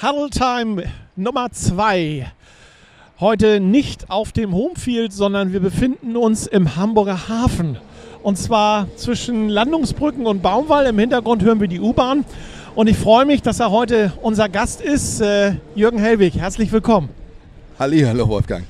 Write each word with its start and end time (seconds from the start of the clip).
Huddle 0.00 0.30
Time 0.30 0.84
Nummer 1.16 1.50
2. 1.50 2.30
Heute 3.18 3.58
nicht 3.58 4.08
auf 4.12 4.30
dem 4.30 4.54
Homefield, 4.54 5.12
sondern 5.12 5.52
wir 5.52 5.58
befinden 5.58 6.16
uns 6.16 6.46
im 6.46 6.76
Hamburger 6.76 7.28
Hafen. 7.28 7.78
Und 8.22 8.38
zwar 8.38 8.86
zwischen 8.94 9.48
Landungsbrücken 9.48 10.26
und 10.26 10.40
Baumwall. 10.40 10.86
Im 10.86 11.00
Hintergrund 11.00 11.42
hören 11.42 11.60
wir 11.60 11.66
die 11.66 11.80
U-Bahn. 11.80 12.24
Und 12.76 12.86
ich 12.88 12.96
freue 12.96 13.26
mich, 13.26 13.42
dass 13.42 13.58
er 13.58 13.72
heute 13.72 14.12
unser 14.22 14.48
Gast 14.48 14.80
ist, 14.80 15.20
äh, 15.20 15.54
Jürgen 15.74 15.98
Hellwig. 15.98 16.38
Herzlich 16.38 16.70
willkommen. 16.70 17.08
Halli, 17.76 18.02
hallo 18.02 18.28
Wolfgang. 18.28 18.64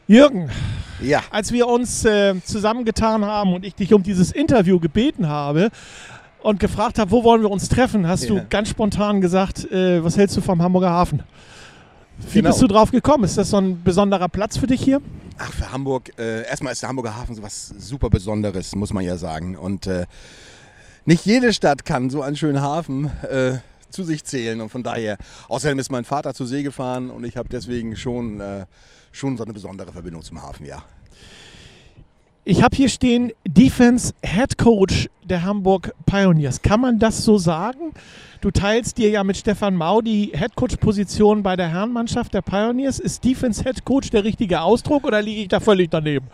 Jürgen, 0.09 0.51
ja. 1.01 1.23
als 1.31 1.53
wir 1.53 1.69
uns 1.69 2.05
äh, 2.05 2.35
zusammengetan 2.43 3.25
haben 3.25 3.55
und 3.55 3.65
ich 3.65 3.77
dich 3.77 3.95
um 3.95 4.03
dieses 4.03 4.33
Interview 4.33 4.81
gebeten 4.81 5.29
habe, 5.29 5.71
und 6.43 6.59
gefragt 6.59 6.99
habe, 6.99 7.11
wo 7.11 7.23
wollen 7.23 7.43
wir 7.43 7.51
uns 7.51 7.69
treffen, 7.69 8.09
hast 8.09 8.25
ja. 8.25 8.31
du 8.31 8.47
ganz 8.49 8.71
spontan 8.71 9.21
gesagt, 9.21 9.71
äh, 9.71 10.03
was 10.03 10.17
hältst 10.17 10.39
du 10.39 10.41
vom 10.41 10.63
Hamburger 10.63 10.89
Hafen? 10.91 11.23
Wie 12.29 12.35
genau. 12.35 12.51
bist 12.51 12.63
du 12.63 12.67
drauf 12.67 12.91
gekommen? 12.91 13.25
Ist 13.25 13.39
das 13.39 13.51
so 13.51 13.57
ein 13.57 13.83
besonderer 13.83 14.29
Platz 14.29 14.57
für 14.57 14.67
dich 14.67 14.83
hier? 14.83 15.01
Ach, 15.39 15.53
für 15.53 15.73
Hamburg, 15.73 16.11
äh, 16.19 16.47
erstmal 16.47 16.73
ist 16.73 16.83
der 16.83 16.89
Hamburger 16.89 17.17
Hafen 17.17 17.35
so 17.35 17.43
was 17.43 17.69
super 17.79 18.11
Besonderes, 18.11 18.75
muss 18.75 18.93
man 18.93 19.05
ja 19.05 19.17
sagen. 19.17 19.57
Und 19.57 19.87
äh, 19.87 20.07
nicht 21.07 21.25
jede 21.25 21.53
Stadt 21.53 21.85
kann 21.85 22.11
so 22.11 22.23
einen 22.23 22.37
schönen 22.37 22.61
Hafen 22.61 23.07
äh, 23.23 23.59
zu 23.91 24.05
sich 24.05 24.25
zählen. 24.25 24.61
Und 24.61 24.69
von 24.69 24.83
daher, 24.83 25.17
außerdem 25.49 25.79
ist 25.79 25.91
mein 25.91 26.05
Vater 26.05 26.35
zur 26.35 26.47
See 26.47 26.63
gefahren 26.63 27.11
und 27.11 27.25
ich 27.25 27.37
habe 27.37 27.49
deswegen 27.49 27.97
schon, 27.97 28.41
äh, 28.41 28.67
schon 29.13 29.37
so 29.37 29.45
eine 29.45 29.53
besondere 29.53 29.93
Verbindung 29.93 30.23
zum 30.23 30.43
Hafen, 30.43 30.67
ja. 30.67 30.83
Ich 32.45 32.63
habe 32.63 32.75
hier 32.75 32.89
stehen 32.89 33.33
Defense 33.47 34.15
Head 34.23 34.57
Coach 34.57 35.09
der 35.25 35.43
Hamburg 35.45 35.93
Pioneers. 36.07 36.63
Kann 36.63 36.81
man 36.81 36.99
das 36.99 37.23
so 37.23 37.39
sagen? 37.39 37.93
Du 38.41 38.51
teilst 38.51 38.97
dir 38.97 39.11
ja 39.11 39.23
mit 39.23 39.37
Stefan 39.37 39.77
Mau 39.77 40.01
die 40.01 40.33
Head 40.35 40.57
Coach 40.57 40.77
Position 40.77 41.43
bei 41.43 41.57
der 41.57 41.69
Herrenmannschaft 41.69 42.33
der 42.33 42.41
Pioneers. 42.41 42.99
Ist 42.99 43.23
Defense 43.23 43.63
Head 43.63 43.85
Coach 43.85 44.09
der 44.09 44.25
richtige 44.25 44.63
Ausdruck 44.63 45.05
oder 45.05 45.21
liege 45.21 45.43
ich 45.43 45.49
da 45.49 45.61
völlig 45.61 45.91
daneben? 45.91 46.27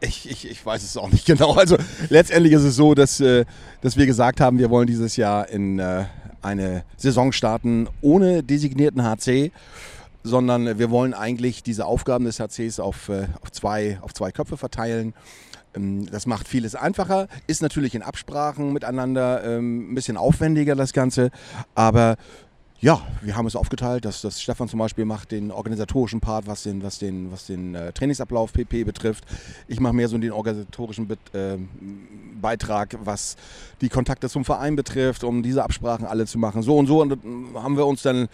Ich, 0.00 0.30
ich, 0.30 0.50
ich 0.50 0.66
weiß 0.66 0.82
es 0.82 0.98
auch 0.98 1.10
nicht 1.10 1.24
genau. 1.26 1.54
Also 1.54 1.78
letztendlich 2.10 2.52
ist 2.52 2.62
es 2.62 2.76
so, 2.76 2.94
dass, 2.94 3.20
äh, 3.20 3.46
dass 3.80 3.96
wir 3.96 4.04
gesagt 4.04 4.42
haben, 4.42 4.58
wir 4.58 4.68
wollen 4.68 4.86
dieses 4.86 5.16
Jahr 5.16 5.48
in 5.48 5.78
äh, 5.78 6.04
eine 6.42 6.84
Saison 6.98 7.32
starten 7.32 7.88
ohne 8.02 8.42
designierten 8.42 9.02
HC 9.02 9.50
sondern 10.24 10.78
wir 10.78 10.90
wollen 10.90 11.14
eigentlich 11.14 11.62
diese 11.62 11.86
Aufgaben 11.86 12.24
des 12.24 12.38
HCs 12.38 12.80
auf, 12.80 13.08
äh, 13.08 13.28
auf, 13.40 13.50
zwei, 13.50 13.98
auf 14.02 14.12
zwei 14.12 14.30
Köpfe 14.30 14.56
verteilen. 14.56 15.14
Ähm, 15.74 16.06
das 16.10 16.26
macht 16.26 16.48
vieles 16.48 16.74
einfacher, 16.74 17.28
ist 17.46 17.62
natürlich 17.62 17.94
in 17.94 18.02
Absprachen 18.02 18.72
miteinander 18.72 19.44
ähm, 19.44 19.92
ein 19.92 19.94
bisschen 19.94 20.16
aufwendiger 20.16 20.74
das 20.74 20.92
Ganze, 20.92 21.30
aber 21.74 22.16
ja, 22.80 23.00
wir 23.22 23.34
haben 23.34 23.46
es 23.46 23.56
aufgeteilt, 23.56 24.04
dass, 24.04 24.22
dass 24.22 24.40
Stefan 24.40 24.68
zum 24.68 24.78
Beispiel 24.78 25.04
macht 25.04 25.32
den 25.32 25.50
organisatorischen 25.50 26.20
Part, 26.20 26.46
was 26.46 26.62
den, 26.62 26.80
was 26.84 27.00
den, 27.00 27.32
was 27.32 27.46
den 27.46 27.74
äh, 27.74 27.92
Trainingsablauf 27.92 28.52
PP 28.52 28.84
betrifft. 28.84 29.24
Ich 29.66 29.80
mache 29.80 29.94
mehr 29.94 30.06
so 30.06 30.16
den 30.16 30.30
organisatorischen 30.30 31.08
Be 31.08 31.16
äh, 31.32 31.58
Beitrag, 32.40 32.96
was 33.02 33.34
die 33.80 33.88
Kontakte 33.88 34.28
zum 34.28 34.44
Verein 34.44 34.76
betrifft, 34.76 35.24
um 35.24 35.42
diese 35.42 35.64
Absprachen 35.64 36.06
alle 36.06 36.26
zu 36.26 36.38
machen. 36.38 36.62
So 36.62 36.76
und 36.76 36.86
so 36.86 37.02
und 37.02 37.18
haben 37.54 37.76
wir 37.76 37.84
uns 37.84 38.02
dann 38.02 38.28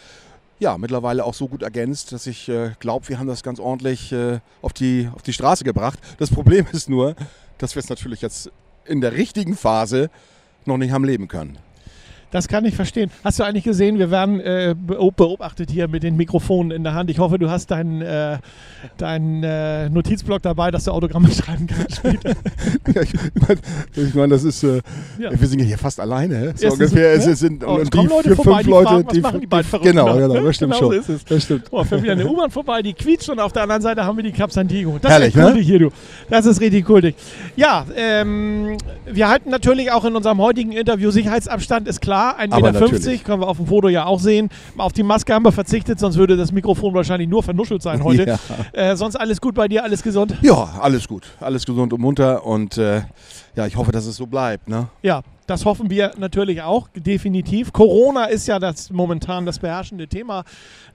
ja, 0.58 0.78
mittlerweile 0.78 1.24
auch 1.24 1.34
so 1.34 1.48
gut 1.48 1.62
ergänzt, 1.62 2.12
dass 2.12 2.26
ich 2.26 2.48
äh, 2.48 2.72
glaube, 2.78 3.08
wir 3.08 3.18
haben 3.18 3.26
das 3.26 3.42
ganz 3.42 3.58
ordentlich 3.58 4.12
äh, 4.12 4.40
auf, 4.62 4.72
die, 4.72 5.08
auf 5.14 5.22
die 5.22 5.32
Straße 5.32 5.64
gebracht. 5.64 5.98
Das 6.18 6.30
Problem 6.30 6.66
ist 6.72 6.88
nur, 6.88 7.16
dass 7.58 7.74
wir 7.74 7.80
es 7.80 7.88
natürlich 7.88 8.20
jetzt 8.22 8.50
in 8.84 9.00
der 9.00 9.12
richtigen 9.12 9.56
Phase 9.56 10.10
noch 10.64 10.76
nicht 10.76 10.92
haben 10.92 11.04
leben 11.04 11.28
können. 11.28 11.58
Das 12.30 12.48
kann 12.48 12.64
ich 12.64 12.74
verstehen. 12.74 13.10
Hast 13.22 13.38
du 13.38 13.44
eigentlich 13.44 13.64
gesehen, 13.64 13.98
wir 13.98 14.10
werden 14.10 14.40
äh, 14.40 14.74
beobachtet 14.76 15.70
hier 15.70 15.88
mit 15.88 16.02
den 16.02 16.16
Mikrofonen 16.16 16.70
in 16.70 16.84
der 16.84 16.94
Hand. 16.94 17.10
Ich 17.10 17.18
hoffe, 17.18 17.38
du 17.38 17.50
hast 17.50 17.70
deinen 17.70 18.02
äh, 18.02 18.38
dein, 18.96 19.42
äh, 19.42 19.88
Notizblock 19.88 20.42
dabei, 20.42 20.70
dass 20.70 20.84
du 20.84 20.90
Autogramme 20.90 21.30
schreiben 21.32 21.66
kannst 21.66 21.96
später. 21.96 22.30
ja, 22.94 23.02
ich 23.02 23.14
meine, 23.34 23.60
ich 23.94 24.14
mein, 24.14 24.30
das 24.30 24.44
ist, 24.44 24.62
äh, 24.62 24.80
ja. 25.18 25.30
wir 25.38 25.48
sind 25.48 25.60
ja 25.60 25.66
hier 25.66 25.78
fast 25.78 26.00
alleine. 26.00 26.54
So 26.56 26.68
ungefähr. 26.68 27.12
Es, 27.12 27.26
es 27.26 27.40
sind 27.40 27.64
oh, 27.64 27.76
und 27.76 27.92
die 27.92 27.98
Leute 27.98 28.22
vier, 28.28 28.36
vorbei, 28.36 28.52
fünf 28.52 28.64
die 28.64 28.70
Leute, 28.70 28.88
fragen, 28.88 29.08
die, 29.12 29.20
machen 29.20 29.40
die 29.40 29.46
beiden 29.46 29.68
Verrückten 29.68 29.96
Genau, 29.96 30.16
genau, 30.16 30.42
das 30.42 30.56
stimmt 30.56 30.74
genau 30.74 30.92
schon. 30.92 31.02
So 31.02 31.12
ist 31.12 31.20
es. 31.20 31.24
Das 31.24 31.42
stimmt. 31.42 31.66
Oh, 31.70 31.84
für 31.84 32.02
wieder 32.02 32.12
eine 32.12 32.26
U-Bahn 32.26 32.50
vorbei, 32.50 32.82
die 32.82 32.92
quietscht 32.92 33.28
und 33.28 33.40
auf 33.40 33.52
der 33.52 33.62
anderen 33.62 33.82
Seite 33.82 34.04
haben 34.04 34.16
wir 34.16 34.24
die 34.24 34.32
Cap 34.32 34.52
San 34.52 34.68
Diego. 34.68 34.98
Das 35.00 35.12
Herrlich, 35.12 35.34
ist 35.34 35.42
cool 35.42 35.54
ne? 35.54 35.60
hier, 35.60 35.78
du. 35.78 35.90
Das 36.30 36.46
ist 36.46 36.60
richtig 36.60 36.88
cool. 36.88 37.14
Ja, 37.56 37.84
ähm, 37.96 38.76
wir 39.04 39.28
halten 39.28 39.50
natürlich 39.50 39.90
auch 39.90 40.04
in 40.04 40.16
unserem 40.16 40.38
heutigen 40.38 40.72
Interview 40.72 41.10
Sicherheitsabstand, 41.10 41.88
ist 41.88 42.00
klar, 42.00 42.23
1,50 42.32 42.62
Meter. 42.62 42.74
50, 42.88 43.24
können 43.24 43.40
wir 43.40 43.48
auf 43.48 43.56
dem 43.56 43.66
Foto 43.66 43.88
ja 43.88 44.06
auch 44.06 44.20
sehen. 44.20 44.48
Auf 44.76 44.92
die 44.92 45.02
Maske 45.02 45.34
haben 45.34 45.44
wir 45.44 45.52
verzichtet, 45.52 45.98
sonst 45.98 46.16
würde 46.16 46.36
das 46.36 46.52
Mikrofon 46.52 46.94
wahrscheinlich 46.94 47.28
nur 47.28 47.42
vernuschelt 47.42 47.82
sein 47.82 48.02
heute. 48.02 48.24
Ja. 48.24 48.38
Äh, 48.72 48.96
sonst 48.96 49.16
alles 49.16 49.40
gut 49.40 49.54
bei 49.54 49.68
dir, 49.68 49.84
alles 49.84 50.02
gesund? 50.02 50.36
Ja, 50.42 50.74
alles 50.80 51.06
gut. 51.08 51.26
Alles 51.40 51.64
gesund 51.64 51.92
und 51.92 52.00
munter 52.00 52.44
und 52.44 52.78
äh, 52.78 53.02
ja, 53.56 53.66
ich 53.66 53.76
hoffe, 53.76 53.92
dass 53.92 54.06
es 54.06 54.16
so 54.16 54.26
bleibt. 54.26 54.68
Ne? 54.68 54.88
Ja, 55.02 55.22
das 55.46 55.64
hoffen 55.64 55.90
wir 55.90 56.12
natürlich 56.18 56.62
auch, 56.62 56.88
definitiv. 56.94 57.72
Corona 57.72 58.26
ist 58.26 58.46
ja 58.46 58.58
das 58.58 58.90
momentan 58.90 59.46
das 59.46 59.58
beherrschende 59.58 60.08
Thema. 60.08 60.44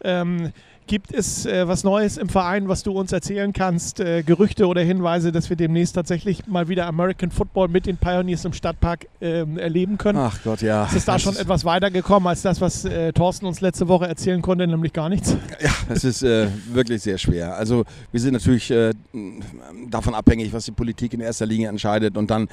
Ähm, 0.03 0.51
Gibt 0.89 1.13
es 1.13 1.45
äh, 1.45 1.67
was 1.67 1.83
Neues 1.83 2.17
im 2.17 2.29
Verein, 2.29 2.67
was 2.67 2.81
du 2.81 2.93
uns 2.93 3.11
erzählen 3.11 3.53
kannst? 3.53 3.99
Äh, 3.99 4.23
Gerüchte 4.23 4.65
oder 4.65 4.81
Hinweise, 4.81 5.31
dass 5.31 5.47
wir 5.51 5.55
demnächst 5.55 5.93
tatsächlich 5.93 6.47
mal 6.47 6.67
wieder 6.67 6.87
American 6.87 7.29
Football 7.29 7.67
mit 7.67 7.85
den 7.85 7.97
Pioneers 7.97 8.43
im 8.43 8.53
Stadtpark 8.53 9.05
äh, 9.21 9.45
erleben 9.59 9.99
können? 9.99 10.17
Ach 10.17 10.39
Gott, 10.43 10.63
ja. 10.63 10.85
Ist 10.85 10.95
es 10.95 11.05
da 11.05 11.13
das 11.13 11.21
schon 11.21 11.35
etwas 11.35 11.63
weitergekommen 11.63 12.25
als 12.25 12.41
das, 12.41 12.59
was 12.59 12.85
äh, 12.85 13.13
Thorsten 13.13 13.45
uns 13.45 13.61
letzte 13.61 13.87
Woche 13.87 14.07
erzählen 14.07 14.41
konnte, 14.41 14.65
nämlich 14.65 14.91
gar 14.91 15.09
nichts? 15.09 15.37
Ja, 15.61 15.69
es 15.89 16.03
ist 16.03 16.23
äh, 16.23 16.47
wirklich 16.71 17.03
sehr 17.03 17.19
schwer. 17.19 17.55
Also 17.55 17.85
wir 18.11 18.19
sind 18.19 18.33
natürlich 18.33 18.71
äh, 18.71 18.91
davon 19.91 20.15
abhängig, 20.15 20.51
was 20.53 20.65
die 20.65 20.71
Politik 20.71 21.13
in 21.13 21.19
erster 21.19 21.45
Linie 21.45 21.69
entscheidet. 21.69 22.17
Und 22.17 22.31
dann 22.31 22.47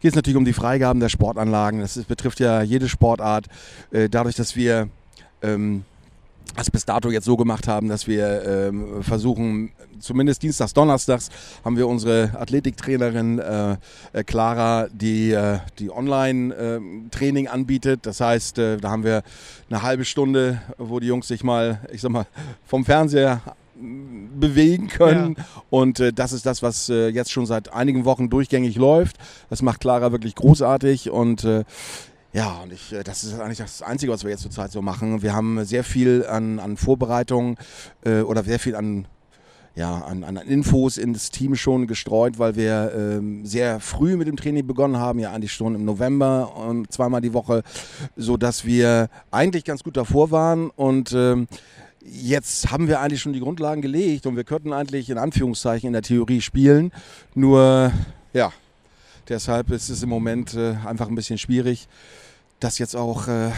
geht 0.00 0.12
es 0.12 0.14
natürlich 0.14 0.36
um 0.36 0.44
die 0.44 0.52
Freigaben 0.52 1.00
der 1.00 1.08
Sportanlagen. 1.08 1.80
Das 1.80 1.96
ist, 1.96 2.08
betrifft 2.08 2.40
ja 2.40 2.62
jede 2.62 2.88
Sportart. 2.88 3.46
dadurch, 3.90 4.36
dass 4.36 4.54
wir 4.56 4.88
ähm, 5.42 5.84
es 6.56 6.70
bis 6.70 6.84
dato 6.84 7.10
jetzt 7.10 7.24
so 7.24 7.36
gemacht 7.36 7.68
haben, 7.68 7.88
dass 7.88 8.06
wir 8.06 8.44
ähm, 8.44 9.02
versuchen, 9.02 9.70
zumindest 10.00 10.42
dienstags, 10.42 10.72
donnerstags, 10.72 11.28
haben 11.64 11.76
wir 11.76 11.86
unsere 11.86 12.32
Athletiktrainerin 12.38 13.38
äh, 13.38 13.76
äh, 14.12 14.24
Clara, 14.24 14.88
die, 14.90 15.32
äh, 15.32 15.58
die 15.78 15.90
Online-Training 15.90 17.46
ähm, 17.46 17.52
anbietet. 17.52 18.06
Das 18.06 18.20
heißt, 18.20 18.58
äh, 18.58 18.76
da 18.78 18.90
haben 18.90 19.04
wir 19.04 19.22
eine 19.70 19.82
halbe 19.82 20.04
Stunde, 20.04 20.60
wo 20.78 21.00
die 21.00 21.06
Jungs 21.06 21.28
sich 21.28 21.44
mal, 21.44 21.80
ich 21.92 22.00
sag 22.00 22.10
mal, 22.10 22.26
vom 22.66 22.84
Fernseher 22.84 23.40
bewegen 23.80 24.88
können. 24.88 25.36
Ja. 25.38 25.44
Und 25.70 26.00
äh, 26.00 26.12
das 26.12 26.32
ist 26.32 26.46
das, 26.46 26.62
was 26.62 26.88
äh, 26.88 27.08
jetzt 27.08 27.30
schon 27.30 27.46
seit 27.46 27.72
einigen 27.72 28.04
Wochen 28.04 28.30
durchgängig 28.30 28.76
läuft. 28.76 29.16
Das 29.50 29.62
macht 29.62 29.80
Clara 29.80 30.12
wirklich 30.12 30.34
großartig 30.34 31.10
und 31.10 31.44
äh, 31.44 31.64
ja, 32.32 32.60
und 32.62 32.72
ich, 32.72 32.92
äh, 32.92 33.02
das 33.02 33.24
ist 33.24 33.38
eigentlich 33.40 33.58
das 33.58 33.82
Einzige, 33.82 34.12
was 34.12 34.22
wir 34.22 34.30
jetzt 34.30 34.42
zurzeit 34.42 34.70
so 34.70 34.82
machen. 34.82 35.22
Wir 35.22 35.32
haben 35.34 35.64
sehr 35.64 35.84
viel 35.84 36.26
an, 36.26 36.58
an 36.58 36.76
Vorbereitung 36.76 37.56
äh, 38.04 38.20
oder 38.20 38.44
sehr 38.44 38.58
viel 38.58 38.76
an, 38.76 39.06
ja, 39.74 40.02
an, 40.02 40.24
an 40.24 40.36
Infos 40.36 40.98
ins 40.98 41.30
Team 41.30 41.54
schon 41.54 41.86
gestreut, 41.86 42.38
weil 42.38 42.54
wir 42.56 42.92
ähm, 42.94 43.46
sehr 43.46 43.80
früh 43.80 44.16
mit 44.16 44.28
dem 44.28 44.36
Training 44.36 44.66
begonnen 44.66 44.98
haben, 44.98 45.18
ja 45.18 45.32
eigentlich 45.32 45.52
schon 45.52 45.74
im 45.74 45.84
November 45.84 46.54
und 46.56 46.92
zweimal 46.92 47.22
die 47.22 47.32
Woche, 47.32 47.62
sodass 48.16 48.64
wir 48.64 49.08
eigentlich 49.30 49.64
ganz 49.64 49.82
gut 49.82 49.96
davor 49.96 50.30
waren 50.30 50.68
und 50.70 51.12
ähm, 51.12 51.48
jetzt 52.12 52.70
haben 52.70 52.88
wir 52.88 53.00
eigentlich 53.00 53.20
schon 53.20 53.32
die 53.32 53.40
Grundlagen 53.40 53.82
gelegt 53.82 54.26
und 54.26 54.36
wir 54.36 54.44
könnten 54.44 54.72
eigentlich 54.72 55.10
in 55.10 55.18
Anführungszeichen 55.18 55.88
in 55.88 55.92
der 55.92 56.02
Theorie 56.02 56.40
spielen, 56.40 56.92
nur 57.34 57.92
ja, 58.32 58.52
Deshalb 59.28 59.70
ist 59.70 59.90
es 59.90 60.02
im 60.02 60.08
Moment 60.08 60.54
äh, 60.54 60.76
einfach 60.86 61.08
ein 61.08 61.14
bisschen 61.14 61.36
schwierig, 61.36 61.86
das 62.60 62.78
jetzt 62.78 62.96
auch 62.96 63.28
äh, 63.28 63.50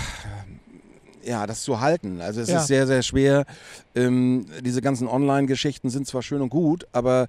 ja, 1.25 1.47
das 1.47 1.63
zu 1.63 1.81
halten. 1.81 2.21
Also 2.21 2.41
es 2.41 2.49
ja. 2.49 2.59
ist 2.59 2.67
sehr, 2.67 2.87
sehr 2.87 3.03
schwer. 3.03 3.47
Ähm, 3.95 4.47
diese 4.65 4.83
ganzen 4.83 5.07
Online-Geschichten 5.07 5.89
sind 5.91 6.09
zwar 6.09 6.23
schön 6.23 6.43
und 6.43 6.49
gut, 6.49 6.89
aber 6.93 7.29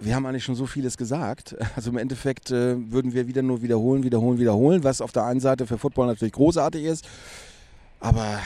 wir 0.00 0.14
haben 0.14 0.24
eigentlich 0.24 0.44
schon 0.44 0.54
so 0.54 0.66
vieles 0.66 0.96
gesagt. 0.96 1.54
Also 1.76 1.90
im 1.90 1.98
Endeffekt 1.98 2.50
äh, 2.50 2.76
würden 2.90 3.12
wir 3.12 3.26
wieder 3.26 3.42
nur 3.42 3.60
wiederholen, 3.60 4.02
wiederholen, 4.02 4.38
wiederholen, 4.38 4.82
was 4.82 5.00
auf 5.02 5.12
der 5.12 5.24
einen 5.24 5.40
Seite 5.40 5.66
für 5.66 5.76
Football 5.76 6.06
natürlich 6.06 6.32
großartig 6.32 6.84
ist. 6.84 7.04
Aber 8.00 8.40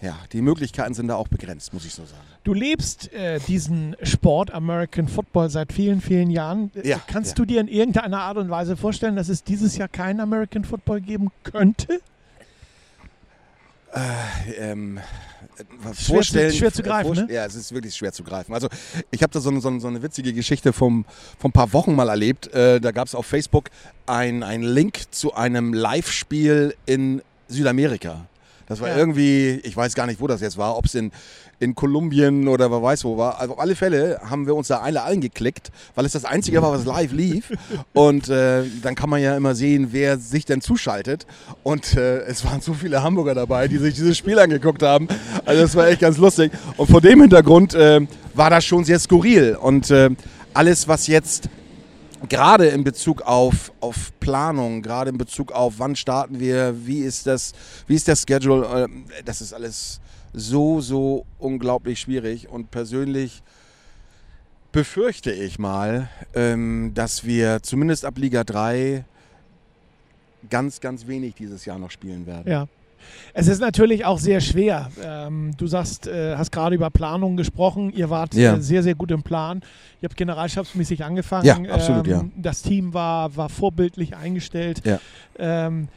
ja, 0.00 0.16
die 0.32 0.42
Möglichkeiten 0.42 0.94
sind 0.94 1.08
da 1.08 1.16
auch 1.16 1.28
begrenzt, 1.28 1.72
muss 1.72 1.84
ich 1.84 1.92
so 1.92 2.04
sagen. 2.04 2.22
Du 2.44 2.54
lebst 2.54 3.12
äh, 3.12 3.40
diesen 3.40 3.96
Sport 4.02 4.52
American 4.52 5.08
Football 5.08 5.50
seit 5.50 5.72
vielen, 5.72 6.00
vielen 6.00 6.30
Jahren. 6.30 6.70
Äh, 6.74 6.88
ja, 6.88 7.00
Kannst 7.06 7.30
ja. 7.30 7.34
du 7.36 7.44
dir 7.44 7.60
in 7.60 7.68
irgendeiner 7.68 8.20
Art 8.20 8.36
und 8.36 8.48
Weise 8.48 8.76
vorstellen, 8.76 9.16
dass 9.16 9.28
es 9.28 9.42
dieses 9.42 9.76
Jahr 9.76 9.88
keinen 9.88 10.20
American 10.20 10.64
Football 10.64 11.00
geben 11.00 11.30
könnte? 11.42 12.00
Äh, 13.92 14.70
ähm, 14.70 15.00
schwer 15.82 15.94
vorstellen. 15.94 16.50
Zu, 16.52 16.58
schwer 16.58 16.72
zu 16.72 16.82
greifen, 16.82 17.12
ne? 17.12 17.28
Ja, 17.30 17.44
es 17.44 17.56
ist 17.56 17.72
wirklich 17.72 17.96
schwer 17.96 18.12
zu 18.12 18.22
greifen. 18.22 18.54
Also 18.54 18.68
ich 19.10 19.22
habe 19.22 19.32
da 19.32 19.40
so, 19.40 19.50
so, 19.58 19.78
so, 19.80 19.88
eine 19.88 20.02
witzige 20.02 20.32
Geschichte 20.32 20.72
vom, 20.72 21.06
vor 21.38 21.50
ein 21.50 21.52
paar 21.52 21.72
Wochen 21.72 21.96
mal 21.96 22.08
erlebt. 22.08 22.52
Äh, 22.54 22.80
da 22.80 22.92
gab 22.92 23.08
es 23.08 23.16
auf 23.16 23.26
Facebook 23.26 23.70
einen 24.06 24.62
Link 24.62 25.12
zu 25.12 25.34
einem 25.34 25.72
Live-Spiel 25.72 26.76
in 26.86 27.20
Südamerika. 27.48 28.27
Das 28.68 28.80
war 28.80 28.88
ja. 28.88 28.96
irgendwie, 28.96 29.60
ich 29.64 29.76
weiß 29.76 29.94
gar 29.94 30.06
nicht, 30.06 30.20
wo 30.20 30.26
das 30.26 30.40
jetzt 30.40 30.58
war, 30.58 30.76
ob 30.76 30.84
es 30.84 30.94
in, 30.94 31.10
in 31.58 31.74
Kolumbien 31.74 32.48
oder 32.48 32.70
wer 32.70 32.82
weiß 32.82 33.04
wo 33.04 33.16
war. 33.16 33.40
Also 33.40 33.54
auf 33.54 33.60
alle 33.60 33.74
Fälle 33.74 34.20
haben 34.28 34.46
wir 34.46 34.54
uns 34.54 34.68
da 34.68 34.78
alle 34.78 35.02
eingeklickt, 35.02 35.70
weil 35.94 36.04
es 36.04 36.12
das 36.12 36.24
Einzige 36.24 36.60
war, 36.62 36.72
was 36.72 36.84
live 36.84 37.12
lief. 37.12 37.52
Und 37.94 38.28
äh, 38.28 38.64
dann 38.82 38.94
kann 38.94 39.08
man 39.08 39.22
ja 39.22 39.36
immer 39.36 39.54
sehen, 39.54 39.88
wer 39.90 40.18
sich 40.18 40.44
denn 40.44 40.60
zuschaltet. 40.60 41.26
Und 41.62 41.96
äh, 41.96 42.18
es 42.20 42.44
waren 42.44 42.60
so 42.60 42.74
viele 42.74 43.02
Hamburger 43.02 43.34
dabei, 43.34 43.68
die 43.68 43.78
sich 43.78 43.94
dieses 43.94 44.18
Spiel 44.18 44.38
angeguckt 44.38 44.82
haben. 44.82 45.08
Also 45.46 45.62
das 45.62 45.74
war 45.74 45.88
echt 45.88 46.00
ganz 46.00 46.18
lustig. 46.18 46.52
Und 46.76 46.90
vor 46.90 47.00
dem 47.00 47.22
Hintergrund 47.22 47.74
äh, 47.74 48.00
war 48.34 48.50
das 48.50 48.64
schon 48.64 48.84
sehr 48.84 48.98
skurril. 48.98 49.56
Und 49.60 49.90
äh, 49.90 50.10
alles, 50.52 50.88
was 50.88 51.06
jetzt 51.06 51.48
gerade 52.28 52.68
in 52.68 52.84
Bezug 52.84 53.22
auf, 53.22 53.72
auf 53.80 54.12
Planung, 54.20 54.82
gerade 54.82 55.10
in 55.10 55.18
Bezug 55.18 55.52
auf 55.52 55.74
wann 55.78 55.96
starten 55.96 56.40
wir, 56.40 56.74
wie 56.86 57.00
ist 57.00 57.26
das, 57.26 57.52
wie 57.86 57.94
ist 57.94 58.08
der 58.08 58.16
Schedule, 58.16 58.66
äh, 58.84 59.22
das 59.24 59.40
ist 59.40 59.52
alles 59.52 60.00
so, 60.32 60.80
so 60.80 61.26
unglaublich 61.38 62.00
schwierig 62.00 62.48
und 62.48 62.70
persönlich 62.70 63.42
befürchte 64.72 65.32
ich 65.32 65.58
mal, 65.58 66.08
ähm, 66.34 66.92
dass 66.94 67.24
wir 67.24 67.62
zumindest 67.62 68.04
ab 68.04 68.18
Liga 68.18 68.44
3 68.44 69.04
ganz, 70.50 70.80
ganz 70.80 71.06
wenig 71.06 71.34
dieses 71.34 71.64
Jahr 71.64 71.78
noch 71.78 71.90
spielen 71.90 72.26
werden. 72.26 72.50
Ja. 72.50 72.68
Es 73.34 73.48
ist 73.48 73.60
natürlich 73.60 74.04
auch 74.04 74.18
sehr 74.18 74.40
schwer. 74.40 74.90
Ähm, 75.02 75.52
du 75.56 75.66
sagst, 75.66 76.06
äh, 76.06 76.36
hast 76.36 76.52
gerade 76.52 76.74
über 76.74 76.90
Planung 76.90 77.36
gesprochen. 77.36 77.92
Ihr 77.94 78.10
wart 78.10 78.34
ja. 78.34 78.56
äh, 78.56 78.60
sehr, 78.60 78.82
sehr 78.82 78.94
gut 78.94 79.10
im 79.10 79.22
Plan. 79.22 79.60
Ihr 80.00 80.08
habt 80.08 80.16
generalstabsmäßig 80.16 81.04
angefangen. 81.04 81.64
Ja, 81.64 81.72
absolut, 81.72 82.06
ähm, 82.06 82.12
ja. 82.12 82.24
Das 82.36 82.62
Team 82.62 82.94
war, 82.94 83.36
war 83.36 83.48
vorbildlich 83.48 84.16
eingestellt. 84.16 84.82
Ja. 84.84 85.00
Ähm, 85.38 85.88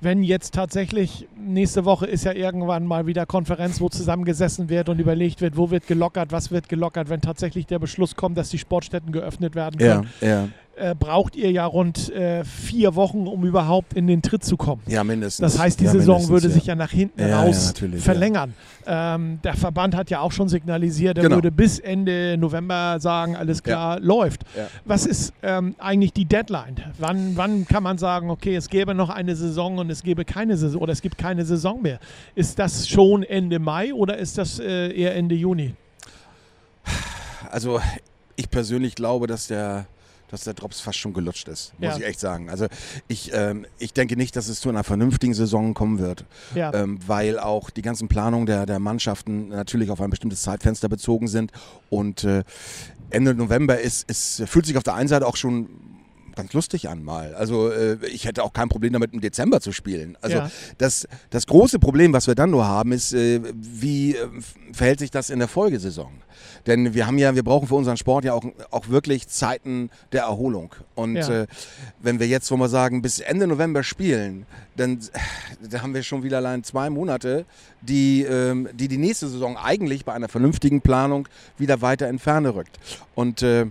wenn 0.00 0.24
jetzt 0.24 0.54
tatsächlich 0.54 1.28
nächste 1.38 1.84
Woche 1.84 2.06
ist 2.06 2.24
ja 2.24 2.32
irgendwann 2.32 2.84
mal 2.84 3.06
wieder 3.06 3.24
Konferenz, 3.24 3.80
wo 3.80 3.88
zusammengesessen 3.88 4.68
wird 4.68 4.88
und 4.88 4.98
überlegt 4.98 5.40
wird, 5.40 5.56
wo 5.56 5.70
wird 5.70 5.86
gelockert, 5.86 6.32
was 6.32 6.50
wird 6.50 6.68
gelockert, 6.68 7.08
wenn 7.08 7.20
tatsächlich 7.20 7.66
der 7.66 7.78
Beschluss 7.78 8.16
kommt, 8.16 8.36
dass 8.36 8.48
die 8.50 8.58
Sportstätten 8.58 9.12
geöffnet 9.12 9.54
werden 9.54 9.78
können. 9.78 10.08
Ja, 10.20 10.28
ja 10.28 10.48
äh, 10.76 10.94
braucht 10.94 11.36
ihr 11.36 11.50
ja 11.50 11.66
rund 11.66 12.10
äh, 12.12 12.44
vier 12.44 12.94
Wochen, 12.94 13.26
um 13.26 13.44
überhaupt 13.44 13.94
in 13.94 14.06
den 14.06 14.22
Tritt 14.22 14.44
zu 14.44 14.56
kommen. 14.56 14.82
Ja, 14.86 15.04
mindestens. 15.04 15.52
Das 15.52 15.60
heißt, 15.60 15.80
die 15.80 15.84
ja, 15.84 15.90
Saison 15.90 16.28
würde 16.28 16.48
sich 16.48 16.66
ja 16.66 16.74
nach 16.74 16.90
hinten 16.90 17.20
ja, 17.20 17.42
raus 17.42 17.74
ja, 17.80 17.88
verlängern. 17.98 18.54
Ähm, 18.86 19.38
der 19.44 19.54
Verband 19.54 19.94
hat 19.94 20.10
ja 20.10 20.20
auch 20.20 20.32
schon 20.32 20.48
signalisiert, 20.48 21.18
er 21.18 21.24
genau. 21.24 21.36
würde 21.36 21.52
bis 21.52 21.78
Ende 21.78 22.36
November 22.38 22.98
sagen, 23.00 23.36
alles 23.36 23.62
klar, 23.62 24.00
läuft. 24.00 24.42
Was 24.84 25.06
ist 25.06 25.32
ähm, 25.42 25.74
eigentlich 25.78 26.12
die 26.12 26.24
Deadline? 26.24 26.76
Wann, 26.98 27.36
wann 27.36 27.66
kann 27.66 27.82
man 27.82 27.98
sagen, 27.98 28.30
okay, 28.30 28.56
es 28.56 28.68
gäbe 28.68 28.94
noch 28.94 29.10
eine 29.10 29.36
Saison 29.36 29.78
und 29.78 29.90
es 29.90 30.02
gäbe 30.02 30.24
keine 30.24 30.56
Saison 30.56 30.80
oder 30.80 30.92
es 30.92 31.02
gibt 31.02 31.18
keine 31.18 31.44
Saison 31.44 31.82
mehr? 31.82 31.98
Ist 32.34 32.58
das 32.58 32.88
schon 32.88 33.22
Ende 33.22 33.58
Mai 33.58 33.92
oder 33.94 34.16
ist 34.16 34.38
das 34.38 34.58
äh, 34.58 34.92
eher 34.92 35.14
Ende 35.14 35.34
Juni? 35.34 35.74
Also 37.50 37.80
ich 38.36 38.50
persönlich 38.50 38.94
glaube, 38.94 39.26
dass 39.26 39.46
der 39.46 39.86
dass 40.32 40.44
der 40.44 40.54
Drops 40.54 40.80
fast 40.80 40.98
schon 40.98 41.12
gelutscht 41.12 41.46
ist, 41.46 41.74
muss 41.78 41.90
ja. 41.90 41.98
ich 41.98 42.04
echt 42.04 42.18
sagen. 42.18 42.48
Also 42.48 42.66
ich, 43.06 43.30
ähm, 43.34 43.66
ich 43.78 43.92
denke 43.92 44.16
nicht, 44.16 44.34
dass 44.34 44.48
es 44.48 44.60
zu 44.60 44.70
einer 44.70 44.82
vernünftigen 44.82 45.34
Saison 45.34 45.74
kommen 45.74 45.98
wird, 45.98 46.24
ja. 46.54 46.72
ähm, 46.72 46.98
weil 47.06 47.38
auch 47.38 47.68
die 47.68 47.82
ganzen 47.82 48.08
Planungen 48.08 48.46
der, 48.46 48.64
der 48.64 48.78
Mannschaften 48.78 49.48
natürlich 49.48 49.90
auf 49.90 50.00
ein 50.00 50.08
bestimmtes 50.08 50.40
Zeitfenster 50.40 50.88
bezogen 50.88 51.28
sind 51.28 51.52
und 51.90 52.24
äh, 52.24 52.44
Ende 53.10 53.34
November 53.34 53.78
ist, 53.78 54.08
ist, 54.08 54.42
fühlt 54.46 54.64
sich 54.64 54.78
auf 54.78 54.82
der 54.82 54.94
einen 54.94 55.08
Seite 55.08 55.26
auch 55.26 55.36
schon 55.36 55.68
ganz 56.34 56.52
lustig 56.52 56.88
an 56.88 57.02
mal. 57.02 57.34
Also 57.34 57.70
äh, 57.70 57.98
ich 58.06 58.24
hätte 58.24 58.42
auch 58.42 58.52
kein 58.52 58.68
Problem 58.68 58.92
damit, 58.92 59.12
im 59.12 59.20
Dezember 59.20 59.60
zu 59.60 59.72
spielen. 59.72 60.16
Also 60.20 60.36
ja. 60.38 60.50
das, 60.78 61.06
das 61.30 61.46
große 61.46 61.78
Problem, 61.78 62.12
was 62.12 62.26
wir 62.26 62.34
dann 62.34 62.50
nur 62.50 62.66
haben, 62.66 62.92
ist, 62.92 63.12
äh, 63.12 63.40
wie 63.54 64.16
äh, 64.16 64.28
verhält 64.72 64.98
sich 64.98 65.10
das 65.10 65.30
in 65.30 65.38
der 65.38 65.48
Folgesaison? 65.48 66.12
Denn 66.66 66.94
wir 66.94 67.06
haben 67.06 67.18
ja, 67.18 67.34
wir 67.34 67.42
brauchen 67.42 67.68
für 67.68 67.74
unseren 67.74 67.96
Sport 67.96 68.24
ja 68.24 68.34
auch, 68.34 68.44
auch 68.70 68.88
wirklich 68.88 69.28
Zeiten 69.28 69.90
der 70.12 70.22
Erholung. 70.22 70.74
Und 70.94 71.16
ja. 71.16 71.42
äh, 71.42 71.46
wenn 72.00 72.20
wir 72.20 72.26
jetzt, 72.26 72.50
wo 72.50 72.56
wir 72.56 72.68
sagen, 72.68 73.02
bis 73.02 73.20
Ende 73.20 73.46
November 73.46 73.82
spielen, 73.82 74.46
dann, 74.76 75.00
dann 75.68 75.82
haben 75.82 75.94
wir 75.94 76.02
schon 76.02 76.22
wieder 76.22 76.38
allein 76.38 76.64
zwei 76.64 76.90
Monate, 76.90 77.44
die, 77.80 78.22
ähm, 78.22 78.68
die 78.74 78.88
die 78.88 78.98
nächste 78.98 79.28
Saison 79.28 79.56
eigentlich 79.56 80.04
bei 80.04 80.12
einer 80.12 80.28
vernünftigen 80.28 80.80
Planung 80.80 81.28
wieder 81.58 81.82
weiter 81.82 82.08
in 82.08 82.18
Ferne 82.18 82.54
rückt. 82.54 82.78
Und 83.14 83.42
äh, 83.42 83.66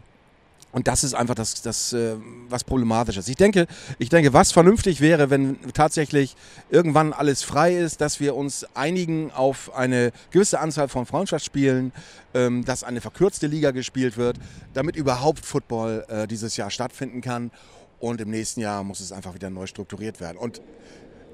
und 0.71 0.87
das 0.87 1.03
ist 1.03 1.13
einfach 1.13 1.35
das, 1.35 1.61
das 1.61 1.93
äh, 1.93 2.15
was 2.49 2.63
problematisch 2.63 3.17
ist. 3.17 3.27
Ich 3.27 3.35
denke, 3.35 3.67
ich 3.99 4.09
denke, 4.09 4.33
was 4.33 4.51
vernünftig 4.51 5.01
wäre, 5.01 5.29
wenn 5.29 5.57
tatsächlich 5.73 6.35
irgendwann 6.69 7.11
alles 7.13 7.43
frei 7.43 7.75
ist, 7.75 7.99
dass 7.99 8.19
wir 8.19 8.35
uns 8.35 8.65
einigen 8.73 9.31
auf 9.31 9.75
eine 9.75 10.11
gewisse 10.31 10.59
Anzahl 10.59 10.87
von 10.87 11.05
Freundschaftsspielen, 11.05 11.91
ähm, 12.33 12.63
dass 12.63 12.83
eine 12.83 13.01
verkürzte 13.01 13.47
Liga 13.47 13.71
gespielt 13.71 14.15
wird, 14.17 14.37
damit 14.73 14.95
überhaupt 14.95 15.45
Football 15.45 16.05
äh, 16.07 16.27
dieses 16.27 16.55
Jahr 16.55 16.69
stattfinden 16.71 17.21
kann. 17.21 17.51
Und 17.99 18.19
im 18.21 18.31
nächsten 18.31 18.61
Jahr 18.61 18.83
muss 18.83 18.99
es 18.99 19.11
einfach 19.11 19.35
wieder 19.35 19.49
neu 19.49 19.67
strukturiert 19.67 20.19
werden. 20.19 20.37
Und 20.37 20.61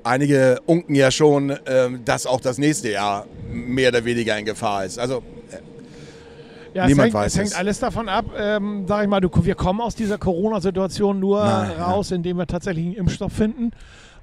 einige 0.03 0.59
unken 0.65 0.95
ja 0.95 1.11
schon, 1.11 1.51
äh, 1.51 1.89
dass 2.03 2.25
auch 2.25 2.41
das 2.41 2.57
nächste 2.57 2.89
Jahr 2.89 3.27
mehr 3.49 3.89
oder 3.89 4.03
weniger 4.03 4.37
in 4.37 4.45
Gefahr 4.45 4.83
ist. 4.83 4.97
Also 4.97 5.23
äh, 5.51 5.57
ja, 6.77 6.85
Niemand 6.85 7.07
es 7.07 7.13
hängt, 7.13 7.13
weiß 7.15 7.33
es. 7.33 7.39
hängt 7.39 7.57
alles 7.57 7.79
davon 7.79 8.07
ab, 8.07 8.25
ähm, 8.37 8.85
sag 8.87 9.01
ich 9.01 9.09
mal, 9.09 9.19
du, 9.19 9.31
wir 9.33 9.55
kommen 9.55 9.81
aus 9.81 9.95
dieser 9.95 10.19
Corona-Situation 10.19 11.19
nur 11.19 11.43
Nein, 11.43 11.71
raus, 11.71 12.11
ja. 12.11 12.17
indem 12.17 12.37
wir 12.37 12.45
tatsächlich 12.45 12.85
einen 12.85 12.93
Impfstoff 12.93 13.33
finden 13.33 13.71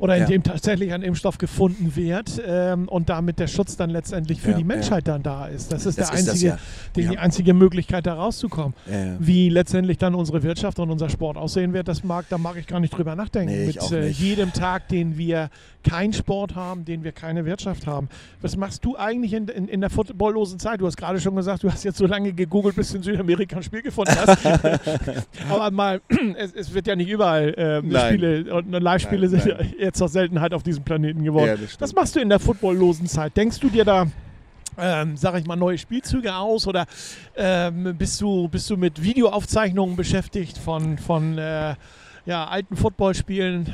oder 0.05 0.19
in 0.19 0.27
dem 0.27 0.43
tatsächlich 0.43 0.93
ein 0.93 1.03
Impfstoff 1.03 1.39
gefunden 1.39 1.97
wird 1.97 2.41
ähm, 2.47 2.89
und 2.89 3.09
damit 3.09 3.39
der 3.39 3.47
Schutz 3.47 3.77
dann 3.77 3.89
letztendlich 3.89 4.41
für 4.41 4.51
ja, 4.51 4.59
die 4.59 4.65
Menschheit 4.65 5.09
ja. 5.09 5.15
dann 5.15 5.23
da 5.23 5.47
ist. 5.47 5.73
Das 5.73 5.87
ist, 5.87 5.99
das 5.99 6.11
der 6.11 6.19
einzige, 6.19 6.49
ist 6.49 6.56
das, 6.56 6.93
die, 6.95 7.09
die, 7.09 7.19
einzige 7.19 7.55
Möglichkeit, 7.55 8.05
da 8.06 8.15
rauszukommen. 8.15 8.75
Wie 9.19 9.49
letztendlich 9.49 9.97
dann 9.97 10.15
unsere 10.15 10.43
Wirtschaft 10.43 10.79
und 10.79 10.91
unser 10.91 11.09
Sport 11.09 11.39
aussehen 11.39 11.73
wird, 11.73 11.89
das 11.89 12.05
mag, 12.05 12.27
da 12.29 12.37
mag 12.37 12.56
ich 12.56 12.67
gar 12.67 12.81
nicht 12.81 12.97
drüber 12.97 13.17
nachdenken. 13.17 13.55
Nee, 13.55 13.67
Mit 13.67 13.93
äh, 13.93 14.09
jedem 14.09 14.53
Tag, 14.53 14.89
den 14.89 15.17
wir 15.17 15.49
keinen 15.85 16.12
Sport 16.12 16.55
haben, 16.55 16.85
den 16.85 17.05
wir 17.05 17.12
keine 17.12 17.45
Wirtschaft 17.45 17.87
haben. 17.87 18.09
Was 18.40 18.57
machst 18.57 18.85
du 18.85 18.97
eigentlich 18.97 19.33
in, 19.35 19.49
in, 19.49 19.69
in 19.69 19.81
der 19.81 19.90
footballlosen 19.90 20.59
Zeit? 20.59 20.81
Du 20.81 20.87
hast 20.87 20.97
gerade 20.97 21.21
schon 21.21 21.37
gesagt, 21.37 21.62
du 21.62 21.71
hast 21.71 21.85
jetzt 21.85 21.99
so 21.99 22.07
lange 22.07 22.33
gegoogelt, 22.33 22.75
bis 22.76 22.90
du 22.90 22.97
in 22.97 23.02
Südamerika 23.02 23.57
ein 23.57 23.62
Spiel 23.62 23.83
gefunden 23.83 24.14
hast. 24.17 24.47
Aber 25.50 25.71
mal, 25.71 26.00
es, 26.37 26.52
es, 26.52 26.75
wird 26.75 26.87
ja 26.87 26.97
nicht 26.97 27.11
überall 27.11 27.55
äh, 27.55 28.09
Spiele 28.09 28.55
und 28.55 28.71
Live-Spiele 28.71 29.28
sind 29.28 29.45
ja 29.45 29.57
jetzt 29.95 29.99
zur 29.99 30.09
Seltenheit 30.09 30.53
auf 30.53 30.63
diesem 30.63 30.85
Planeten 30.85 31.23
geworden. 31.23 31.59
Ja, 31.61 31.69
Was 31.79 31.95
machst 31.95 32.17
du 32.17 32.21
in 32.21 32.29
der 32.29 32.41
footballlosen 32.41 33.07
Zeit? 33.07 33.37
Denkst 33.37 33.61
du 33.61 33.69
dir 33.69 33.85
da 33.85 34.07
ähm, 34.77 35.17
sag 35.17 35.37
ich 35.37 35.47
mal, 35.47 35.55
neue 35.55 35.79
Spielzüge 35.79 36.35
aus 36.35 36.67
oder 36.67 36.87
ähm, 37.37 37.95
bist, 37.97 38.21
du, 38.21 38.49
bist 38.49 38.69
du 38.69 38.77
mit 38.77 39.01
Videoaufzeichnungen 39.01 39.95
beschäftigt 39.95 40.59
von, 40.59 40.99
von 40.99 41.39
äh, 41.39 41.77
ja, 42.27 42.49
alten 42.49 42.77
Footballspielen? 42.77 43.73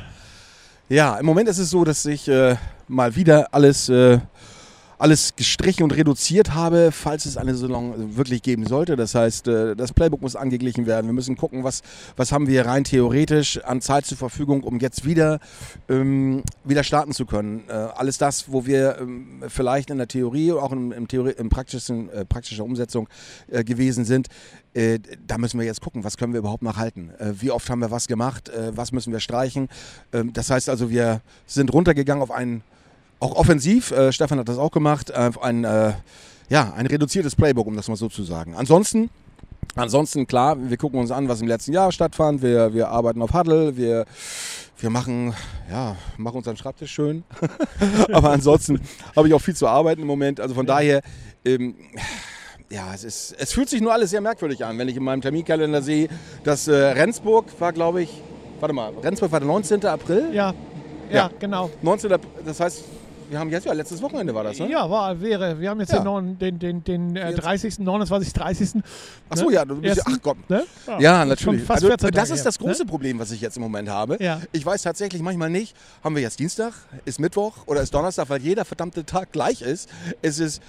Ja, 0.91 1.17
im 1.17 1.25
Moment 1.25 1.49
ist 1.49 1.57
es 1.57 1.71
so, 1.71 1.85
dass 1.85 2.05
ich 2.05 2.29
äh, 2.29 2.57
mal 2.87 3.17
wieder 3.17 3.49
alles, 3.55 3.89
äh, 3.89 4.19
alles 5.01 5.35
gestrichen 5.35 5.83
und 5.83 5.93
reduziert 5.93 6.55
habe, 6.55 6.91
falls 6.93 7.25
es 7.25 7.39
eine 7.39 7.55
Saison 7.55 8.17
wirklich 8.17 8.43
geben 8.43 8.67
sollte. 8.67 8.97
Das 8.97 9.15
heißt, 9.15 9.49
äh, 9.49 9.75
das 9.75 9.95
Playbook 9.95 10.21
muss 10.21 10.37
angeglichen 10.37 10.87
werden. 10.87 11.07
Wir 11.07 11.15
müssen 11.15 11.37
gucken, 11.37 11.65
was, 11.65 11.81
was 12.17 12.33
haben 12.33 12.47
wir 12.47 12.67
rein 12.67 12.85
theoretisch 12.85 13.65
an 13.65 13.81
Zeit 13.81 14.05
zur 14.05 14.19
Verfügung, 14.19 14.63
um 14.63 14.79
jetzt 14.79 15.07
wieder, 15.07 15.41
ähm, 15.89 16.43
wieder 16.65 16.85
starten 16.85 17.13
zu 17.13 17.25
können. 17.25 17.65
Äh, 17.69 17.73
alles 17.73 18.19
das, 18.19 18.53
wo 18.53 18.67
wir 18.67 18.99
ähm, 19.01 19.43
vielleicht 19.49 19.89
in 19.89 19.97
der 19.97 20.07
Theorie, 20.07 20.53
auch 20.53 20.71
im, 20.71 20.93
im, 20.93 21.09
Theorie, 21.09 21.33
im 21.39 21.49
praktischen, 21.49 22.11
äh, 22.11 22.27
praktischer 22.27 22.65
Umsetzung 22.65 23.09
äh, 23.49 23.65
gewesen 23.65 24.05
sind, 24.05 24.29
äh, 24.75 24.99
da 25.27 25.39
müssen 25.39 25.59
wir 25.59 25.65
jetzt 25.65 25.81
gucken, 25.81 26.05
was 26.05 26.19
können 26.19 26.35
wir 26.35 26.41
überhaupt 26.41 26.63
noch 26.63 26.77
halten. 26.77 27.11
Äh, 27.19 27.33
wie 27.41 27.51
oft 27.51 27.71
haben 27.71 27.81
wir 27.81 27.91
was 27.91 28.07
gemacht, 28.07 28.51
was 28.73 28.93
müssen 28.93 29.13
wir 29.13 29.21
streichen. 29.21 29.69
Ähm, 30.13 30.35
das 30.35 30.51
heißt 30.51 30.69
also, 30.69 30.91
wir 30.91 31.23
sind 31.47 31.73
runtergegangen 31.73 32.23
auf 32.23 32.31
einen, 32.31 32.63
auch 33.21 33.37
offensiv, 33.37 33.93
äh, 33.93 34.13
Stefan 34.13 34.39
hat 34.39 34.49
das 34.49 34.59
auch 34.59 34.71
gemacht, 34.71 35.15
auf 35.15 35.43
ein, 35.43 35.65
äh, 35.65 35.93
ja, 36.49 36.73
ein 36.75 36.87
reduziertes 36.87 37.37
Playbook, 37.37 37.67
um 37.67 37.77
das 37.77 37.87
mal 37.89 37.97
so 37.97 38.09
zu 38.09 38.25
sagen. 38.25 38.55
Ansonsten, 38.57 39.11
ansonsten 39.77 40.27
klar, 40.27 40.57
wir 40.59 40.77
gucken 40.77 40.99
uns 40.99 41.11
an, 41.11 41.29
was 41.29 41.41
im 41.41 41.47
letzten 41.47 41.73
Jahr 41.73 41.93
stattfand. 41.93 42.43
Wir, 42.43 42.75
wir 42.75 42.89
arbeiten 42.89 43.23
auf 43.23 43.33
Huddle, 43.33 43.77
wir, 43.77 44.07
wir 44.79 44.91
machen, 44.91 45.35
ja, 45.71 45.97
machen 46.17 46.39
unseren 46.39 46.57
Schreibtisch 46.57 46.91
schön. 46.91 47.23
Aber 48.13 48.31
ansonsten 48.31 48.81
habe 49.15 49.29
ich 49.29 49.35
auch 49.35 49.41
viel 49.43 49.55
zu 49.55 49.69
arbeiten 49.69 50.01
im 50.01 50.09
Moment. 50.09 50.41
Also 50.41 50.55
von 50.55 50.67
daher, 50.67 51.03
ähm, 51.45 51.75
ja, 52.71 52.95
es, 52.95 53.05
ist, 53.05 53.37
es 53.39 53.53
fühlt 53.53 53.69
sich 53.69 53.81
nur 53.81 53.93
alles 53.93 54.11
sehr 54.11 54.21
merkwürdig 54.21 54.65
an, 54.65 54.79
wenn 54.79 54.89
ich 54.89 54.97
in 54.97 55.05
meinem 55.05 55.21
Terminkalender 55.21 55.83
sehe, 55.83 56.09
dass 56.43 56.69
äh, 56.69 56.75
Rendsburg 56.75 57.47
war, 57.59 57.73
glaube 57.73 58.03
ich, 58.03 58.23
warte 58.61 58.75
mal, 58.75 58.93
Rendsburg 59.03 59.31
war 59.31 59.41
der 59.41 59.49
19. 59.49 59.85
April? 59.85 60.31
Ja, 60.33 60.55
ja, 61.11 61.17
ja, 61.17 61.31
genau. 61.39 61.71
19. 61.83 62.13
das 62.45 62.61
heißt, 62.61 62.85
wir 63.31 63.39
haben 63.39 63.49
jetzt 63.51 63.65
ja 63.65 63.73
letztes 63.73 64.03
Wochenende 64.03 64.35
war 64.35 64.45
das, 64.45 64.59
ne? 64.59 64.71
Ja, 64.71 64.91
war, 64.91 65.21
wäre. 65.21 65.59
Wir 65.61 65.71
haben 65.71 65.81
jetzt 65.81 65.93
Ja. 65.93 65.99
den, 66.01 66.05
neuen- 66.05 66.39
den, 66.39 66.59
den, 66.59 66.85
den 66.85 67.17
äh, 67.17 67.33
30., 67.33 67.79
29., 67.79 68.33
30. 68.33 68.71
Ach 69.29 69.37
so, 69.37 69.51
ja, 69.51 69.65
du 69.65 69.81
bist, 69.81 69.99
Ersten, 69.99 70.15
ach 70.17 70.23
Gott. 70.23 70.51
Ne? 70.51 70.65
Ja, 70.99 71.21
schon 71.21 71.29
natürlich. 71.29 71.71
Also, 71.71 71.87
14 71.87 72.11
das 72.11 72.31
ist 72.31 72.45
das 72.45 72.59
große 72.59 72.83
Ne? 72.83 72.89
Problem, 72.91 73.19
was 73.19 73.31
ich 73.31 73.41
jetzt 73.41 73.57
im 73.57 73.63
Moment 73.63 73.89
habe. 73.89 74.17
Ja. 74.21 74.41
Ich 74.53 74.67
weiß 74.67 74.83
tatsächlich 74.83 75.23
manchmal 75.23 75.49
nicht, 75.51 75.77
haben 76.03 76.15
wir 76.15 76.23
jetzt 76.23 76.39
Dienstag, 76.39 76.73
ist 77.05 77.21
Mittwoch 77.21 77.67
oder 77.67 77.81
ist 77.81 77.95
Donnerstag, 77.95 78.29
weil 78.29 78.41
jeder 78.43 78.65
verdammte 78.65 79.05
Tag 79.07 79.33
gleich 79.33 79.63
ist. 79.63 79.89
Es 80.23 80.39
ist. 80.39 80.61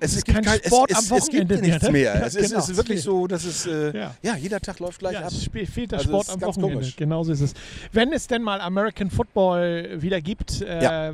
Es, 0.00 0.10
ist 0.12 0.16
ist, 0.18 0.24
gibt 0.26 0.36
kein 0.36 0.44
kein, 0.44 0.60
Sport 0.64 0.90
es, 0.90 0.96
am 0.96 1.04
es, 1.04 1.10
es 1.24 1.30
gibt 1.30 1.48
Wochenende 1.50 1.54
mehr, 1.54 1.62
nichts 1.62 1.82
ne? 1.84 1.92
mehr. 1.92 2.14
Ja, 2.14 2.26
es, 2.26 2.34
ist, 2.34 2.48
genau. 2.50 2.62
es 2.62 2.68
ist 2.68 2.76
wirklich 2.76 3.02
so, 3.02 3.26
dass 3.26 3.44
es. 3.44 3.66
Äh, 3.66 3.96
Ja. 3.96 4.14
ja. 4.22 4.36
jeder 4.36 4.60
Tag 4.60 4.78
läuft 4.80 4.98
gleich 4.98 5.14
Ja, 5.14 5.20
ab. 5.20 5.28
es 5.32 5.44
fehlt 5.44 5.92
der 5.92 5.98
Also 5.98 6.10
Sport 6.10 6.30
am 6.30 6.40
Wochenende. 6.42 6.74
komisch. 6.74 6.96
Genauso 6.96 7.32
ist 7.32 7.40
es. 7.40 7.54
Wenn 7.92 8.12
es 8.12 8.26
denn 8.26 8.42
mal 8.42 8.60
American 8.60 9.10
Football 9.10 10.02
wieder 10.02 10.20
gibt, 10.20 10.60
äh, 10.62 11.12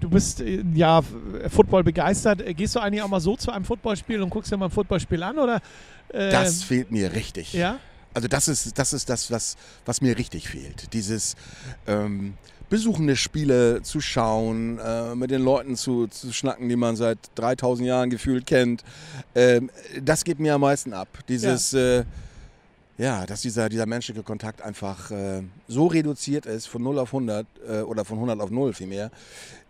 du 0.00 0.10
bist 0.10 0.40
äh, 0.40 0.62
ja 0.74 1.00
Football 1.48 1.84
begeistert. 1.84 2.40
Äh, 2.42 2.54
Gehst 2.54 2.74
du 2.74 2.80
eigentlich 2.80 3.02
auch 3.02 3.08
mal 3.08 3.20
so 3.20 3.36
zu 3.36 3.50
einem 3.50 3.64
Footballspiel 3.64 4.20
und 4.20 4.30
guckst 4.30 4.50
dir 4.52 4.56
mal 4.56 4.66
ein 4.66 4.70
Footballspiel 4.70 5.22
an? 5.22 5.38
Oder, 5.38 5.60
äh, 6.08 6.30
Das 6.30 6.62
fehlt 6.64 6.90
mir 6.90 7.12
richtig. 7.12 7.52
Ja? 7.52 7.78
Also 8.14 8.28
das 8.28 8.46
ist 8.48 8.78
das, 8.78 8.92
ist 8.92 9.08
das 9.08 9.30
was, 9.30 9.56
was 9.86 10.00
mir 10.02 10.18
richtig 10.18 10.48
fehlt. 10.48 10.92
Dieses 10.92 11.34
ähm, 11.86 12.34
besuchende 12.72 13.16
Spiele 13.16 13.82
zu 13.82 14.00
schauen, 14.00 14.78
äh, 14.78 15.14
mit 15.14 15.30
den 15.30 15.42
Leuten 15.42 15.76
zu, 15.76 16.06
zu 16.06 16.32
schnacken, 16.32 16.70
die 16.70 16.76
man 16.76 16.96
seit 16.96 17.18
3000 17.34 17.86
Jahren 17.86 18.08
gefühlt 18.08 18.46
kennt. 18.46 18.82
Ähm, 19.34 19.68
das 20.02 20.24
geht 20.24 20.40
mir 20.40 20.54
am 20.54 20.62
meisten 20.62 20.94
ab. 20.94 21.06
Dieses, 21.28 21.74
äh, 21.74 22.04
ja, 22.96 23.26
dass 23.26 23.42
dieser, 23.42 23.68
dieser 23.68 23.84
menschliche 23.84 24.22
Kontakt 24.22 24.62
einfach 24.62 25.10
äh, 25.10 25.42
so 25.68 25.86
reduziert 25.86 26.46
ist 26.46 26.64
von 26.64 26.82
0 26.82 26.98
auf 27.00 27.10
100 27.10 27.46
äh, 27.68 27.80
oder 27.82 28.06
von 28.06 28.16
100 28.16 28.40
auf 28.40 28.50
0 28.50 28.72
vielmehr. 28.72 29.10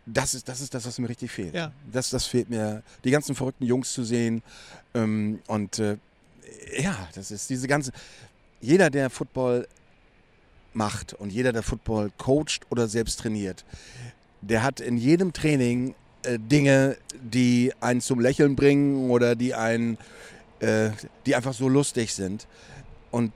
Das 0.06 0.34
ist, 0.34 0.48
das 0.48 0.60
ist 0.60 0.72
das, 0.72 0.86
was 0.86 1.00
mir 1.00 1.08
richtig 1.08 1.32
fehlt. 1.32 1.54
Ja. 1.54 1.72
Das, 1.92 2.08
das 2.10 2.26
fehlt 2.26 2.50
mir, 2.50 2.84
die 3.02 3.10
ganzen 3.10 3.34
verrückten 3.34 3.64
Jungs 3.64 3.92
zu 3.92 4.04
sehen. 4.04 4.44
Ähm, 4.94 5.40
und 5.48 5.80
äh, 5.80 5.96
ja, 6.78 7.08
das 7.16 7.32
ist 7.32 7.50
diese 7.50 7.66
ganze. 7.66 7.90
Jeder, 8.60 8.90
der 8.90 9.10
Football 9.10 9.66
macht 10.74 11.14
und 11.14 11.32
jeder, 11.32 11.52
der 11.52 11.62
Football 11.62 12.10
coacht 12.18 12.60
oder 12.70 12.88
selbst 12.88 13.20
trainiert, 13.20 13.64
der 14.40 14.62
hat 14.62 14.80
in 14.80 14.96
jedem 14.96 15.32
Training 15.32 15.94
äh, 16.24 16.38
Dinge, 16.38 16.96
die 17.20 17.72
einen 17.80 18.00
zum 18.00 18.20
Lächeln 18.20 18.56
bringen 18.56 19.10
oder 19.10 19.34
die 19.34 19.54
einen, 19.54 19.98
äh, 20.60 20.90
die 21.26 21.34
einfach 21.34 21.54
so 21.54 21.68
lustig 21.68 22.14
sind. 22.14 22.46
Und 23.10 23.32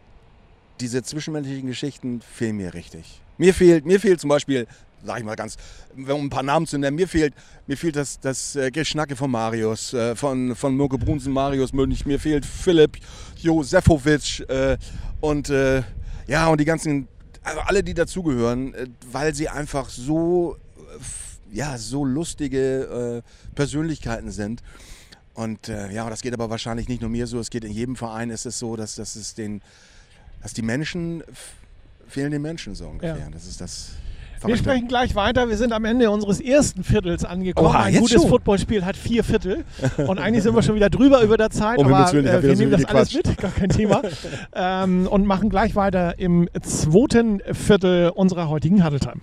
diese 0.80 1.02
zwischenmenschlichen 1.02 1.66
Geschichten 1.66 2.20
fehlen 2.20 2.56
mir 2.56 2.74
richtig. 2.74 3.20
Mir 3.38 3.54
fehlt, 3.54 3.84
mir 3.84 4.00
fehlt 4.00 4.20
zum 4.20 4.28
Beispiel, 4.28 4.66
sag 5.04 5.18
ich 5.18 5.24
mal 5.24 5.36
ganz, 5.36 5.56
um 5.94 6.26
ein 6.26 6.30
paar 6.30 6.42
Namen 6.42 6.66
zu 6.66 6.78
nennen, 6.78 6.96
mir 6.96 7.08
fehlt, 7.08 7.34
mir 7.66 7.76
fehlt 7.76 7.96
das, 7.96 8.20
das 8.20 8.56
äh, 8.56 8.70
Geschnacke 8.70 9.16
von 9.16 9.30
Marius, 9.30 9.92
äh, 9.92 10.16
von, 10.16 10.54
von 10.54 10.76
Mirko 10.76 10.98
Brunsen, 10.98 11.32
Marius 11.32 11.72
Münch, 11.72 12.06
mir 12.06 12.18
fehlt 12.18 12.44
Philipp 12.44 12.98
Josefowitsch 13.36 14.40
äh, 14.48 14.76
und 15.20 15.50
äh, 15.50 15.82
ja, 16.26 16.48
und 16.48 16.60
die 16.60 16.64
ganzen, 16.64 17.08
also 17.46 17.60
alle, 17.60 17.82
die 17.82 17.94
dazugehören, 17.94 18.74
äh, 18.74 18.88
weil 19.10 19.34
sie 19.34 19.48
einfach 19.48 19.88
so, 19.88 20.56
äh, 20.76 21.56
ja, 21.56 21.78
so 21.78 22.04
lustige 22.04 23.22
äh, 23.24 23.54
Persönlichkeiten 23.54 24.30
sind. 24.30 24.62
Und 25.34 25.68
äh, 25.68 25.92
ja, 25.92 26.08
das 26.10 26.22
geht 26.22 26.34
aber 26.34 26.50
wahrscheinlich 26.50 26.88
nicht 26.88 27.02
nur 27.02 27.10
mir 27.10 27.26
so, 27.26 27.38
es 27.38 27.50
geht 27.50 27.64
in 27.64 27.72
jedem 27.72 27.94
Verein 27.94 28.30
ist 28.30 28.46
es 28.46 28.58
so, 28.58 28.74
dass, 28.74 28.96
dass 28.96 29.16
es 29.16 29.34
den, 29.34 29.62
dass 30.42 30.54
die 30.54 30.62
Menschen 30.62 31.22
fehlen 32.08 32.30
den 32.30 32.42
Menschen 32.42 32.74
so 32.74 32.88
ungefähr. 32.88 33.18
Ja. 33.18 33.30
Das 33.30 33.46
ist 33.46 33.60
das. 33.60 33.90
Wir 34.46 34.56
Verrückte. 34.56 34.70
sprechen 34.70 34.88
gleich 34.88 35.14
weiter. 35.14 35.48
Wir 35.48 35.56
sind 35.56 35.72
am 35.72 35.84
Ende 35.84 36.10
unseres 36.10 36.40
ersten 36.40 36.84
Viertels 36.84 37.24
angekommen. 37.24 37.68
Oha, 37.68 37.84
Ein 37.84 37.96
gutes 37.96 38.20
schon? 38.22 38.30
Footballspiel 38.30 38.84
hat 38.84 38.96
vier 38.96 39.24
Viertel. 39.24 39.64
Und 40.06 40.18
eigentlich 40.18 40.42
sind 40.42 40.54
wir 40.54 40.62
schon 40.62 40.74
wieder 40.74 40.90
drüber 40.90 41.22
über 41.22 41.36
der 41.36 41.50
Zeit. 41.50 41.78
Um 41.78 41.92
aber 41.92 42.12
Willen, 42.12 42.26
äh, 42.26 42.42
wir 42.42 42.56
so 42.56 42.62
nehmen 42.62 42.72
das 42.72 42.84
alles 42.84 43.08
gequatscht. 43.10 43.28
mit, 43.28 43.38
gar 43.38 43.50
kein 43.50 43.68
Thema. 43.70 44.02
ähm, 44.54 45.06
und 45.08 45.26
machen 45.26 45.50
gleich 45.50 45.74
weiter 45.74 46.18
im 46.18 46.48
zweiten 46.62 47.40
Viertel 47.52 48.10
unserer 48.10 48.48
heutigen 48.48 48.84
Huddle 48.84 49.00
Time. 49.00 49.20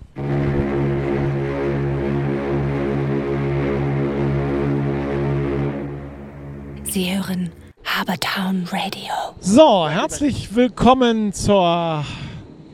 Sie 6.84 7.16
hören 7.16 7.50
Habertown 7.84 8.64
Radio. 8.70 9.12
So, 9.40 9.88
herzlich 9.88 10.54
willkommen 10.54 11.32
zur, 11.32 12.04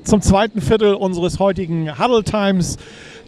zum 0.04 0.22
zweiten 0.22 0.60
Viertel 0.60 0.94
unseres 0.94 1.38
heutigen 1.38 1.98
Huddle 1.98 2.24
Times. 2.24 2.76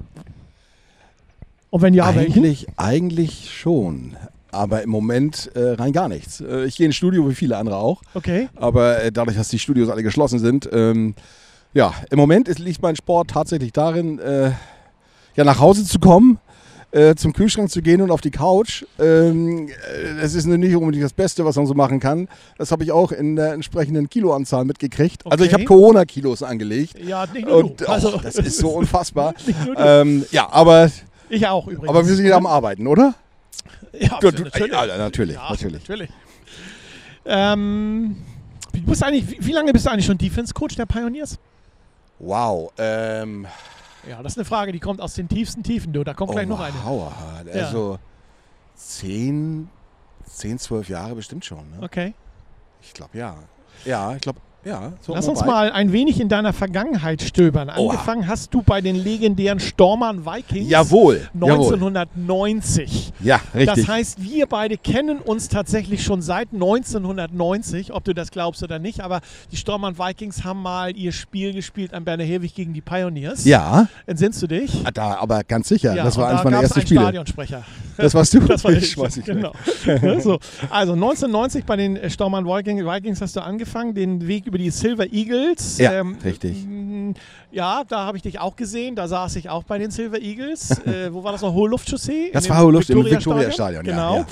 Und 1.70 1.80
wenn 1.80 1.94
ja, 1.94 2.14
welchen? 2.14 2.34
eigentlich, 2.34 2.66
eigentlich 2.76 3.50
schon. 3.50 4.16
Aber 4.52 4.82
im 4.82 4.90
Moment 4.90 5.50
äh, 5.54 5.70
rein 5.74 5.92
gar 5.92 6.08
nichts. 6.08 6.42
Äh, 6.42 6.64
ich 6.64 6.76
gehe 6.76 6.84
ins 6.84 6.96
Studio, 6.96 7.26
wie 7.30 7.34
viele 7.34 7.56
andere 7.56 7.76
auch. 7.76 8.02
Okay. 8.12 8.48
Aber 8.56 9.02
äh, 9.02 9.10
dadurch, 9.10 9.36
dass 9.36 9.48
die 9.48 9.58
Studios 9.58 9.88
alle 9.88 10.02
geschlossen 10.02 10.40
sind, 10.40 10.68
ähm, 10.72 11.14
ja, 11.72 11.94
im 12.10 12.18
Moment 12.18 12.48
ist, 12.48 12.58
liegt 12.58 12.82
mein 12.82 12.96
Sport 12.96 13.30
tatsächlich 13.30 13.72
darin, 13.72 14.18
äh, 14.18 14.50
ja, 15.36 15.44
nach 15.44 15.60
Hause 15.60 15.84
zu 15.84 16.00
kommen, 16.00 16.38
äh, 16.92 17.14
zum 17.14 17.32
Kühlschrank 17.32 17.70
zu 17.70 17.82
gehen 17.82 18.00
und 18.02 18.10
auf 18.10 18.20
die 18.20 18.30
Couch. 18.32 18.84
Ähm, 18.98 19.68
äh, 19.68 20.20
das 20.20 20.34
ist 20.34 20.46
nicht 20.46 20.74
unbedingt 20.74 21.04
das 21.04 21.12
Beste, 21.12 21.44
was 21.44 21.56
man 21.56 21.66
so 21.66 21.74
machen 21.74 22.00
kann. 22.00 22.28
Das 22.58 22.72
habe 22.72 22.82
ich 22.84 22.90
auch 22.92 23.12
in 23.12 23.36
der 23.36 23.52
entsprechenden 23.52 24.08
Kiloanzahl 24.08 24.64
mitgekriegt. 24.64 25.24
Also 25.26 25.44
ich 25.44 25.50
Okay. 25.50 25.62
habe 25.62 25.64
Corona-Kilos 25.66 26.42
angelegt. 26.42 26.98
Ja, 26.98 27.26
nicht 27.26 27.46
nur 27.46 27.56
Und 27.58 27.80
du. 27.80 27.84
oh, 27.86 27.92
Also, 27.92 28.16
das 28.18 28.34
ist 28.36 28.58
so 28.58 28.68
unfassbar. 28.76 29.34
ähm, 29.76 30.24
ja, 30.32 30.48
aber, 30.50 30.90
ich 31.28 31.46
auch 31.46 31.66
übrigens. 31.68 31.88
aber 31.88 32.06
wir 32.08 32.14
sind 32.14 32.32
am 32.32 32.46
Arbeiten, 32.46 32.86
oder? 32.86 33.14
Ja, 33.98 34.18
Du- 34.20 34.30
du- 34.30 34.44
natürlich. 34.44 34.72
ja, 34.72 34.98
natürlich, 34.98 35.36
Ja, 35.36 35.50
natürlich. 35.50 35.80
natürlich. 35.88 36.10
Ähm, 37.26 38.16
wie, 38.72 39.36
wie 39.40 39.52
lange 39.52 39.72
bist 39.72 39.86
du 39.86 39.90
eigentlich 39.90 40.06
schon 40.06 40.18
Defense-Coach 40.18 40.76
der 40.76 40.86
Pioneers? 40.86 41.38
Wow. 42.18 42.72
Ähm, 42.78 43.46
Ja, 44.08 44.22
das 44.22 44.32
ist 44.32 44.38
eine 44.38 44.44
Frage, 44.44 44.72
die 44.72 44.80
kommt 44.80 45.00
aus 45.00 45.14
den 45.14 45.28
tiefsten 45.28 45.62
Tiefen, 45.62 45.92
du. 45.92 46.04
Da 46.04 46.14
kommt 46.14 46.32
gleich 46.32 46.48
noch 46.48 46.60
eine. 46.60 46.84
Hauerhart. 46.84 47.46
Ja. 47.46 47.66
Also 47.66 47.98
zehn, 48.74 49.68
zehn, 50.24 50.58
zwölf 50.58 50.88
Jahre 50.88 51.14
bestimmt 51.14 51.44
schon. 51.44 51.70
Ne? 51.70 51.78
Okay. 51.82 52.14
Ich 52.80 52.94
glaube 52.94 53.16
ja. 53.18 53.36
Ja, 53.84 54.14
ich 54.14 54.22
glaube 54.22 54.40
ja. 54.64 54.92
So 55.00 55.14
Lass 55.14 55.26
uns 55.28 55.44
mal 55.44 55.72
ein 55.72 55.92
wenig 55.92 56.20
in 56.20 56.28
deiner 56.28 56.52
Vergangenheit 56.52 57.22
stöbern. 57.22 57.70
Oha. 57.76 57.92
Angefangen 57.92 58.26
hast 58.28 58.52
du 58.54 58.62
bei 58.62 58.80
den 58.80 58.96
legendären 58.96 59.60
Stormern 59.60 60.24
Vikings. 60.26 60.68
Jawohl. 60.70 61.28
Jawohl. 61.34 61.74
1990. 61.74 63.12
Ja, 63.20 63.40
richtig. 63.54 63.84
Das 63.84 63.88
heißt, 63.88 64.22
wir 64.22 64.46
beide 64.46 64.76
kennen 64.76 65.18
uns 65.18 65.48
tatsächlich 65.48 66.02
schon 66.02 66.22
seit 66.22 66.52
1990, 66.52 67.92
ob 67.92 68.04
du 68.04 68.14
das 68.14 68.30
glaubst 68.30 68.62
oder 68.62 68.78
nicht. 68.78 69.00
Aber 69.00 69.20
die 69.50 69.56
Stormann 69.56 69.98
Vikings 69.98 70.44
haben 70.44 70.62
mal 70.62 70.96
ihr 70.96 71.12
Spiel 71.12 71.52
gespielt 71.52 71.94
an 71.94 72.04
Berner 72.04 72.24
Herwig 72.24 72.54
gegen 72.54 72.72
die 72.72 72.80
Pioneers. 72.80 73.44
ja, 73.44 73.88
Entsinnst 74.06 74.42
du 74.42 74.46
dich? 74.46 74.80
ah, 74.84 74.90
da, 74.90 75.16
aber 75.16 75.44
ganz 75.44 75.68
sicher. 75.68 75.94
das 75.94 76.16
war 76.16 76.28
eines 76.28 76.40
da 76.42 76.44
meiner 76.44 76.62
ersten 76.62 76.78
einen 76.80 76.86
Spiele. 76.86 77.00
Stadionsprecher. 77.00 77.62
Das 77.96 78.14
warst 78.14 78.34
du? 78.34 78.40
Das 78.50 78.64
war 78.64 78.72
Ich 78.72 78.78
ich. 78.82 78.98
weiß 78.98 79.16
nicht 79.16 79.26
genau. 79.26 79.52
Ja, 79.86 80.20
so. 80.20 80.38
Also 80.70 80.94
1990 80.94 81.64
bei 81.64 81.76
den 81.76 81.98
Stormann 82.10 82.46
Vikings, 82.46 82.82
Vikings 82.84 83.20
hast 83.20 83.36
du 83.36 83.42
angefangen, 83.42 83.94
den 83.94 84.26
Weg 84.26 84.46
über 84.50 84.58
die 84.58 84.70
Silver 84.70 85.06
Eagles. 85.12 85.78
Ja, 85.78 86.02
richtig. 86.24 86.64
m, 86.64 87.14
Ja, 87.52 87.84
da 87.88 88.00
habe 88.04 88.16
ich 88.16 88.22
dich 88.24 88.38
auch 88.40 88.56
gesehen. 88.56 88.96
Da 88.96 89.08
saß 89.08 89.36
ich 89.36 89.48
auch 89.48 89.62
bei 89.64 89.78
den 89.78 89.90
Silver 89.90 90.20
Eagles. 90.20 90.70
äh, 90.86 91.12
wo 91.14 91.22
war 91.24 91.32
das 91.32 91.40
noch? 91.42 91.54
Hohe 91.54 91.68
Luftchaussee? 91.70 92.30
Das 92.32 92.48
war 92.48 92.62
Hohe 92.62 92.72
Luft 92.72 92.90
im? 92.90 93.04
Victoria-Stadion, 93.04 93.84
ja, 93.86 93.92
Genau. 93.92 94.16
ja. 94.18 94.26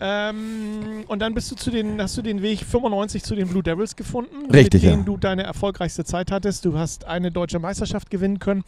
Ähm, 0.00 1.02
und 1.08 1.18
dann 1.20 1.34
bist 1.34 1.50
du 1.50 1.56
zu 1.56 1.72
den, 1.72 2.00
hast 2.00 2.16
du 2.16 2.22
den 2.22 2.40
Weg 2.40 2.60
95 2.60 3.20
zu 3.24 3.34
den 3.34 3.48
Blue 3.48 3.64
Devils 3.64 3.96
gefunden, 3.96 4.48
Richtig, 4.48 4.82
mit 4.84 4.92
denen 4.92 5.00
ja. 5.00 5.04
du 5.06 5.16
deine 5.16 5.42
erfolgreichste 5.42 6.04
Zeit 6.04 6.30
hattest. 6.30 6.64
Du 6.64 6.78
hast 6.78 7.04
eine 7.06 7.32
deutsche 7.32 7.58
Meisterschaft 7.58 8.08
gewinnen 8.08 8.38
können 8.38 8.62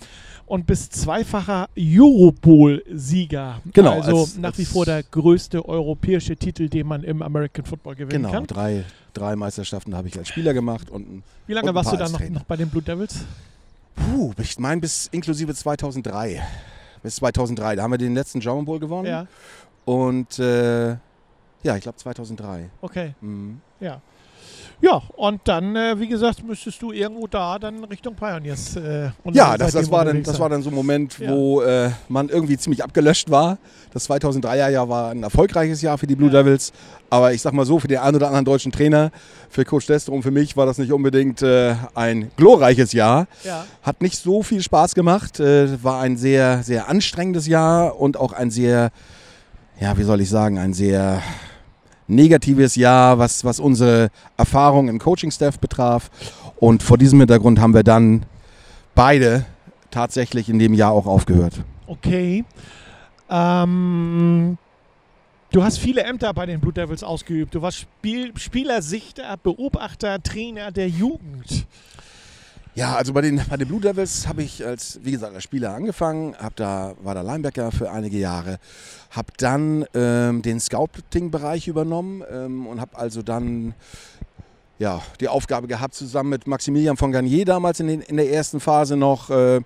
und 0.47 0.67
bist 0.67 0.93
zweifacher 0.97 1.69
Europol-Sieger. 1.79 3.61
Genau, 3.73 4.01
Also 4.01 4.19
als- 4.21 4.39
nach 4.39 4.57
wie 4.59 4.63
als- 4.63 4.73
vor 4.73 4.85
der 4.85 5.03
größte 5.05 5.65
europäische 5.69 6.37
Titel, 6.37 6.69
den 6.69 6.87
man 6.87 7.03
im 7.05 7.23
American 7.23 7.65
Football 7.65 7.95
gewinnen 7.95 8.23
Genau, 8.25 8.33
kann. 8.33 8.47
drei, 8.47 8.85
drei 9.15 9.37
Meisterschaften 9.37 9.95
habe 9.95 10.09
ich 10.09 10.19
als 10.19 10.29
Spieler 10.29 10.55
gemacht 10.55 10.91
und 10.91 11.23
Wie 11.47 11.53
lange 11.53 11.69
und 11.69 11.75
warst 11.75 11.93
du 11.93 11.97
dann 11.97 12.13
noch, 12.13 12.21
noch 12.29 12.45
bei 12.45 12.57
den 12.57 12.69
Blue 12.69 12.83
Devils? 12.83 13.25
Puh, 13.95 14.33
ich 14.39 14.59
meine 14.59 14.81
bis 14.81 15.09
inklusive 15.13 15.55
2003. 15.55 16.43
Bis 17.03 17.17
2003. 17.17 17.77
Da 17.77 17.83
haben 17.83 17.91
wir 17.91 17.99
den 17.99 18.15
letzten 18.15 18.41
German 18.41 18.65
Bowl 18.65 18.79
gewonnen. 18.79 19.07
Ja, 19.07 19.27
Und 19.85 20.39
äh, 20.39 20.91
ja, 21.63 21.77
ich 21.77 21.83
glaube 21.83 21.99
2003. 21.99 22.71
okay. 22.81 23.15
Mhm. 23.21 23.61
Ja. 23.81 24.01
Ja, 24.81 25.03
und 25.17 25.43
dann, 25.45 25.77
äh, 25.77 25.99
wie 26.01 26.09
gesagt, 26.09 26.43
müsstest 26.47 26.81
du 26.81 26.91
irgendwo 26.93 27.27
da 27.27 27.59
dann 27.59 27.85
Richtung 27.85 28.15
Pioneers. 28.15 28.77
Äh, 28.77 29.11
Ja, 29.33 29.59
das, 29.59 29.73
das, 29.73 29.91
war 29.91 30.05
dann, 30.07 30.23
das 30.23 30.39
war 30.41 30.49
dann 30.49 30.63
so 30.63 30.71
ein 30.71 30.75
Moment, 30.75 31.19
Ja. 31.19 31.31
wo 31.31 31.61
äh, 31.61 31.91
man 32.09 32.29
irgendwie 32.31 32.57
ziemlich 32.57 32.83
abgelöscht 32.83 33.31
war. 33.31 33.59
Das 33.93 34.09
2003er 34.09 34.69
Jahr 34.71 34.89
war 34.89 35.11
ein 35.11 35.23
erfolgreiches 35.23 35.83
Jahr 35.83 35.99
für 35.99 36.07
die 36.07 36.17
Blue 36.17 36.31
Ja. 36.31 36.43
Devils. 36.43 36.73
Aber 37.11 37.33
ich 37.35 37.43
sag 37.43 37.53
mal 37.53 37.67
so, 37.67 37.79
für 37.79 37.89
den 37.89 37.99
einen 37.99 38.17
oder 38.17 38.29
anderen 38.29 38.45
deutschen 38.47 38.73
Trainer, 38.73 39.11
für 39.51 39.65
Coach 39.65 39.87
Destro 39.87 40.15
und 40.15 40.23
für 40.23 40.31
mich 40.31 40.57
war 40.57 40.65
das 40.65 40.79
nicht 40.79 40.93
unbedingt 40.93 41.43
äh, 41.43 41.75
ein 41.95 42.31
glorreiches 42.37 42.93
Jahr. 42.93 43.27
Ja, 43.45 43.65
Hat 43.83 44.01
nicht 44.01 44.17
so 44.17 44.43
viel 44.43 44.63
Spaß 44.63 44.95
gemacht. 44.95 45.41
Äh, 45.41 45.83
war 45.83 46.01
ein 46.01 46.17
sehr, 46.17 46.63
sehr 46.63 46.89
anstrengendes 46.89 47.47
Jahr 47.47 47.99
und 48.01 48.17
auch 48.17 48.33
ein 48.33 48.51
sehr, 48.51 48.91
ja, 49.81 49.99
wie 49.99 50.05
soll 50.05 50.21
ich 50.21 50.31
sagen, 50.31 50.59
ein 50.59 50.73
sehr 50.73 51.21
negatives 52.11 52.77
Jahr, 52.77 53.19
was, 53.19 53.45
was 53.45 53.61
unsere 53.61 54.11
Erfahrung 54.37 54.89
im 54.89 54.99
Coaching-Staff 54.99 55.59
betraf. 55.59 56.11
Und 56.57 56.83
vor 56.83 56.99
diesem 56.99 57.21
Hintergrund 57.21 57.61
haben 57.61 57.75
wir 57.75 57.83
dann 57.83 58.27
beide 58.95 59.47
tatsächlich 59.91 60.49
in 60.49 60.59
dem 60.59 60.75
Jahr 60.75 60.93
auch 60.93 61.07
aufgehört. 61.07 61.55
okay. 61.87 62.45
Ähm, 63.31 64.59
du 65.53 65.63
hast 65.63 65.79
viele 65.79 66.03
Ämter 66.03 66.35
bei 66.35 66.47
den 66.47 66.61
Blue 66.61 66.73
Devils 66.73 67.05
ausgeübt. 67.05 67.55
Du 67.55 67.63
warst 67.63 67.79
Spiel 67.79 68.37
Spielersichter, 68.37 69.37
Beobachter, 69.37 70.21
Trainer 70.23 70.73
der 70.73 70.89
Jugend. 70.89 71.67
Ja, 72.81 72.95
also 72.95 73.13
bei 73.13 73.21
den, 73.21 73.43
bei 73.51 73.59
den 73.59 73.69
Blue 73.69 73.79
Devils 73.79 74.27
habe 74.27 74.43
ich 74.43 74.65
als, 74.65 75.01
wie 75.03 75.11
gesagt, 75.11 75.35
als 75.35 75.45
Spieler 75.45 75.75
angefangen, 75.75 76.35
hab 76.39 76.57
da, 76.57 76.95
war 77.03 77.15
da 77.15 77.21
Linebacker 77.21 77.73
für 77.73 77.91
einige 77.91 78.17
Jahre, 78.17 78.59
habe 79.11 79.35
dann 79.37 79.85
ähm, 79.93 80.41
den 80.41 80.59
Scouting-Bereich 80.59 81.69
übernommen 81.69 82.25
ähm, 82.33 82.67
und 82.67 82.81
habe 82.81 82.97
also 82.97 83.21
dann 83.21 83.75
ja, 84.79 85.03
die 85.21 85.29
Aufgabe 85.29 85.67
gehabt, 85.67 85.93
zusammen 85.93 86.31
mit 86.31 86.47
Maximilian 86.47 86.97
von 86.97 87.13
Garnier 87.13 87.45
damals 87.45 87.81
in, 87.81 87.89
den, 87.89 88.01
in 88.01 88.17
der 88.17 88.33
ersten 88.33 88.61
Phase 88.61 88.97
noch 88.97 89.29
äh, 89.29 89.61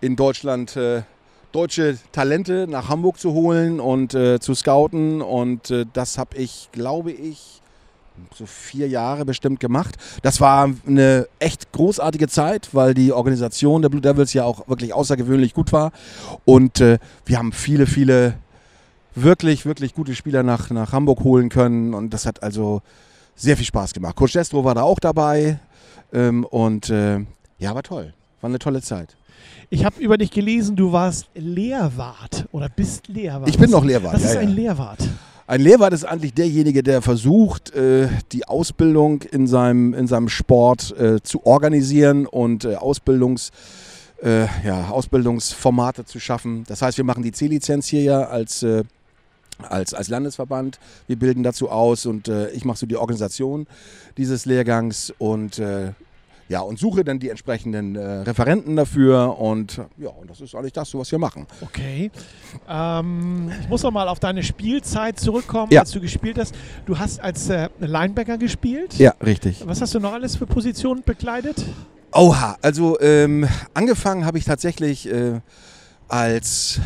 in 0.00 0.14
Deutschland 0.14 0.76
äh, 0.76 1.02
deutsche 1.50 1.98
Talente 2.12 2.68
nach 2.68 2.88
Hamburg 2.88 3.18
zu 3.18 3.32
holen 3.32 3.80
und 3.80 4.14
äh, 4.14 4.38
zu 4.38 4.54
scouten. 4.54 5.22
Und 5.22 5.72
äh, 5.72 5.86
das 5.92 6.18
habe 6.18 6.36
ich, 6.36 6.68
glaube 6.70 7.10
ich, 7.10 7.62
so 8.34 8.46
vier 8.46 8.88
Jahre 8.88 9.24
bestimmt 9.24 9.60
gemacht. 9.60 9.96
Das 10.22 10.40
war 10.40 10.70
eine 10.86 11.28
echt 11.38 11.72
großartige 11.72 12.28
Zeit, 12.28 12.70
weil 12.72 12.94
die 12.94 13.12
Organisation 13.12 13.82
der 13.82 13.88
Blue 13.88 14.00
Devils 14.00 14.32
ja 14.32 14.44
auch 14.44 14.68
wirklich 14.68 14.92
außergewöhnlich 14.92 15.54
gut 15.54 15.72
war. 15.72 15.92
Und 16.44 16.80
äh, 16.80 16.98
wir 17.26 17.38
haben 17.38 17.52
viele, 17.52 17.86
viele 17.86 18.34
wirklich, 19.14 19.66
wirklich 19.66 19.94
gute 19.94 20.14
Spieler 20.14 20.42
nach, 20.42 20.70
nach 20.70 20.92
Hamburg 20.92 21.20
holen 21.20 21.48
können. 21.48 21.94
Und 21.94 22.14
das 22.14 22.26
hat 22.26 22.42
also 22.42 22.82
sehr 23.36 23.56
viel 23.56 23.66
Spaß 23.66 23.92
gemacht. 23.92 24.16
Coach 24.16 24.32
Destro 24.32 24.64
war 24.64 24.74
da 24.74 24.82
auch 24.82 24.98
dabei. 24.98 25.58
Ähm, 26.12 26.44
und 26.44 26.90
äh, 26.90 27.20
ja, 27.58 27.74
war 27.74 27.82
toll. 27.82 28.14
War 28.40 28.48
eine 28.48 28.58
tolle 28.58 28.82
Zeit. 28.82 29.16
Ich 29.70 29.84
habe 29.84 30.00
über 30.00 30.18
dich 30.18 30.30
gelesen, 30.30 30.76
du 30.76 30.92
warst 30.92 31.28
Lehrwart 31.34 32.46
oder 32.52 32.68
bist 32.68 33.08
Lehrwart. 33.08 33.48
Ich 33.48 33.58
bin 33.58 33.70
noch 33.70 33.84
Lehrwart. 33.84 34.14
Was 34.14 34.24
ist 34.24 34.34
ja, 34.34 34.40
ein 34.40 34.50
ja. 34.50 34.54
Lehrwart? 34.54 35.00
Ein 35.46 35.60
Lehrwart 35.60 35.92
ist 35.92 36.04
eigentlich 36.04 36.32
derjenige, 36.32 36.82
der 36.82 37.02
versucht, 37.02 37.74
äh, 37.74 38.08
die 38.32 38.48
Ausbildung 38.48 39.20
in 39.22 39.46
seinem, 39.46 39.92
in 39.92 40.06
seinem 40.06 40.30
Sport 40.30 40.98
äh, 40.98 41.20
zu 41.22 41.44
organisieren 41.44 42.26
und 42.26 42.64
äh, 42.64 42.76
Ausbildungs, 42.76 43.50
ja, 44.22 44.88
Ausbildungsformate 44.88 46.06
zu 46.06 46.18
schaffen. 46.18 46.64
Das 46.66 46.80
heißt, 46.80 46.96
wir 46.96 47.04
machen 47.04 47.22
die 47.22 47.32
C-Lizenz 47.32 47.88
hier 47.88 48.00
ja 48.04 48.22
als, 48.22 48.64
als, 49.58 49.92
als 49.92 50.08
Landesverband. 50.08 50.78
Wir 51.08 51.16
bilden 51.16 51.42
dazu 51.42 51.68
aus 51.68 52.06
und 52.06 52.28
ich 52.54 52.64
mache 52.64 52.78
so 52.78 52.86
die 52.86 52.96
Organisation 52.96 53.66
dieses 54.16 54.46
Lehrgangs 54.46 55.12
und 55.18 55.60
ja, 56.48 56.60
und 56.60 56.78
suche 56.78 57.04
dann 57.04 57.18
die 57.18 57.30
entsprechenden 57.30 57.96
äh, 57.96 58.04
Referenten 58.20 58.76
dafür 58.76 59.38
und 59.38 59.80
ja, 59.96 60.10
und 60.10 60.28
das 60.28 60.40
ist 60.40 60.54
eigentlich 60.54 60.72
das, 60.74 60.94
was 60.94 61.10
wir 61.10 61.18
machen. 61.18 61.46
Okay. 61.62 62.10
Ähm, 62.68 63.50
ich 63.60 63.68
muss 63.68 63.82
noch 63.82 63.90
mal 63.90 64.08
auf 64.08 64.20
deine 64.20 64.42
Spielzeit 64.42 65.18
zurückkommen, 65.18 65.72
Ja. 65.72 65.80
als 65.80 65.90
du 65.92 66.00
gespielt 66.00 66.38
hast. 66.38 66.54
Du 66.86 66.98
hast 66.98 67.20
als 67.20 67.48
äh, 67.48 67.68
Linebacker 67.80 68.36
gespielt. 68.38 68.94
Ja, 68.98 69.14
richtig. 69.24 69.62
Was 69.66 69.80
hast 69.80 69.94
du 69.94 70.00
noch 70.00 70.12
alles 70.12 70.36
für 70.36 70.46
Positionen 70.46 71.02
bekleidet? 71.02 71.64
Oha, 72.12 72.56
also 72.62 73.00
ähm, 73.00 73.48
angefangen 73.72 74.24
habe 74.26 74.38
ich 74.38 74.44
tatsächlich 74.44 75.10
äh, 75.10 75.40
als, 76.08 76.78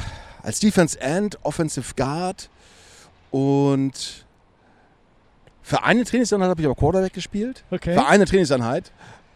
als 0.42 0.60
Defense 0.60 0.98
End, 1.00 1.38
Offensive 1.42 1.94
Guard 1.96 2.48
und 3.30 4.24
für 5.62 5.82
eine 5.82 6.04
Trainingseinheit 6.04 6.48
habe 6.48 6.60
ich 6.62 6.66
aber 6.66 6.74
Quarterback 6.76 7.12
gespielt. 7.12 7.62
Okay. 7.70 7.92
Für 7.92 8.06
eine 8.06 8.24
Trainingseinheit. 8.24 8.90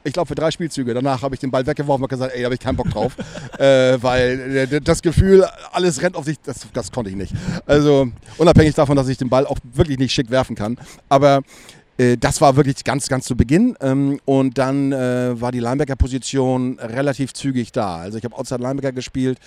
Ich 0.04 0.12
glaube 0.12 0.26
für 0.26 0.34
drei 0.34 0.50
Spielzüge. 0.50 0.94
Danach 0.94 1.22
habe 1.22 1.34
ich 1.34 1.40
den 1.40 1.50
Ball 1.50 1.66
weggeworfen 1.66 2.02
und 2.02 2.08
gesagt, 2.08 2.34
ey, 2.34 2.40
da 2.40 2.46
habe 2.46 2.54
ich 2.54 2.60
keinen 2.60 2.76
Bock 2.76 2.90
drauf. 2.90 3.16
äh, 3.58 3.98
weil 4.02 4.68
äh, 4.72 4.80
das 4.80 5.02
Gefühl, 5.02 5.46
alles 5.72 6.02
rennt 6.02 6.16
auf 6.16 6.24
dich, 6.24 6.38
das, 6.44 6.66
das 6.72 6.90
konnte 6.90 7.10
ich 7.10 7.16
nicht. 7.16 7.32
Also 7.66 8.08
unabhängig 8.38 8.74
davon, 8.74 8.96
dass 8.96 9.08
ich 9.08 9.18
den 9.18 9.28
Ball 9.28 9.46
auch 9.46 9.58
wirklich 9.74 9.98
nicht 9.98 10.12
schick 10.12 10.30
werfen 10.30 10.56
kann. 10.56 10.78
Aber 11.08 11.42
äh, 11.98 12.16
das 12.16 12.40
war 12.40 12.56
wirklich 12.56 12.82
ganz, 12.84 13.08
ganz 13.08 13.26
zu 13.26 13.36
Beginn. 13.36 13.76
Ähm, 13.80 14.20
und 14.24 14.58
dann 14.58 14.92
äh, 14.92 15.40
war 15.40 15.52
die 15.52 15.60
Linebacker-Position 15.60 16.78
relativ 16.80 17.32
zügig 17.34 17.72
da. 17.72 17.96
Also 17.96 18.18
ich 18.18 18.24
habe 18.24 18.36
Outside 18.36 18.62
Linebacker 18.62 18.92
gespielt, 18.92 19.38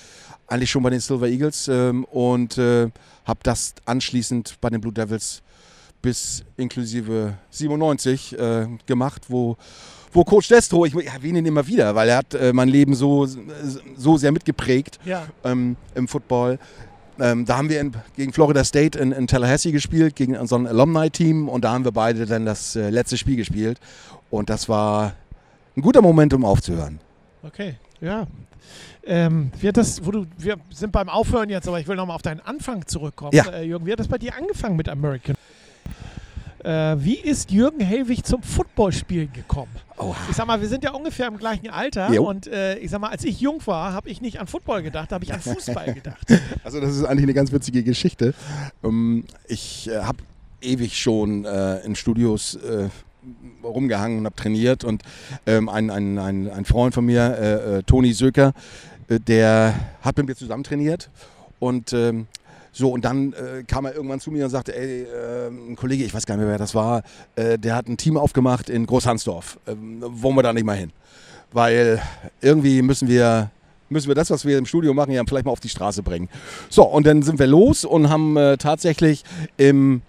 eigentlich 0.48 0.72
schon 0.72 0.84
bei 0.84 0.90
den 0.90 1.00
Silver 1.00 1.28
Eagles 1.28 1.68
ähm, 1.68 2.06
und 2.06 2.58
äh, 2.58 2.90
habe 3.26 3.40
das 3.44 3.74
anschließend 3.86 4.58
bei 4.62 4.70
den 4.70 4.82
Blue 4.82 4.94
Devils 4.94 5.42
bis 6.02 6.44
inklusive 6.56 7.34
97 7.50 8.38
äh, 8.38 8.68
gemacht, 8.86 9.24
wo, 9.28 9.58
wo 10.16 10.24
Coach 10.24 10.48
Destro, 10.48 10.86
ich 10.86 10.96
erwähne 10.96 11.40
ihn 11.40 11.46
immer 11.46 11.68
wieder, 11.68 11.94
weil 11.96 12.10
er 12.10 12.18
hat 12.18 12.34
äh, 12.34 12.54
mein 12.54 12.70
Leben 12.70 12.96
so, 12.96 13.28
so 13.96 14.18
sehr 14.18 14.32
mitgeprägt 14.32 15.00
Ja. 15.06 15.28
ähm, 15.44 15.76
im 15.94 16.08
Football. 16.08 16.58
Ähm, 17.20 17.46
da 17.46 17.58
haben 17.58 17.70
wir 17.70 17.80
in, 17.80 17.94
gegen 18.16 18.34
Florida 18.34 18.64
State 18.64 18.98
in, 19.00 19.12
in 19.12 19.28
Tallahassee 19.28 19.72
gespielt, 19.72 20.16
gegen 20.16 20.36
unser 20.36 20.58
Alumni-Team 20.58 21.48
und 21.48 21.64
da 21.64 21.72
haben 21.74 21.86
wir 21.86 21.92
beide 21.92 22.26
dann 22.26 22.46
das 22.46 22.76
äh, 22.76 22.90
letzte 22.90 23.18
Spiel 23.18 23.36
gespielt 23.36 23.80
und 24.30 24.50
das 24.50 24.68
war 24.68 25.14
ein 25.78 25.82
guter 25.82 26.02
Moment, 26.02 26.34
um 26.34 26.44
aufzuhören. 26.44 27.00
Okay. 27.44 27.76
Ja. 28.02 28.28
Ähm, 29.06 29.52
wie 29.60 29.68
hat 29.68 29.78
das, 29.78 30.06
wo 30.06 30.12
du, 30.12 30.26
wir 30.38 30.58
sind 30.72 30.92
beim 30.92 31.10
Aufhören 31.10 31.50
jetzt, 31.50 31.68
aber 31.68 31.80
ich 31.80 31.88
will 31.88 31.96
noch 31.96 32.06
mal 32.08 32.16
auf 32.16 32.22
deinen 32.22 32.40
Anfang 32.42 32.86
zurückkommen. 32.88 33.32
Ja. 33.34 33.46
Äh, 33.46 33.64
Jürgen, 33.64 33.86
wie 33.86 33.92
hat 33.92 34.00
das 34.00 34.08
bei 34.08 34.18
dir 34.18 34.36
angefangen 34.36 34.76
mit 34.76 34.90
American? 34.90 35.36
Äh, 36.64 36.96
wie 37.00 37.16
ist 37.16 37.52
Jürgen 37.52 37.80
Helwig 37.82 38.26
zum 38.26 38.42
Footballspielen 38.42 39.32
gekommen? 39.32 39.72
Oha. 39.98 40.18
Ich 40.30 40.36
sag 40.36 40.46
mal, 40.46 40.60
wir 40.60 40.68
sind 40.68 40.84
ja 40.84 40.92
ungefähr 40.92 41.28
im 41.28 41.38
gleichen 41.38 41.70
Alter 41.70 42.12
Jo. 42.12 42.28
und 42.28 42.48
äh, 42.48 42.78
ich 42.80 42.92
sag 42.92 43.00
mal, 43.00 43.10
als 43.10 43.24
ich 43.24 43.40
jung 43.40 43.66
war, 43.66 43.94
habe 43.94 44.10
ich 44.10 44.22
nicht 44.22 44.40
an 44.40 44.48
Football 44.48 44.84
gedacht, 44.84 45.12
habe 45.12 45.24
ich 45.24 45.34
an 45.34 45.40
Fußball 45.42 45.94
gedacht. 45.94 46.28
Also 46.64 46.82
das 46.82 46.96
ist 46.96 47.06
eigentlich 47.06 47.24
eine 47.24 47.34
ganz 47.34 47.52
witzige 47.52 47.84
Geschichte. 47.84 48.34
Ähm, 48.84 49.24
ich 49.48 49.90
äh, 49.90 50.00
habe 50.02 50.18
ewig 50.62 51.00
schon 51.00 51.46
äh, 51.46 51.80
in 51.86 51.96
Studios 51.96 52.56
äh, 52.56 52.90
rumgehangen 53.64 54.20
und 54.20 54.26
habe 54.26 54.36
trainiert 54.36 54.84
und 54.84 55.02
ähm, 55.46 55.70
ein, 55.70 55.90
ein, 55.90 56.18
ein, 56.20 56.50
ein 56.52 56.66
Freund 56.66 56.94
von 56.94 57.06
mir, 57.06 57.38
äh, 57.40 57.78
äh, 57.78 57.84
Toni 57.84 58.14
Söker, 58.14 58.54
der 59.10 59.76
hat 60.02 60.18
mit 60.18 60.28
mir 60.28 60.36
zusammen 60.36 60.64
trainiert 60.64 61.10
und 61.60 61.94
ähm, 61.94 62.28
so, 62.78 62.90
und 62.90 63.06
dann 63.06 63.32
äh, 63.32 63.64
kam 63.64 63.86
er 63.86 63.96
irgendwann 63.96 64.20
zu 64.20 64.32
mir 64.32 64.44
und 64.44 64.52
sagte, 64.52 64.76
ey, 64.76 65.04
äh, 65.04 65.48
ein 65.48 65.78
Kollege, 65.78 66.04
ich 66.04 66.14
weiß 66.14 66.26
gar 66.26 66.36
nicht 66.36 66.44
mehr, 66.44 66.52
wer 66.52 66.58
das 66.58 66.76
war, 66.76 67.04
äh, 67.38 67.58
der 67.58 67.74
hat 67.74 67.88
ein 67.88 67.96
Team 67.96 68.18
aufgemacht 68.18 68.70
in 68.70 68.86
Großhansdorf. 68.86 69.58
Ähm, 69.66 70.04
wollen 70.06 70.36
wir 70.36 70.44
da 70.44 70.52
nicht 70.52 70.66
mal 70.66 70.76
hin? 70.76 70.92
Weil 71.54 72.02
irgendwie 72.42 72.82
müssen 72.82 73.08
wir, 73.08 73.50
müssen 73.88 74.10
wir 74.10 74.16
das, 74.16 74.30
was 74.30 74.44
wir 74.44 74.58
im 74.58 74.66
Studio 74.66 74.94
machen, 74.94 75.12
ja 75.14 75.24
vielleicht 75.26 75.46
mal 75.46 75.54
auf 75.54 75.62
die 75.62 75.70
Straße 75.70 76.04
bringen. 76.04 76.28
So, 76.70 76.84
und 76.84 77.08
dann 77.08 77.22
sind 77.22 77.40
wir 77.40 77.48
los 77.48 77.86
und 77.86 78.10
haben 78.10 78.36
äh, 78.36 78.58
tatsächlich 78.58 79.24
im, 79.56 80.02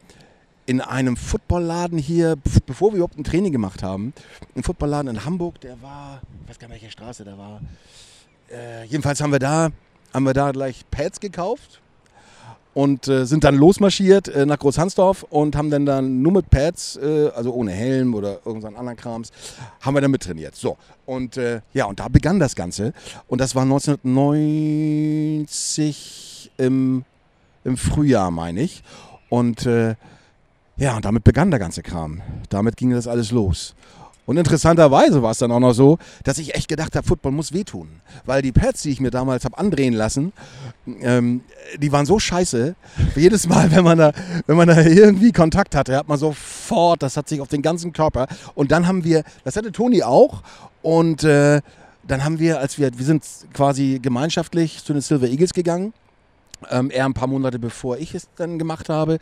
in 0.66 0.80
einem 0.80 1.16
Footballladen 1.16 1.98
hier, 1.98 2.34
bevor 2.66 2.90
wir 2.90 2.96
überhaupt 2.96 3.16
ein 3.16 3.22
Training 3.22 3.52
gemacht 3.52 3.84
haben, 3.84 4.12
ein 4.56 4.64
Footballladen 4.64 5.14
in 5.14 5.24
Hamburg, 5.24 5.60
der 5.60 5.80
war, 5.82 6.20
ich 6.42 6.50
weiß 6.50 6.58
gar 6.58 6.66
nicht, 6.66 6.82
welche 6.82 6.90
Straße 6.90 7.22
der 7.22 7.38
war. 7.38 7.60
Äh, 8.50 8.86
jedenfalls 8.86 9.20
haben 9.20 9.30
wir 9.30 9.38
da, 9.38 9.68
haben 10.12 10.24
wir 10.24 10.34
da 10.34 10.50
gleich 10.50 10.84
Pads 10.90 11.20
gekauft 11.20 11.80
und 12.76 13.08
äh, 13.08 13.24
sind 13.24 13.44
dann 13.44 13.56
losmarschiert 13.56 14.28
äh, 14.28 14.44
nach 14.44 14.58
Großhansdorf 14.58 15.22
und 15.30 15.56
haben 15.56 15.70
dann 15.70 15.86
dann 15.86 16.20
nur 16.20 16.32
mit 16.32 16.50
Pads, 16.50 16.98
äh, 16.98 17.30
also 17.34 17.54
ohne 17.54 17.70
Helm 17.70 18.12
oder 18.12 18.40
irgendeinen 18.44 18.76
anderen 18.76 18.98
Krams, 18.98 19.32
haben 19.80 19.94
wir 19.94 20.02
dann 20.02 20.10
mittrainiert. 20.10 20.54
So, 20.54 20.76
und 21.06 21.38
äh, 21.38 21.62
ja, 21.72 21.86
und 21.86 22.00
da 22.00 22.08
begann 22.08 22.38
das 22.38 22.54
Ganze. 22.54 22.92
Und 23.28 23.40
das 23.40 23.54
war 23.54 23.62
1990 23.62 26.50
im, 26.58 27.06
im 27.64 27.78
Frühjahr, 27.78 28.30
meine 28.30 28.60
ich. 28.60 28.82
Und 29.30 29.64
äh, 29.64 29.94
ja, 30.76 30.96
und 30.96 31.06
damit 31.06 31.24
begann 31.24 31.50
der 31.50 31.60
ganze 31.60 31.82
Kram. 31.82 32.20
Damit 32.50 32.76
ging 32.76 32.90
das 32.90 33.08
alles 33.08 33.30
los. 33.30 33.74
Und 34.26 34.36
interessanterweise 34.36 35.22
war 35.22 35.30
es 35.30 35.38
dann 35.38 35.52
auch 35.52 35.60
noch 35.60 35.72
so, 35.72 35.98
dass 36.24 36.38
ich 36.38 36.54
echt 36.54 36.68
gedacht 36.68 36.96
habe, 36.96 37.06
Football 37.06 37.32
muss 37.32 37.52
wehtun. 37.52 38.00
Weil 38.24 38.42
die 38.42 38.50
Pads, 38.50 38.82
die 38.82 38.90
ich 38.90 39.00
mir 39.00 39.10
damals 39.10 39.44
habe 39.44 39.56
andrehen 39.56 39.94
lassen, 39.94 40.32
ähm, 41.00 41.42
die 41.78 41.92
waren 41.92 42.06
so 42.06 42.18
scheiße. 42.18 42.74
Jedes 43.14 43.46
Mal, 43.46 43.70
wenn 43.74 43.84
man, 43.84 43.98
da, 43.98 44.12
wenn 44.46 44.56
man 44.56 44.66
da 44.68 44.80
irgendwie 44.82 45.30
Kontakt 45.30 45.76
hatte, 45.76 45.96
hat 45.96 46.08
man 46.08 46.18
sofort, 46.18 47.02
das 47.02 47.16
hat 47.16 47.28
sich 47.28 47.40
auf 47.40 47.48
den 47.48 47.62
ganzen 47.62 47.92
Körper. 47.92 48.26
Und 48.54 48.72
dann 48.72 48.88
haben 48.88 49.04
wir, 49.04 49.22
das 49.44 49.56
hatte 49.56 49.70
Toni 49.70 50.02
auch. 50.02 50.42
Und 50.82 51.22
äh, 51.22 51.62
dann 52.02 52.24
haben 52.24 52.40
wir, 52.40 52.58
als 52.58 52.78
wir, 52.78 52.96
wir 52.98 53.04
sind 53.04 53.24
quasi 53.52 54.00
gemeinschaftlich 54.02 54.84
zu 54.84 54.92
den 54.92 55.02
Silver 55.02 55.28
Eagles 55.28 55.52
gegangen. 55.52 55.92
Ähm, 56.70 56.90
eher 56.90 57.04
ein 57.04 57.14
paar 57.14 57.28
Monate 57.28 57.58
bevor 57.58 57.98
ich 57.98 58.14
es 58.14 58.28
dann 58.34 58.58
gemacht 58.58 58.88
habe. 58.88 59.18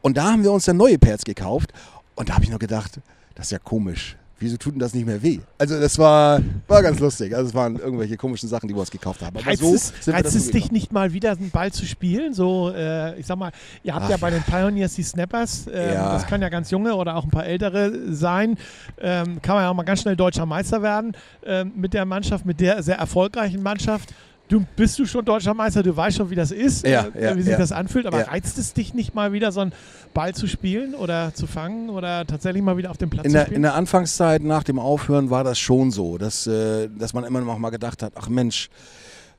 Und 0.00 0.16
da 0.16 0.32
haben 0.32 0.42
wir 0.42 0.50
uns 0.50 0.64
dann 0.64 0.76
neue 0.76 0.98
Pads 0.98 1.24
gekauft. 1.24 1.72
Und 2.16 2.30
da 2.30 2.34
habe 2.34 2.44
ich 2.44 2.50
noch 2.50 2.58
gedacht, 2.58 3.00
das 3.34 3.46
ist 3.46 3.52
ja 3.52 3.58
komisch. 3.58 4.16
Wieso 4.40 4.56
tut 4.56 4.72
denn 4.72 4.80
das 4.80 4.94
nicht 4.94 5.04
mehr 5.04 5.22
weh? 5.22 5.38
Also 5.58 5.78
das 5.78 5.98
war, 5.98 6.40
war 6.66 6.82
ganz 6.82 6.98
lustig. 6.98 7.36
Also 7.36 7.50
es 7.50 7.54
waren 7.54 7.78
irgendwelche 7.78 8.16
komischen 8.16 8.48
Sachen, 8.48 8.68
die 8.68 8.74
wir 8.74 8.80
uns 8.80 8.90
gekauft 8.90 9.20
haben. 9.20 9.36
Aber 9.36 9.46
reizt 9.46 9.60
so 9.60 9.74
es, 9.74 9.92
reizt 10.08 10.34
es 10.34 10.50
dich 10.50 10.72
nicht 10.72 10.92
mal 10.92 11.12
wieder, 11.12 11.32
einen 11.32 11.50
Ball 11.50 11.70
zu 11.70 11.84
spielen? 11.84 12.32
So, 12.32 12.72
äh, 12.74 13.20
ich 13.20 13.26
sag 13.26 13.36
mal, 13.36 13.52
ihr 13.82 13.94
habt 13.94 14.06
Ach. 14.06 14.10
ja 14.10 14.16
bei 14.16 14.30
den 14.30 14.42
Pioneers 14.42 14.94
die 14.94 15.02
Snappers. 15.02 15.66
Ähm, 15.70 15.92
ja. 15.92 16.14
Das 16.14 16.26
kann 16.26 16.40
ja 16.40 16.48
ganz 16.48 16.70
junge 16.70 16.94
oder 16.94 17.16
auch 17.16 17.24
ein 17.24 17.30
paar 17.30 17.44
ältere 17.44 18.12
sein. 18.14 18.56
Ähm, 18.98 19.42
kann 19.42 19.56
man 19.56 19.64
ja 19.64 19.70
auch 19.70 19.74
mal 19.74 19.82
ganz 19.82 20.00
schnell 20.00 20.16
deutscher 20.16 20.46
Meister 20.46 20.80
werden 20.80 21.14
ähm, 21.44 21.72
mit 21.76 21.92
der 21.92 22.06
Mannschaft, 22.06 22.46
mit 22.46 22.60
der 22.60 22.82
sehr 22.82 22.96
erfolgreichen 22.96 23.62
Mannschaft. 23.62 24.14
Du 24.50 24.66
bist 24.74 24.98
du 24.98 25.06
schon 25.06 25.24
deutscher 25.24 25.54
Meister, 25.54 25.80
du 25.84 25.96
weißt 25.96 26.16
schon, 26.16 26.28
wie 26.28 26.34
das 26.34 26.50
ist, 26.50 26.84
ja, 26.84 27.06
äh, 27.14 27.36
wie 27.36 27.42
sich 27.42 27.56
das 27.56 27.70
anfühlt, 27.70 28.04
aber 28.04 28.26
reizt 28.26 28.58
es 28.58 28.74
dich 28.74 28.94
nicht 28.94 29.14
mal 29.14 29.32
wieder, 29.32 29.52
so 29.52 29.60
einen 29.60 29.72
Ball 30.12 30.34
zu 30.34 30.48
spielen 30.48 30.96
oder 30.96 31.32
zu 31.32 31.46
fangen 31.46 31.88
oder 31.88 32.26
tatsächlich 32.26 32.60
mal 32.60 32.76
wieder 32.76 32.90
auf 32.90 32.96
dem 32.96 33.10
Platz 33.10 33.26
in 33.26 33.30
zu 33.30 33.36
der, 33.36 33.44
spielen? 33.44 33.56
In 33.56 33.62
der 33.62 33.74
Anfangszeit 33.74 34.42
nach 34.42 34.64
dem 34.64 34.80
Aufhören 34.80 35.30
war 35.30 35.44
das 35.44 35.60
schon 35.60 35.92
so, 35.92 36.18
dass, 36.18 36.48
äh, 36.48 36.88
dass 36.88 37.14
man 37.14 37.22
immer 37.22 37.40
noch 37.40 37.58
mal 37.58 37.70
gedacht 37.70 38.02
hat, 38.02 38.14
ach 38.16 38.28
Mensch, 38.28 38.70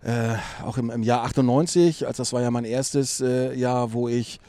äh, 0.02 0.36
auch 0.64 0.78
im, 0.78 0.90
im, 0.90 1.04
Jahr 1.04 1.24
98, 1.24 2.08
als 2.08 2.16
das 2.16 2.32
war 2.32 2.42
ja 2.42 2.50
mein 2.50 2.64
erstes 2.64 3.20
äh, 3.20 3.54
Jahr, 3.54 3.92
wo 3.92 4.08
ich 4.08 4.40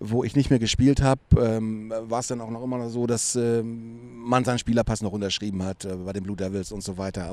wo 0.00 0.24
ich 0.24 0.36
nicht 0.36 0.50
mehr 0.50 0.58
gespielt 0.58 1.02
habe, 1.02 1.20
ähm, 1.38 1.92
war 2.08 2.20
es 2.20 2.26
dann 2.26 2.40
auch 2.40 2.50
noch 2.50 2.62
immer 2.62 2.88
so, 2.88 3.06
dass 3.06 3.36
ähm, 3.36 4.24
man 4.24 4.44
seinen 4.44 4.58
Spielerpass 4.58 5.02
noch 5.02 5.12
unterschrieben 5.12 5.62
hat 5.62 5.84
äh, 5.84 5.94
bei 5.96 6.12
den 6.12 6.24
Blue 6.24 6.36
Devils 6.36 6.72
und 6.72 6.82
so 6.82 6.98
weiter. 6.98 7.32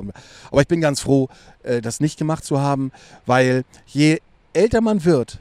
Aber 0.50 0.60
ich 0.60 0.68
bin 0.68 0.80
ganz 0.80 1.00
froh, 1.00 1.28
äh, 1.62 1.80
das 1.80 2.00
nicht 2.00 2.18
gemacht 2.18 2.44
zu 2.44 2.60
haben, 2.60 2.92
weil 3.26 3.64
je 3.86 4.20
älter 4.52 4.80
man 4.80 5.04
wird, 5.04 5.38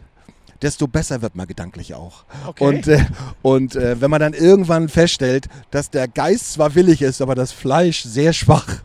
desto 0.61 0.87
besser 0.87 1.21
wird 1.21 1.35
man 1.35 1.47
gedanklich 1.47 1.93
auch. 1.93 2.23
Okay. 2.47 2.65
Und, 2.65 2.87
äh, 2.87 3.05
und 3.41 3.75
äh, 3.75 3.99
wenn 4.01 4.09
man 4.09 4.21
dann 4.21 4.33
irgendwann 4.33 4.89
feststellt, 4.89 5.47
dass 5.71 5.89
der 5.89 6.07
Geist 6.07 6.53
zwar 6.53 6.73
willig 6.75 7.01
ist, 7.01 7.21
aber 7.21 7.35
das 7.35 7.51
Fleisch 7.51 8.03
sehr 8.03 8.33
schwach, 8.33 8.81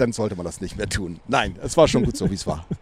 dann 0.00 0.12
sollte 0.12 0.36
man 0.36 0.46
das 0.46 0.60
nicht 0.60 0.76
mehr 0.76 0.88
tun. 0.88 1.20
Nein, 1.28 1.56
es 1.62 1.76
war 1.76 1.88
schon 1.88 2.04
gut 2.04 2.16
so, 2.16 2.30
wie 2.30 2.34
es 2.34 2.46
war. 2.46 2.64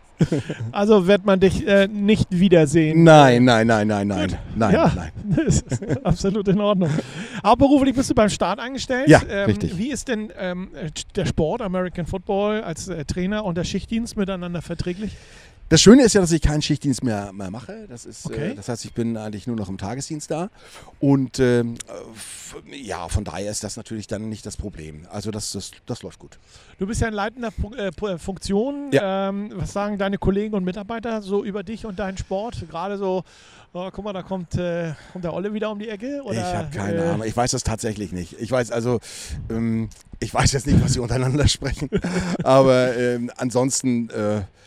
Also 0.72 1.07
wird 1.07 1.24
man 1.24 1.38
dich 1.38 1.64
äh, 1.64 1.87
nicht 1.87 2.26
wiedersehen. 2.31 3.04
Nein, 3.04 3.44
nein, 3.44 3.68
nein, 3.68 3.87
nein, 3.87 4.09
nein. 4.09 4.37
Nein, 4.57 4.74
ja, 4.74 4.92
nein. 4.94 5.12
Das 5.46 5.61
ist 5.61 6.04
absolut 6.04 6.48
in 6.48 6.61
Ordnung. 6.61 6.90
Hauptberuflich 7.44 7.94
bist 7.94 8.11
du 8.11 8.14
beim 8.14 8.28
Start 8.28 8.59
angestellt. 8.59 9.09
Ja, 9.09 9.22
ähm, 9.28 9.46
richtig. 9.46 9.78
Wie 9.78 9.90
ist 9.90 10.09
denn 10.09 10.33
ähm, 10.37 10.70
der 11.14 11.24
Sport, 11.24 11.62
American 11.62 12.07
Football, 12.07 12.62
als 12.62 12.88
äh, 12.88 13.04
Trainer 13.04 13.44
und 13.44 13.57
der 13.57 13.62
Schichtdienst 13.64 14.16
miteinander 14.16 14.61
verträglich? 14.61 15.12
Das 15.70 15.83
Schöne 15.83 16.02
ist 16.02 16.14
ja, 16.14 16.22
dass 16.22 16.33
ich 16.33 16.40
keinen 16.40 16.62
Schichtdienst 16.62 17.04
mehr, 17.04 17.31
mehr 17.33 17.50
mache. 17.50 17.87
Das, 17.88 18.07
ist, 18.07 18.24
äh, 18.24 18.28
okay. 18.28 18.50
äh, 18.50 18.54
das 18.54 18.68
heißt, 18.68 18.87
ich 18.87 18.94
bin 18.94 19.18
eigentlich 19.18 19.46
nur 19.46 19.57
noch 19.57 19.68
im 19.68 19.76
Tagesdienst 19.76 20.31
da. 20.31 20.48
Und 20.98 21.38
ähm, 21.40 21.74
ja, 22.72 23.09
von 23.09 23.24
daher 23.24 23.50
ist 23.50 23.64
das 23.64 23.76
natürlich 23.76 24.07
dann 24.07 24.31
nicht 24.31 24.46
das 24.46 24.57
Problem. 24.57 25.07
Also 25.11 25.31
das, 25.31 25.52
das, 25.52 25.72
das 25.85 26.02
läuft 26.02 26.18
gut. 26.18 26.38
Du 26.78 26.87
bist 26.87 27.02
ja 27.02 27.09
in 27.09 27.14
leitender 27.14 27.50
äh, 27.76 27.88
äh, 27.88 28.18
Funktion. 28.18 28.90
Ja. 28.92 29.28
Ähm, 29.28 29.52
was 29.54 29.74
sagen 29.74 29.98
deine 29.98 30.16
Kollegen 30.16 30.54
und 30.54 30.64
Mitarbeiter 30.64 31.20
so 31.20 31.44
über 31.44 31.62
dich 31.62 31.85
und 31.85 31.98
deinen 31.98 32.16
Sport? 32.16 32.64
Gerade 32.70 32.96
so, 32.96 33.24
oh, 33.74 33.90
guck 33.92 34.04
mal, 34.04 34.14
da 34.14 34.22
kommt, 34.22 34.54
äh, 34.57 34.94
kommt 35.12 35.24
der 35.24 35.35
Olle 35.35 35.52
wieder 35.52 35.70
um 35.70 35.78
die 35.78 35.90
Ecke? 35.90 36.22
Oder, 36.24 36.38
ich 36.38 36.57
habe 36.57 36.74
keine 36.74 37.04
äh, 37.04 37.09
Ahnung. 37.09 37.26
Ich 37.26 37.37
weiß 37.37 37.50
das 37.50 37.62
tatsächlich 37.62 38.12
nicht. 38.12 38.40
Ich 38.40 38.50
weiß 38.50 38.70
also, 38.70 39.00
ähm, 39.50 39.90
ich 40.20 40.33
weiß 40.33 40.52
jetzt 40.52 40.66
nicht, 40.66 40.83
was 40.83 40.92
sie 40.92 41.00
untereinander 41.00 41.48
sprechen. 41.48 41.88
Aber 42.42 42.96
ähm, 42.96 43.31
ansonsten 43.37 44.11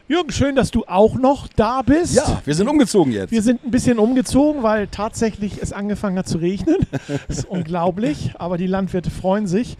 Jürgen, 0.08 0.32
schön, 0.32 0.56
dass 0.56 0.70
du 0.70 0.86
auch 0.86 1.16
noch 1.16 1.46
da 1.48 1.82
bist. 1.82 2.14
Ja, 2.14 2.40
wir 2.44 2.54
sind 2.54 2.68
umgezogen 2.68 3.12
jetzt. 3.12 3.30
Wir 3.30 3.42
sind 3.42 3.62
ein 3.64 3.70
bisschen 3.70 3.98
umgezogen, 3.98 4.62
weil 4.62 4.86
tatsächlich 4.86 5.60
es 5.60 5.74
angefangen 5.74 6.16
hat 6.18 6.26
zu 6.26 6.38
regnen. 6.38 6.78
das 7.06 7.20
ist 7.38 7.44
unglaublich, 7.44 8.32
aber 8.38 8.56
die 8.56 8.66
Landwirte 8.66 9.10
freuen 9.10 9.46
sich. 9.46 9.76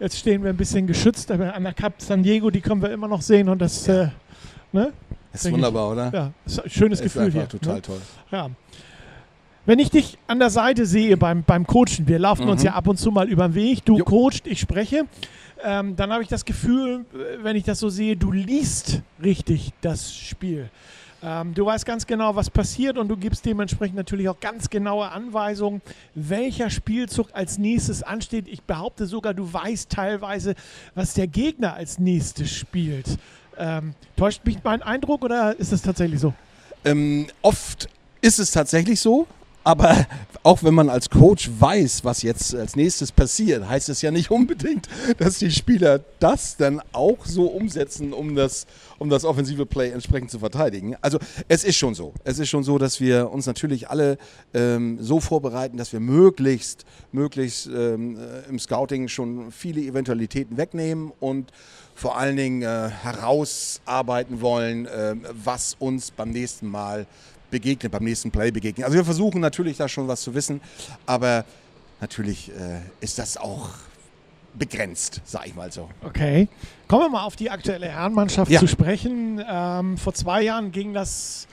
Jetzt 0.00 0.18
stehen 0.18 0.42
wir 0.42 0.50
ein 0.50 0.56
bisschen 0.56 0.86
geschützt, 0.86 1.30
aber 1.30 1.54
an 1.54 1.64
der 1.64 1.72
Cap 1.72 1.94
San 1.98 2.22
Diego, 2.22 2.50
die 2.50 2.60
können 2.60 2.82
wir 2.82 2.90
immer 2.90 3.08
noch 3.08 3.22
sehen 3.22 3.48
und 3.48 3.60
das, 3.60 3.86
äh, 3.88 4.08
ne? 4.72 4.92
Ist 5.32 5.50
wunderbar, 5.50 5.90
oder? 5.90 6.10
Ja, 6.12 6.32
ist 6.46 6.62
ein 6.62 6.70
schönes 6.70 7.00
ist 7.00 7.14
Gefühl 7.14 7.32
hier. 7.32 7.48
total 7.48 7.74
ne? 7.74 7.82
toll. 7.82 8.00
Ja. 8.30 8.50
Wenn 9.66 9.78
ich 9.78 9.90
dich 9.90 10.18
an 10.26 10.38
der 10.38 10.50
Seite 10.50 10.84
sehe 10.84 11.16
beim, 11.16 11.42
beim 11.42 11.66
Coachen, 11.66 12.06
wir 12.06 12.18
laufen 12.18 12.44
mhm. 12.44 12.50
uns 12.50 12.62
ja 12.62 12.74
ab 12.74 12.86
und 12.86 12.98
zu 12.98 13.10
mal 13.10 13.28
über 13.28 13.48
den 13.48 13.54
Weg, 13.54 13.84
du 13.84 13.98
jo. 13.98 14.04
coachst, 14.04 14.46
ich 14.46 14.60
spreche, 14.60 15.06
ähm, 15.64 15.96
dann 15.96 16.12
habe 16.12 16.22
ich 16.22 16.28
das 16.28 16.44
Gefühl, 16.44 17.06
wenn 17.42 17.56
ich 17.56 17.64
das 17.64 17.78
so 17.78 17.88
sehe, 17.88 18.16
du 18.16 18.30
liest 18.30 19.00
richtig 19.22 19.72
das 19.80 20.14
Spiel. 20.14 20.68
Ähm, 21.26 21.54
du 21.54 21.64
weißt 21.64 21.86
ganz 21.86 22.06
genau, 22.06 22.36
was 22.36 22.50
passiert 22.50 22.98
und 22.98 23.08
du 23.08 23.16
gibst 23.16 23.46
dementsprechend 23.46 23.96
natürlich 23.96 24.28
auch 24.28 24.38
ganz 24.40 24.68
genaue 24.68 25.10
Anweisungen, 25.10 25.80
welcher 26.14 26.68
Spielzug 26.68 27.28
als 27.32 27.56
nächstes 27.56 28.02
ansteht. 28.02 28.46
Ich 28.46 28.62
behaupte 28.62 29.06
sogar, 29.06 29.32
du 29.32 29.50
weißt 29.50 29.88
teilweise, 29.88 30.54
was 30.94 31.14
der 31.14 31.26
Gegner 31.26 31.74
als 31.74 31.98
nächstes 31.98 32.54
spielt. 32.54 33.18
Ähm, 33.56 33.94
täuscht 34.16 34.44
mich 34.44 34.58
mein 34.62 34.82
Eindruck 34.82 35.24
oder 35.24 35.58
ist 35.58 35.72
es 35.72 35.80
tatsächlich 35.80 36.20
so? 36.20 36.34
Ähm, 36.84 37.28
oft 37.40 37.88
ist 38.20 38.38
es 38.38 38.50
tatsächlich 38.50 39.00
so. 39.00 39.26
Aber 39.64 40.06
auch 40.42 40.62
wenn 40.62 40.74
man 40.74 40.90
als 40.90 41.08
Coach 41.08 41.50
weiß, 41.58 42.04
was 42.04 42.20
jetzt 42.20 42.54
als 42.54 42.76
nächstes 42.76 43.10
passiert, 43.10 43.66
heißt 43.66 43.88
es 43.88 44.02
ja 44.02 44.10
nicht 44.10 44.30
unbedingt, 44.30 44.88
dass 45.18 45.38
die 45.38 45.50
Spieler 45.50 46.00
das 46.20 46.58
dann 46.58 46.82
auch 46.92 47.24
so 47.24 47.46
umsetzen, 47.46 48.12
um 48.12 48.34
das, 48.34 48.66
um 48.98 49.08
das 49.08 49.24
offensive 49.24 49.64
Play 49.64 49.90
entsprechend 49.90 50.30
zu 50.30 50.38
verteidigen. 50.38 50.96
Also 51.00 51.18
es 51.48 51.64
ist 51.64 51.76
schon 51.76 51.94
so. 51.94 52.12
Es 52.24 52.38
ist 52.38 52.50
schon 52.50 52.62
so, 52.62 52.76
dass 52.76 53.00
wir 53.00 53.30
uns 53.32 53.46
natürlich 53.46 53.88
alle 53.88 54.18
ähm, 54.52 54.98
so 55.00 55.18
vorbereiten, 55.18 55.78
dass 55.78 55.94
wir 55.94 56.00
möglichst, 56.00 56.84
möglichst 57.10 57.66
ähm, 57.66 58.18
äh, 58.18 58.46
im 58.48 58.58
Scouting 58.58 59.08
schon 59.08 59.50
viele 59.50 59.80
Eventualitäten 59.80 60.58
wegnehmen 60.58 61.10
und 61.20 61.52
vor 61.94 62.18
allen 62.18 62.36
Dingen 62.36 62.62
äh, 62.62 62.90
herausarbeiten 62.90 64.40
wollen, 64.40 64.86
äh, 64.86 65.14
was 65.32 65.74
uns 65.78 66.10
beim 66.10 66.30
nächsten 66.30 66.66
Mal 66.66 67.06
begegnet, 67.54 67.92
beim 67.92 68.02
nächsten 68.04 68.30
Play 68.32 68.50
begegnet. 68.50 68.84
Also 68.84 68.96
wir 68.98 69.04
versuchen 69.04 69.40
natürlich 69.40 69.76
da 69.76 69.88
schon 69.88 70.08
was 70.08 70.22
zu 70.22 70.34
wissen, 70.34 70.60
aber 71.06 71.44
natürlich 72.00 72.50
äh, 72.50 72.80
ist 73.00 73.18
das 73.20 73.36
auch 73.36 73.68
begrenzt, 74.54 75.20
sag 75.24 75.46
ich 75.46 75.54
mal 75.54 75.70
so. 75.70 75.88
Okay. 76.04 76.48
Kommen 76.88 77.02
wir 77.04 77.08
mal 77.10 77.24
auf 77.24 77.36
die 77.36 77.50
aktuelle 77.50 77.86
Herrenmannschaft 77.88 78.50
Ja. 78.50 78.58
zu 78.60 78.66
sprechen. 78.66 79.40
Ähm, 79.48 79.96
vor 79.98 80.14
zwei 80.14 80.42
Jahren 80.42 80.72
ging 80.72 80.92
das 80.94 81.46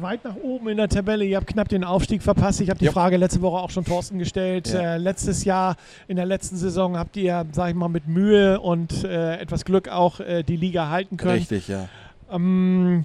weit 0.00 0.24
nach 0.24 0.36
oben 0.36 0.68
in 0.68 0.76
der 0.78 0.88
Tabelle. 0.88 1.24
Ihr 1.24 1.36
habt 1.36 1.46
knapp 1.46 1.68
den 1.68 1.84
Aufstieg 1.84 2.22
verpasst. 2.22 2.60
Ich 2.60 2.70
habe 2.70 2.78
die 2.78 2.86
Ja. 2.86 2.92
Frage 2.92 3.16
letzte 3.18 3.40
Woche 3.42 3.58
auch 3.62 3.70
schon 3.70 3.84
Thorsten 3.84 4.18
gestellt. 4.18 4.68
Ja. 4.72 4.94
Äh, 4.94 4.98
letztes 4.98 5.44
Jahr, 5.44 5.76
in 6.08 6.16
der 6.16 6.26
letzten 6.26 6.56
Saison, 6.56 6.96
habt 6.98 7.16
ihr, 7.16 7.44
sag 7.52 7.68
ich 7.68 7.74
mal, 7.74 7.88
mit 7.88 8.08
Mühe 8.08 8.60
und 8.60 9.04
äh, 9.04 9.36
etwas 9.38 9.64
Glück 9.64 9.88
auch 9.88 10.20
äh, 10.20 10.42
die 10.42 10.56
Liga 10.56 10.88
halten 10.88 11.16
können. 11.16 11.38
Richtig, 11.38 11.68
ja. 11.68 11.88
Ähm, 12.30 13.04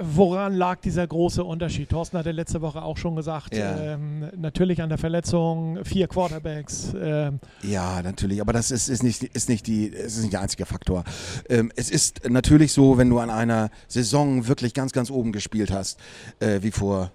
woran 0.00 0.54
lag 0.54 0.80
dieser 0.80 1.06
große 1.06 1.42
Unterschied? 1.44 1.88
Thorsten 1.90 2.18
hatte 2.18 2.32
letzte 2.32 2.60
Woche 2.60 2.82
auch 2.82 2.96
schon 2.96 3.16
gesagt, 3.16 3.54
Ja. 3.56 3.76
ähm, 3.94 4.30
natürlich 4.36 4.82
an 4.82 4.88
der 4.88 4.98
Verletzung, 4.98 5.84
vier 5.84 6.08
Quarterbacks. 6.08 6.92
Ähm, 7.00 7.40
Ja, 7.62 8.02
natürlich, 8.02 8.40
aber 8.40 8.52
das 8.52 8.70
ist, 8.70 8.88
ist, 8.88 9.02
nicht, 9.02 9.22
ist, 9.22 9.48
nicht, 9.48 9.66
die, 9.66 9.86
ist 9.86 10.18
nicht 10.20 10.32
der 10.32 10.40
einzige 10.40 10.66
Faktor. 10.66 11.04
Ähm, 11.48 11.72
es 11.76 11.90
ist 11.90 12.28
natürlich 12.28 12.72
so, 12.72 12.98
wenn 12.98 13.10
du 13.10 13.18
an 13.18 13.30
einer 13.30 13.70
Saison 13.86 14.46
wirklich 14.48 14.74
ganz, 14.74 14.92
ganz 14.92 15.10
oben 15.10 15.32
gespielt 15.32 15.70
hast, 15.70 15.98
äh, 16.40 16.62
wie 16.62 16.70
vor 16.70 17.10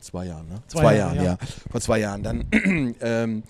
zwei 0.00 0.26
Jahren, 0.26 0.48
ne? 0.48 0.62
Zwei 0.68 0.96
Jahre, 0.96 1.24
ja. 1.24 1.38
Vor 1.70 1.80
zwei 1.80 1.98
Jahren, 1.98 2.22
dann, 2.22 2.46
ähm, 3.00 3.42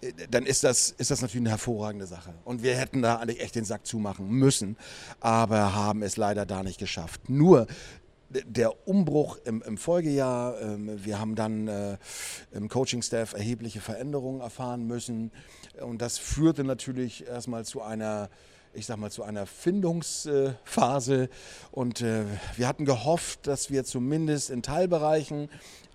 äh, 0.00 0.12
dann 0.30 0.44
ist 0.44 0.64
das, 0.64 0.90
ist 0.90 1.10
das 1.10 1.22
natürlich 1.22 1.42
eine 1.42 1.50
hervorragende 1.50 2.06
Sache. 2.06 2.34
Und 2.44 2.62
wir 2.62 2.76
hätten 2.76 3.02
da 3.02 3.16
eigentlich 3.16 3.40
echt 3.40 3.54
den 3.54 3.64
Sack 3.64 3.86
zumachen 3.86 4.28
müssen, 4.28 4.76
aber 5.20 5.74
haben 5.74 6.02
es 6.02 6.16
leider 6.16 6.44
da 6.46 6.62
nicht 6.62 6.78
geschafft. 6.78 7.28
Nur 7.28 7.66
der 8.44 8.88
Umbruch 8.88 9.38
im, 9.44 9.62
im 9.62 9.78
Folgejahr, 9.78 10.60
ähm, 10.60 11.04
wir 11.04 11.18
haben 11.18 11.34
dann 11.34 11.68
äh, 11.68 11.96
im 12.52 12.68
Coaching-Staff 12.68 13.34
erhebliche 13.34 13.80
Veränderungen 13.80 14.40
erfahren 14.40 14.86
müssen. 14.86 15.30
Und 15.80 16.02
das 16.02 16.18
führte 16.18 16.64
natürlich 16.64 17.26
erstmal 17.26 17.64
zu 17.64 17.82
einer, 17.82 18.28
ich 18.72 18.86
sag 18.86 18.96
mal, 18.96 19.10
zu 19.10 19.22
einer 19.22 19.46
Findungsphase. 19.46 21.28
Und 21.70 22.00
äh, 22.00 22.24
wir 22.56 22.68
hatten 22.68 22.84
gehofft, 22.84 23.46
dass 23.46 23.70
wir 23.70 23.84
zumindest 23.84 24.50
in 24.50 24.62
Teilbereichen 24.62 25.48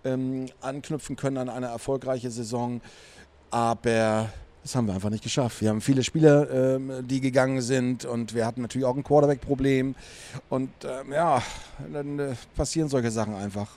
ähm, 0.04 0.48
anknüpfen 0.62 1.16
können 1.16 1.38
an 1.38 1.50
eine 1.50 1.68
erfolgreiche 1.68 2.32
Saison. 2.32 2.82
Aber 3.52 4.30
das 4.70 4.76
haben 4.76 4.86
wir 4.88 4.94
einfach 4.94 5.10
nicht 5.10 5.24
geschafft. 5.24 5.62
Wir 5.62 5.70
haben 5.70 5.82
viele 5.82 6.04
Spieler, 6.04 6.48
ähm, 6.76 6.92
die 7.08 7.22
gegangen 7.22 7.60
sind 7.62 8.06
und 8.06 8.36
wir 8.36 8.46
hatten 8.46 8.62
natürlich 8.62 8.86
auch 8.86 8.96
ein 8.96 9.04
Quarterback-Problem. 9.04 9.96
Und 10.50 10.70
ähm, 10.84 11.12
ja, 11.12 11.42
dann 11.92 12.20
äh, 12.20 12.28
passieren 12.56 12.88
solche 12.88 13.10
Sachen 13.10 13.34
einfach. 13.34 13.68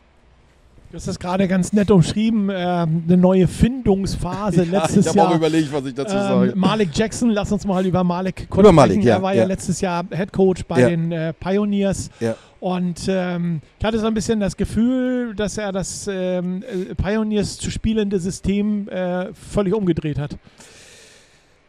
Du 0.90 0.96
hast 0.96 1.08
das 1.08 1.18
gerade 1.18 1.48
ganz 1.48 1.72
nett 1.72 1.90
umschrieben, 1.90 2.50
ähm, 2.52 3.04
eine 3.08 3.16
neue 3.16 3.48
Findungsphase 3.48 4.64
letztes 4.64 5.06
ich 5.06 5.08
habe 5.08 5.16
Jahr. 5.18 5.30
auch 5.30 5.36
überlegt, 5.36 5.72
was 5.72 5.86
ich 5.86 5.94
dazu 5.94 6.14
ähm, 6.14 6.20
sage. 6.20 6.52
Malik 6.56 6.90
Jackson, 6.92 7.30
lass 7.30 7.50
uns 7.50 7.64
mal 7.66 7.86
über 7.86 8.04
Malik 8.04 8.48
kurz 8.50 8.60
Über 8.60 8.72
Malik, 8.72 8.96
sprechen. 8.96 9.08
ja, 9.08 9.16
Er 9.16 9.22
war 9.22 9.32
ja, 9.32 9.40
ja. 9.42 9.46
letztes 9.48 9.80
Jahr 9.80 10.04
Head 10.10 10.30
Coach 10.30 10.64
bei 10.66 10.80
Ja. 10.80 10.88
den 10.90 11.10
äh, 11.10 11.32
Pioneers. 11.32 12.10
Ja. 12.20 12.36
Und 12.60 13.06
ähm, 13.08 13.62
ich 13.78 13.84
hatte 13.86 13.98
so 13.98 14.06
ein 14.06 14.12
bisschen 14.12 14.38
das 14.40 14.58
Gefühl, 14.58 15.34
dass 15.34 15.56
er 15.56 15.72
das 15.72 16.06
ähm, 16.12 16.62
äh, 16.62 16.94
Pioneers 16.94 17.56
zu 17.56 17.70
spielende 17.70 18.20
System 18.20 18.86
äh, 18.90 19.32
völlig 19.32 19.72
umgedreht 19.72 20.18
hat. 20.18 20.36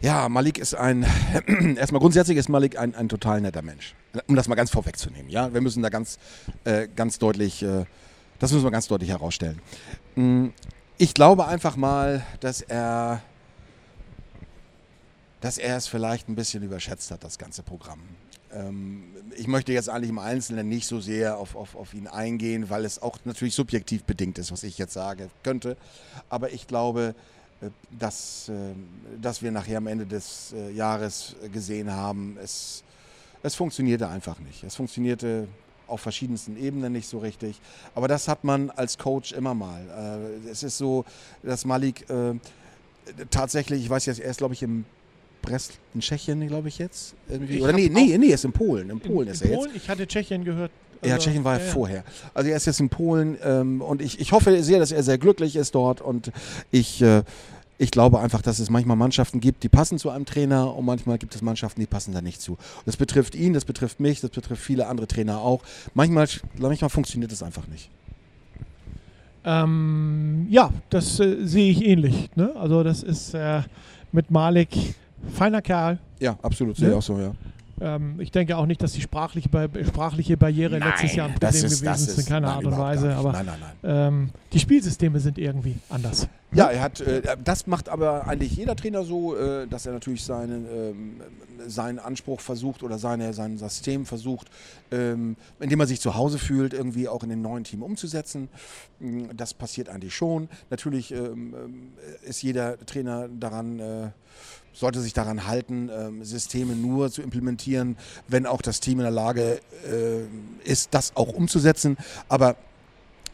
Ja, 0.03 0.27
Malik 0.27 0.57
ist 0.57 0.75
ein, 0.75 1.05
erstmal 1.77 2.01
grundsätzlich 2.01 2.37
ist 2.37 2.49
Malik 2.49 2.77
ein, 2.77 2.93
ein 2.93 3.07
total 3.07 3.39
netter 3.39 3.61
Mensch. 3.61 3.95
Um 4.27 4.35
das 4.35 4.49
mal 4.49 4.55
ganz 4.55 4.69
vorwegzunehmen. 4.69 5.29
Ja, 5.29 5.53
wir 5.53 5.61
müssen 5.61 5.81
da 5.81 5.87
ganz, 5.87 6.19
äh, 6.65 6.89
ganz 6.93 7.19
deutlich, 7.19 7.63
äh, 7.63 7.85
das 8.39 8.51
müssen 8.51 8.65
wir 8.65 8.71
ganz 8.71 8.87
deutlich 8.89 9.09
herausstellen. 9.11 9.61
Mm, 10.15 10.47
Ich 10.97 11.13
glaube 11.13 11.47
einfach 11.47 11.77
mal, 11.77 12.21
dass 12.41 12.59
er, 12.59 13.21
dass 15.39 15.57
er 15.57 15.77
es 15.77 15.87
vielleicht 15.87 16.27
ein 16.27 16.35
bisschen 16.35 16.63
überschätzt 16.63 17.09
hat, 17.09 17.23
das 17.23 17.37
ganze 17.37 17.63
Programm. 17.63 18.01
Ähm, 18.51 19.05
ich 19.37 19.47
möchte 19.47 19.71
jetzt 19.71 19.87
eigentlich 19.87 20.09
im 20.09 20.19
Einzelnen 20.19 20.67
nicht 20.67 20.85
so 20.85 20.99
sehr 20.99 21.37
auf, 21.37 21.55
auf, 21.55 21.77
auf 21.77 21.93
ihn 21.93 22.07
eingehen, 22.07 22.69
weil 22.69 22.83
es 22.83 23.01
auch 23.01 23.19
natürlich 23.23 23.55
subjektiv 23.55 24.03
bedingt 24.03 24.37
ist, 24.37 24.51
was 24.51 24.63
ich 24.63 24.77
jetzt 24.77 24.91
sage 24.95 25.29
könnte. 25.43 25.77
Aber 26.27 26.51
ich 26.51 26.67
glaube, 26.67 27.15
dass, 27.97 28.49
äh, 28.49 28.53
dass 29.21 29.41
wir 29.41 29.51
nachher 29.51 29.77
am 29.77 29.87
Ende 29.87 30.05
des 30.05 30.53
äh, 30.53 30.71
Jahres 30.71 31.35
gesehen 31.51 31.91
haben, 31.91 32.37
es, 32.43 32.83
es 33.43 33.55
funktionierte 33.55 34.07
einfach 34.07 34.39
nicht. 34.39 34.63
Es 34.63 34.75
funktionierte 34.75 35.47
auf 35.87 36.01
verschiedensten 36.01 36.57
Ebenen 36.57 36.93
nicht 36.93 37.07
so 37.07 37.19
richtig. 37.19 37.59
Aber 37.93 38.07
das 38.07 38.27
hat 38.27 38.43
man 38.43 38.69
als 38.71 38.97
Coach 38.97 39.33
immer 39.33 39.53
mal. 39.53 39.81
Äh, 40.45 40.49
Es 40.49 40.63
ist 40.63 40.77
so, 40.77 41.05
dass 41.43 41.65
Malik 41.65 42.09
äh, 42.09 42.33
tatsächlich, 43.29 43.83
ich 43.83 43.89
weiß 43.89 44.05
jetzt, 44.05 44.19
er 44.19 44.31
ist 44.31 44.37
glaube 44.37 44.53
ich 44.53 44.63
im 44.63 44.85
Brest 45.41 45.73
in 45.93 45.99
Tschechien, 45.99 46.47
glaube 46.47 46.69
ich 46.69 46.77
jetzt. 46.79 47.15
Irgendwie. 47.27 47.57
Ich 47.57 47.61
Oder 47.63 47.73
nee, 47.73 47.89
nee, 47.89 48.17
nee, 48.17 48.29
er 48.29 48.35
ist 48.35 48.45
in 48.45 48.53
Polen. 48.53 48.89
In 48.89 48.99
Polen 49.01 49.27
in, 49.27 49.33
ist 49.33 49.41
in 49.41 49.51
er 49.51 49.57
Polen? 49.57 49.71
jetzt. 49.73 49.83
Ich 49.83 49.89
hatte 49.89 50.07
Tschechien 50.07 50.45
gehört. 50.45 50.71
Ja, 51.03 51.15
Also, 51.15 51.25
Tschechien 51.25 51.43
war 51.43 51.55
ja 51.55 51.59
ja, 51.59 51.65
ja. 51.65 51.71
vorher. 51.73 52.03
Also 52.33 52.49
er 52.49 52.55
ist 52.55 52.65
jetzt 52.65 52.79
in 52.79 52.87
Polen 52.87 53.37
ähm, 53.43 53.81
und 53.81 54.01
ich, 54.01 54.21
ich 54.21 54.31
hoffe 54.31 54.63
sehr, 54.63 54.79
dass 54.79 54.93
er 54.93 55.03
sehr 55.03 55.17
glücklich 55.17 55.57
ist 55.57 55.75
dort 55.75 55.99
und 55.99 56.31
ich, 56.71 57.01
äh, 57.01 57.23
ich 57.77 57.91
glaube 57.91 58.19
einfach, 58.19 58.41
dass 58.41 58.59
es 58.59 58.69
manchmal 58.69 58.97
Mannschaften 58.97 59.39
gibt, 59.39 59.63
die 59.63 59.69
passen 59.69 59.97
zu 59.97 60.09
einem 60.09 60.25
Trainer 60.25 60.75
und 60.75 60.85
manchmal 60.85 61.17
gibt 61.17 61.35
es 61.35 61.41
Mannschaften, 61.41 61.79
die 61.79 61.87
passen 61.87 62.13
da 62.13 62.21
nicht 62.21 62.41
zu. 62.41 62.57
Das 62.85 62.97
betrifft 62.97 63.35
ihn, 63.35 63.53
das 63.53 63.65
betrifft 63.65 63.99
mich, 63.99 64.21
das 64.21 64.29
betrifft 64.29 64.61
viele 64.61 64.87
andere 64.87 65.07
Trainer 65.07 65.39
auch. 65.39 65.61
Manchmal, 65.93 66.27
manchmal 66.57 66.89
funktioniert 66.89 67.31
es 67.31 67.41
einfach 67.41 67.67
nicht. 67.67 67.89
Ähm, 69.45 70.47
ja, 70.49 70.71
das 70.89 71.19
äh, 71.19 71.45
sehe 71.45 71.71
ich 71.71 71.83
ähnlich. 71.83 72.29
Ne? 72.35 72.55
Also 72.55 72.83
das 72.83 73.03
ist 73.03 73.33
äh, 73.33 73.61
mit 74.11 74.31
Malik 74.31 74.95
feiner 75.33 75.61
Kerl. 75.61 75.99
Ja, 76.19 76.37
absolut, 76.41 76.77
sehe 76.77 76.89
ich 76.89 76.95
auch 76.95 77.01
so, 77.01 77.19
ja. 77.19 77.33
Ähm, 77.83 78.19
ich 78.21 78.31
denke 78.31 78.55
auch 78.57 78.65
nicht, 78.65 78.81
dass 78.81 78.93
die 78.93 79.01
sprachliche, 79.01 79.49
sprachliche 79.85 80.37
Barriere 80.37 80.79
letztes 80.79 81.15
Jahr 81.15 81.27
ein 81.27 81.35
das 81.39 81.51
Problem 81.55 81.65
ist- 81.65 81.81
gewesen 81.81 81.85
das 81.85 82.01
ist, 82.07 82.17
in 82.19 82.25
keiner 82.25 82.47
nein, 82.47 82.55
Art 82.55 82.65
und 82.65 82.77
Weise. 82.77 83.13
Aber 83.15 83.31
Nein, 83.33 83.45
nein, 83.45 83.59
nein. 83.81 84.07
ähm, 84.13 84.29
die 84.53 84.59
Spielsysteme 84.59 85.19
sind 85.19 85.37
irgendwie 85.37 85.75
anders. 85.89 86.27
Ja, 86.53 86.67
er 86.67 86.81
hat, 86.81 87.01
äh, 87.01 87.21
das 87.43 87.67
macht 87.67 87.89
aber 87.89 88.27
eigentlich 88.27 88.55
jeder 88.55 88.75
Trainer 88.75 89.03
so, 89.03 89.35
äh, 89.35 89.67
dass 89.67 89.85
er 89.85 89.91
natürlich 89.93 90.23
seinen, 90.23 90.65
ähm, 90.71 91.21
seinen 91.67 91.99
Anspruch 91.99 92.39
versucht 92.41 92.83
oder 92.83 92.97
seine, 92.99 93.33
sein 93.33 93.57
System 93.57 94.05
versucht, 94.05 94.49
ähm, 94.91 95.35
indem 95.59 95.79
er 95.79 95.87
sich 95.87 95.99
zu 95.99 96.15
Hause 96.15 96.37
fühlt, 96.39 96.73
irgendwie 96.73 97.07
auch 97.09 97.23
in 97.23 97.29
den 97.29 97.41
neuen 97.41 97.63
Team 97.63 97.81
umzusetzen. 97.83 98.49
Mm, 98.99 99.23
Das 99.35 99.53
passiert 99.53 99.89
eigentlich 99.89 100.15
schon. 100.15 100.47
Natürlich 100.69 101.11
ähm, 101.11 101.55
ähm, 101.57 101.91
ist 102.23 102.41
jeder 102.43 102.77
Trainer 102.85 103.27
daran, 103.29 103.79
äh, 103.79 104.09
sollte 104.73 104.99
sich 104.99 105.13
daran 105.13 105.47
halten, 105.47 105.89
ähm, 105.95 106.23
Systeme 106.23 106.75
nur 106.75 107.11
zu 107.11 107.21
implementieren, 107.21 107.97
wenn 108.27 108.45
auch 108.45 108.61
das 108.61 108.79
Team 108.79 108.99
in 108.99 109.03
der 109.03 109.11
Lage 109.11 109.59
äh, 109.89 110.69
ist, 110.69 110.93
das 110.93 111.15
auch 111.15 111.29
umzusetzen. 111.29 111.97
Aber 112.27 112.55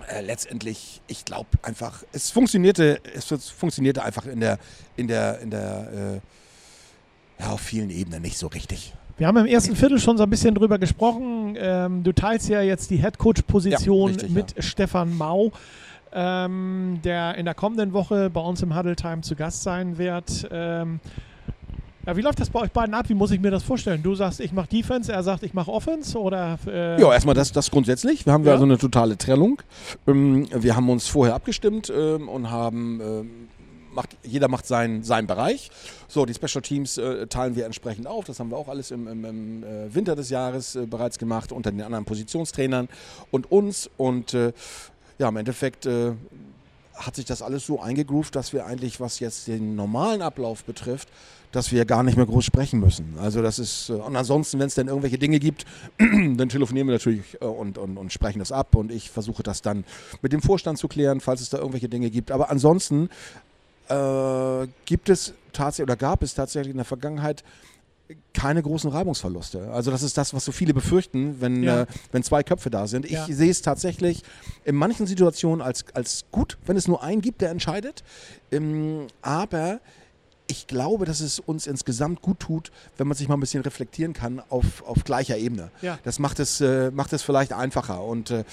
äh, 0.10 0.22
letztendlich, 0.22 1.02
ich 1.08 1.26
glaube 1.26 1.50
einfach, 1.62 2.04
es 2.12 2.30
funktionierte, 2.30 3.00
es 3.16 3.26
funktionierte 3.26 4.04
einfach 4.04 4.26
in 4.26 4.40
der, 4.40 4.60
in 4.96 5.08
der, 5.08 5.40
in 5.40 5.50
der, 5.50 6.22
äh, 7.40 7.44
ja, 7.44 7.52
auf 7.52 7.62
vielen 7.62 7.90
Ebenen 7.90 8.22
nicht 8.22 8.38
so 8.38 8.48
richtig. 8.48 8.94
Wir 9.18 9.28
haben 9.28 9.38
im 9.38 9.46
ersten 9.46 9.76
Viertel 9.76 10.00
schon 10.00 10.18
so 10.18 10.24
ein 10.24 10.30
bisschen 10.30 10.56
drüber 10.56 10.80
gesprochen. 10.80 11.56
Ähm, 11.58 12.04
du 12.04 12.14
teilst 12.14 12.48
ja 12.48 12.62
jetzt 12.62 12.90
die 12.90 12.98
Headcoach-Position 12.98 14.18
Ja, 14.18 14.28
mit 14.30 14.56
Stefan 14.60 15.16
Mau, 15.18 15.52
ähm, 16.14 17.00
der 17.04 17.36
in 17.36 17.46
der 17.46 17.54
kommenden 17.56 17.94
Woche 17.94 18.30
bei 18.30 18.42
uns 18.42 18.62
im 18.62 18.76
Huddle 18.76 18.96
Time 18.96 19.22
zu 19.22 19.36
Gast 19.36 19.64
sein 19.64 19.98
wird. 19.98 20.48
Ähm, 20.52 21.00
ja, 22.06 22.16
wie 22.16 22.22
läuft 22.22 22.40
das 22.40 22.50
bei 22.50 22.62
euch 22.62 22.72
beiden 22.72 22.96
ab? 22.96 23.10
Wie 23.10 23.14
muss 23.14 23.30
ich 23.32 23.40
mir 23.40 23.52
das 23.52 23.62
vorstellen? 23.62 24.02
Du 24.02 24.16
sagst, 24.16 24.40
ich 24.40 24.52
mache 24.52 24.68
Defense, 24.70 25.12
er 25.12 25.22
sagt, 25.22 25.44
ich 25.44 25.54
mache 25.54 25.72
Offense 25.72 26.18
oder? 26.18 26.58
Äh, 26.66 27.00
Ja, 27.00 27.14
erstmal 27.14 27.36
das, 27.36 27.52
das 27.52 27.70
grundsätzlich. 27.70 28.26
Wir 28.26 28.34
haben 28.34 28.46
Ja. 28.46 28.54
also 28.54 28.64
eine 28.64 28.78
totale 28.78 29.18
Trennung. 29.18 29.62
Ähm, 30.08 30.48
wir 30.52 30.76
haben 30.76 30.90
uns 30.90 31.08
vorher 31.08 31.36
abgestimmt 31.36 31.92
ähm, 31.96 32.28
und 32.30 32.50
haben, 32.50 33.02
ähm, 33.02 33.30
macht, 33.94 34.18
jeder 34.24 34.48
macht 34.48 34.66
seinen, 34.66 35.04
seinen 35.04 35.28
Bereich. 35.28 35.70
So, 36.08 36.26
die 36.26 36.34
Special 36.34 36.62
Teams 36.64 36.98
äh, 36.98 37.28
teilen 37.28 37.56
wir 37.56 37.66
entsprechend 37.66 38.08
auf. 38.08 38.26
Das 38.26 38.40
haben 38.40 38.50
wir 38.50 38.58
auch 38.58 38.70
alles 38.70 38.90
im, 38.92 39.08
im, 39.08 39.26
im 39.26 39.64
äh, 39.64 39.94
Winter 39.94 40.16
des 40.16 40.30
Jahres 40.32 40.76
äh, 40.76 40.86
bereits 40.88 41.20
gemacht 41.20 41.52
unter 41.52 41.70
den 41.70 41.82
anderen 41.82 42.06
Positionstrainern 42.06 42.88
und 43.30 43.52
uns. 43.52 43.90
Und 43.98 44.34
äh, 44.34 44.54
ja, 45.20 45.30
im 45.30 45.38
Endeffekt 45.38 45.86
äh, 45.86 46.14
hat 46.96 47.16
sich 47.16 47.26
das 47.26 47.42
alles 47.42 47.66
so 47.66 47.80
eingegroovt, 47.82 48.36
dass 48.36 48.52
wir 48.54 48.66
eigentlich, 48.66 49.00
was 49.00 49.20
jetzt 49.20 49.48
den 49.48 49.76
normalen 49.76 50.22
Ablauf 50.22 50.64
betrifft, 50.64 51.10
dass 51.52 51.72
wir 51.72 51.86
gar 51.86 52.04
nicht 52.04 52.16
mehr 52.16 52.26
groß 52.26 52.46
sprechen 52.46 52.80
müssen. 52.80 53.16
Also 53.20 53.42
das 53.42 53.60
ist, 53.60 53.90
äh, 53.90 53.94
und 53.94 54.16
ansonsten, 54.16 54.60
wenn 54.60 54.68
es 54.68 54.76
dann 54.76 54.88
irgendwelche 54.88 55.18
Dinge 55.18 55.40
gibt, 55.40 55.66
dann 55.98 56.50
telefonieren 56.50 56.88
wir 56.88 56.96
natürlich 56.96 57.38
äh, 57.42 57.46
und, 57.46 57.78
und, 57.78 57.98
und 57.98 58.14
sprechen 58.14 58.40
das 58.40 58.52
ab 58.52 58.76
und 58.76 58.92
ich 58.92 59.10
versuche 59.10 59.44
das 59.44 59.62
dann 59.62 59.84
mit 60.22 60.34
dem 60.34 60.42
Vorstand 60.42 60.78
zu 60.78 60.88
klären, 60.88 61.20
falls 61.20 61.42
es 61.42 61.50
da 61.50 61.58
irgendwelche 61.58 61.90
Dinge 61.90 62.10
gibt. 62.10 62.32
Aber 62.32 62.50
ansonsten 62.50 63.10
äh, 63.90 64.68
gibt 64.86 65.10
es 65.10 65.34
tatsächlich 65.54 65.84
oder 65.84 65.96
gab 65.96 66.24
es 66.24 66.34
tatsächlich 66.34 66.72
in 66.72 66.78
der 66.78 66.86
Vergangenheit 66.86 67.44
keine 68.34 68.64
großen 68.64 68.90
Reibungsverluste. 68.90 69.70
Also 69.72 69.92
das 69.92 70.02
ist 70.02 70.18
das, 70.18 70.34
was 70.34 70.44
so 70.46 70.52
viele 70.52 70.74
befürchten, 70.74 71.42
wenn, 71.42 71.64
Ja. 71.64 71.82
äh, 71.82 71.86
wenn 72.12 72.24
zwei 72.24 72.42
Köpfe 72.44 72.70
da 72.70 72.88
sind. 72.88 73.06
Ich 73.06 73.12
Ja. 73.12 73.26
sehe 73.28 73.52
es 73.52 73.62
tatsächlich 73.62 74.24
in 74.66 74.76
manchen 74.76 75.06
Situationen 75.08 75.62
als, 75.62 75.86
als 75.94 76.26
gut, 76.32 76.58
wenn 76.66 76.76
es 76.78 76.88
nur 76.88 77.04
einen 77.04 77.22
gibt, 77.22 77.42
der 77.42 77.52
entscheidet. 77.52 78.04
Ähm, 78.52 79.08
aber 79.22 79.80
ich 80.48 80.66
glaube, 80.66 81.06
dass 81.06 81.20
es 81.20 81.40
uns 81.40 81.68
insgesamt 81.68 82.24
gut 82.24 82.40
tut, 82.40 82.72
wenn 82.98 83.08
man 83.08 83.16
sich 83.16 83.28
mal 83.28 83.36
ein 83.38 83.40
bisschen 83.40 83.62
reflektieren 83.62 84.14
kann 84.14 84.42
auf, 84.50 84.84
auf 84.88 85.04
gleicher 85.04 85.38
Ebene. 85.38 85.70
Ja. 85.84 86.00
Das 86.04 86.18
macht 86.18 86.40
es, 86.40 86.60
äh, 86.62 86.90
macht 86.90 87.14
es 87.14 87.22
vielleicht 87.22 87.54
einfacher. 87.54 88.04
Und, 88.04 88.32
äh, 88.32 88.44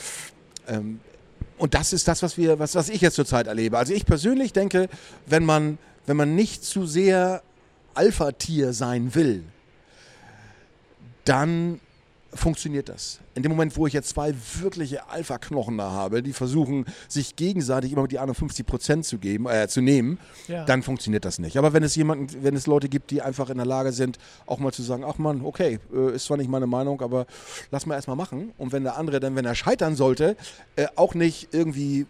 ähm, 0.69 1.01
und 1.57 1.73
das 1.73 1.95
ist 1.95 2.07
das, 2.09 2.23
was, 2.23 2.37
wir, 2.37 2.59
was, 2.59 2.75
was 2.75 2.91
ich 2.91 3.01
jetzt 3.01 3.15
zurzeit 3.15 3.47
erlebe. 3.47 3.79
Also 3.79 3.95
ich 3.95 4.05
persönlich 4.05 4.53
denke, 4.53 4.91
wenn 5.25 5.47
man, 5.47 5.79
wenn 6.05 6.19
man 6.19 6.35
nicht 6.35 6.63
zu 6.65 6.87
sehr 6.87 7.43
Alpha-Tier 7.97 8.73
sein 8.73 9.15
will, 9.15 9.43
dann 11.25 11.81
funktioniert 12.33 12.91
das. 12.91 13.21
In 13.35 13.43
dem 13.43 13.51
Moment, 13.53 13.77
wo 13.79 13.87
ich 13.87 13.95
jetzt 13.95 14.11
zwei 14.11 14.35
wirkliche 14.61 15.09
Alpha-Knochen 15.09 15.79
da 15.79 15.91
habe, 15.91 16.23
die 16.23 16.35
versuchen, 16.35 16.85
sich 17.09 17.35
gegenseitig 17.35 17.93
immer 17.93 18.07
die 18.07 18.19
anderen 18.19 18.35
50 18.35 18.67
Prozent 18.67 19.07
zu 19.07 19.17
geben, 19.19 19.47
äh, 19.47 19.69
zu 19.69 19.81
nehmen, 19.81 20.19
Ja. 20.47 20.65
dann 20.67 20.83
funktioniert 20.83 21.25
das 21.25 21.39
nicht. 21.39 21.57
Aber 21.57 21.73
wenn 21.73 21.83
es 21.83 21.95
jemanden, 21.97 22.43
wenn 22.45 22.55
es 22.55 22.67
Leute 22.67 22.91
gibt, 22.91 23.11
die 23.11 23.23
einfach 23.23 23.49
in 23.49 23.57
der 23.57 23.65
Lage 23.67 23.93
sind, 23.93 24.19
auch 24.45 24.59
mal 24.59 24.73
zu 24.73 24.83
sagen, 24.83 25.03
ach 25.07 25.17
man, 25.17 25.43
okay, 25.47 25.79
äh, 25.95 26.15
ist 26.15 26.27
zwar 26.27 26.37
nicht 26.37 26.51
meine 26.51 26.67
Meinung, 26.67 27.01
aber 27.01 27.27
lass 27.71 27.87
mal 27.87 27.95
erstmal 27.95 28.17
machen. 28.17 28.53
Und 28.59 28.73
wenn 28.73 28.83
der 28.85 28.99
andere 28.99 29.19
dann, 29.19 29.35
wenn 29.35 29.47
er 29.47 29.55
scheitern 29.55 29.97
sollte, 29.97 30.37
äh, 30.77 30.87
auch 30.97 31.15
nicht 31.15 31.49
irgendwie 31.53 32.07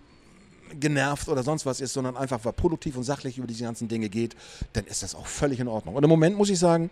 genervt 0.78 1.28
oder 1.28 1.42
sonst 1.42 1.66
was 1.66 1.80
ist, 1.80 1.92
sondern 1.92 2.16
einfach 2.16 2.44
weil 2.44 2.52
produktiv 2.52 2.96
und 2.96 3.04
sachlich 3.04 3.38
über 3.38 3.46
diese 3.46 3.64
ganzen 3.64 3.88
Dinge 3.88 4.08
geht, 4.08 4.36
dann 4.72 4.84
ist 4.86 5.02
das 5.02 5.14
auch 5.14 5.26
völlig 5.26 5.60
in 5.60 5.68
Ordnung. 5.68 5.94
Und 5.94 6.02
im 6.02 6.10
Moment 6.10 6.36
muss 6.36 6.50
ich 6.50 6.58
sagen, 6.58 6.90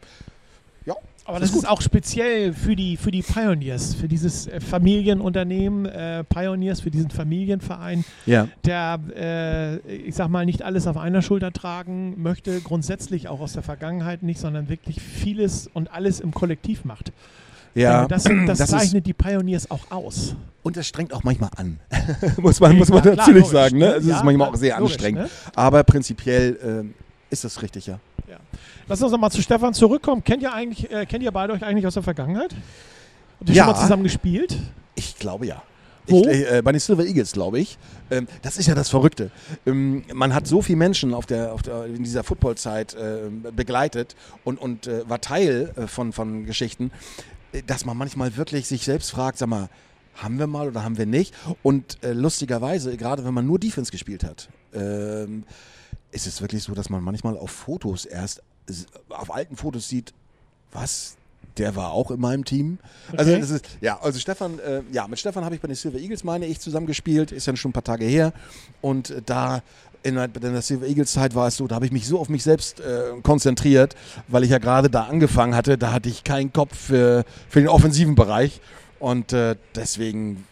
ja, 0.86 0.94
Aber 1.24 1.40
das 1.40 1.54
ist 1.54 1.66
auch 1.66 1.80
speziell 1.80 2.52
für 2.52 2.76
die, 2.76 2.98
für 2.98 3.10
die 3.10 3.22
Pioneers, 3.22 3.94
für 3.94 4.06
dieses 4.06 4.46
äh, 4.46 4.60
Familienunternehmen 4.60 5.86
äh, 5.86 6.24
Pioneers, 6.24 6.80
für 6.80 6.90
diesen 6.90 7.10
Familienverein, 7.10 8.04
ja. 8.26 8.48
der, 8.66 9.00
äh, 9.16 9.92
ich 9.96 10.14
sag 10.14 10.28
mal, 10.28 10.44
nicht 10.44 10.62
alles 10.62 10.86
auf 10.86 10.98
einer 10.98 11.22
Schulter 11.22 11.52
tragen 11.52 12.22
möchte, 12.22 12.60
grundsätzlich 12.60 13.28
auch 13.28 13.40
aus 13.40 13.54
der 13.54 13.62
Vergangenheit 13.62 14.22
nicht, 14.22 14.38
sondern 14.38 14.68
wirklich 14.68 15.00
vieles 15.00 15.70
und 15.72 15.90
alles 15.90 16.20
im 16.20 16.34
Kollektiv 16.34 16.84
macht. 16.84 17.12
Ja, 17.74 18.06
das, 18.06 18.24
das, 18.24 18.32
das 18.46 18.60
ist- 18.60 18.68
zeichnet 18.70 19.06
die 19.06 19.12
Pioneers 19.12 19.70
auch 19.70 19.90
aus. 19.90 20.34
Und 20.62 20.76
das 20.76 20.86
strengt 20.86 21.12
auch 21.12 21.24
manchmal 21.24 21.50
an. 21.56 21.78
muss 22.38 22.58
man, 22.60 22.76
muss 22.78 22.88
man 22.88 22.98
Ja, 22.98 23.02
klar, 23.12 23.16
natürlich 23.16 23.42
logisch, 23.44 23.52
sagen. 23.52 23.78
Ne? 23.78 23.86
ne? 23.88 23.94
Es 23.96 24.06
Ja, 24.06 24.16
ist 24.18 24.24
manchmal 24.24 24.46
klar, 24.46 24.54
auch 24.54 24.56
sehr 24.60 24.78
logisch, 24.78 24.92
anstrengend. 24.94 25.22
ne? 25.24 25.30
Aber 25.56 25.82
prinzipiell 25.84 26.58
ähm, 26.64 26.94
ist 27.30 27.44
das 27.44 27.60
richtig, 27.62 27.86
ja. 27.86 27.98
Lass 28.86 29.00
uns 29.02 29.12
nochmal 29.12 29.30
zu 29.30 29.40
Stefan 29.42 29.72
zurückkommen. 29.74 30.22
Kennt 30.24 30.42
ihr 30.42 30.52
eigentlich, 30.52 30.90
äh, 30.90 31.06
kennt 31.06 31.22
ihr 31.22 31.30
beide 31.32 31.52
euch 31.54 31.62
eigentlich 31.62 31.86
aus 31.86 31.94
der 31.94 32.02
Vergangenheit? 32.02 32.54
Habt 33.40 33.48
ihr 33.48 33.54
Ja. 33.54 33.64
schon 33.64 33.72
mal 33.74 33.80
zusammen 33.80 34.02
gespielt? 34.02 34.56
Ich 34.94 35.18
glaube 35.18 35.46
ja. 35.46 35.62
Wo? 36.06 36.20
Ich, 36.28 36.50
äh, 36.50 36.60
bei 36.62 36.70
den 36.72 36.80
Silver 36.80 37.02
Eagles, 37.04 37.32
glaube 37.32 37.58
ich. 37.60 37.78
Ähm, 38.10 38.26
das 38.42 38.58
ist 38.58 38.66
ja 38.66 38.74
das 38.74 38.90
Verrückte. 38.90 39.30
Ähm, 39.66 40.02
man 40.12 40.34
hat 40.34 40.46
so 40.46 40.60
viele 40.60 40.76
Menschen 40.76 41.14
auf 41.14 41.24
der, 41.24 41.54
auf 41.54 41.62
der, 41.62 41.86
in 41.86 42.04
dieser 42.04 42.24
Footballzeit 42.24 42.92
äh, 42.94 43.30
begleitet 43.54 44.14
und, 44.44 44.60
und 44.60 44.86
äh, 44.86 45.08
war 45.08 45.20
Teil 45.22 45.72
äh, 45.76 45.86
von, 45.86 46.12
von 46.12 46.44
Geschichten, 46.44 46.90
äh, 46.90 47.33
dass 47.66 47.84
man 47.84 47.96
manchmal 47.96 48.36
wirklich 48.36 48.66
sich 48.66 48.84
selbst 48.84 49.10
fragt, 49.10 49.38
sag 49.38 49.48
mal, 49.48 49.68
haben 50.16 50.38
wir 50.38 50.46
mal 50.46 50.68
oder 50.68 50.84
haben 50.84 50.96
wir 50.96 51.06
nicht? 51.06 51.34
Und 51.62 52.02
äh, 52.04 52.12
lustigerweise, 52.12 52.96
gerade 52.96 53.24
wenn 53.24 53.34
man 53.34 53.46
nur 53.46 53.58
Defense 53.58 53.90
gespielt 53.90 54.22
hat, 54.24 54.48
ähm, 54.72 55.44
ist 56.12 56.26
es 56.26 56.40
wirklich 56.40 56.62
so, 56.62 56.74
dass 56.74 56.88
man 56.90 57.02
manchmal 57.02 57.36
auf 57.36 57.50
Fotos 57.50 58.04
erst, 58.04 58.42
auf 59.08 59.34
alten 59.34 59.56
Fotos 59.56 59.88
sieht, 59.88 60.12
was, 60.72 61.16
der 61.56 61.74
war 61.74 61.90
auch 61.90 62.10
in 62.12 62.20
meinem 62.20 62.44
Team. 62.44 62.78
Also 63.16 63.32
Okay. 63.32 63.40
das 63.40 63.50
ist, 63.50 63.64
ja, 63.80 64.00
also 64.00 64.18
Stefan, 64.20 64.58
äh, 64.60 64.82
ja, 64.92 65.08
mit 65.08 65.18
Stefan 65.18 65.44
habe 65.44 65.54
ich 65.56 65.60
bei 65.60 65.66
den 65.68 65.74
Silver 65.76 65.98
Eagles, 65.98 66.22
meine 66.22 66.46
ich, 66.46 66.60
zusammen 66.60 66.86
gespielt, 66.86 67.32
ist 67.32 67.46
ja 67.46 67.56
schon 67.56 67.70
ein 67.70 67.72
paar 67.74 67.84
Tage 67.84 68.04
her. 68.04 68.32
Und 68.80 69.10
äh, 69.10 69.22
da 69.24 69.62
in 70.04 70.14
der, 70.16 70.62
Silver 70.62 70.86
Eagles 70.86 71.12
Zeit 71.12 71.34
war 71.34 71.48
es 71.48 71.56
so, 71.56 71.66
da 71.66 71.76
habe 71.76 71.86
ich 71.86 71.92
mich 71.92 72.06
so 72.06 72.20
auf 72.20 72.28
mich 72.28 72.42
selbst 72.42 72.80
äh, 72.80 73.20
konzentriert, 73.22 73.96
weil 74.28 74.44
ich 74.44 74.50
ja 74.50 74.58
gerade 74.58 74.90
da 74.90 75.04
angefangen 75.04 75.56
hatte, 75.56 75.78
da 75.78 75.92
hatte 75.92 76.08
ich 76.08 76.24
keinen 76.24 76.52
Kopf 76.52 76.76
für, 76.76 77.24
für 77.48 77.60
den 77.60 77.68
offensiven 77.68 78.14
Bereich. 78.14 78.60
Und 79.00 79.32
äh, 79.32 79.56
deswegen 79.74 80.46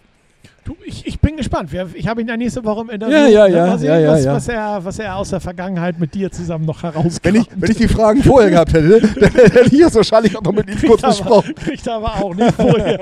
Du, 0.65 0.77
ich, 0.85 1.05
ich 1.09 1.19
bin 1.19 1.37
gespannt. 1.37 1.71
Ich 1.95 2.07
habe 2.07 2.21
ihn 2.21 2.29
ja 2.29 2.37
nächste 2.37 2.65
Woche 2.65 2.83
im 2.83 2.91
Interview. 2.91 3.17
Ja, 3.17 3.27
ja, 3.27 3.49
Ne, 3.49 3.57
ja, 3.57 3.79
sehen, 3.79 3.89
ja, 3.89 3.99
ja, 3.99 4.13
was, 4.13 4.25
ja. 4.25 4.33
Was, 4.35 4.49
er, 4.49 4.85
was 4.85 4.99
er 5.01 5.17
aus 5.17 5.31
der 5.31 5.41
Vergangenheit 5.41 5.99
mit 5.99 6.15
dir 6.15 6.31
zusammen 6.31 6.65
noch 6.67 6.85
herauskommt. 6.85 7.25
Wenn 7.25 7.35
ich, 7.35 7.47
wenn 7.57 7.71
ich 7.73 7.79
die 7.79 7.89
Fragen 7.89 8.23
vorher 8.23 8.49
gehabt 8.51 8.73
hätte, 8.73 9.01
dann 9.01 9.31
hätte 9.33 9.75
ich 9.75 9.81
das 9.81 9.95
wahrscheinlich 9.97 10.37
auch 10.37 10.43
noch 10.43 10.53
mit 10.53 10.69
ihm 10.71 10.89
kurz 10.89 11.03
besprochen. 11.03 11.53
Kriegt 11.57 11.89
aber 11.89 12.15
auch 12.23 12.33
nicht 12.33 12.55
vorher. 12.55 13.01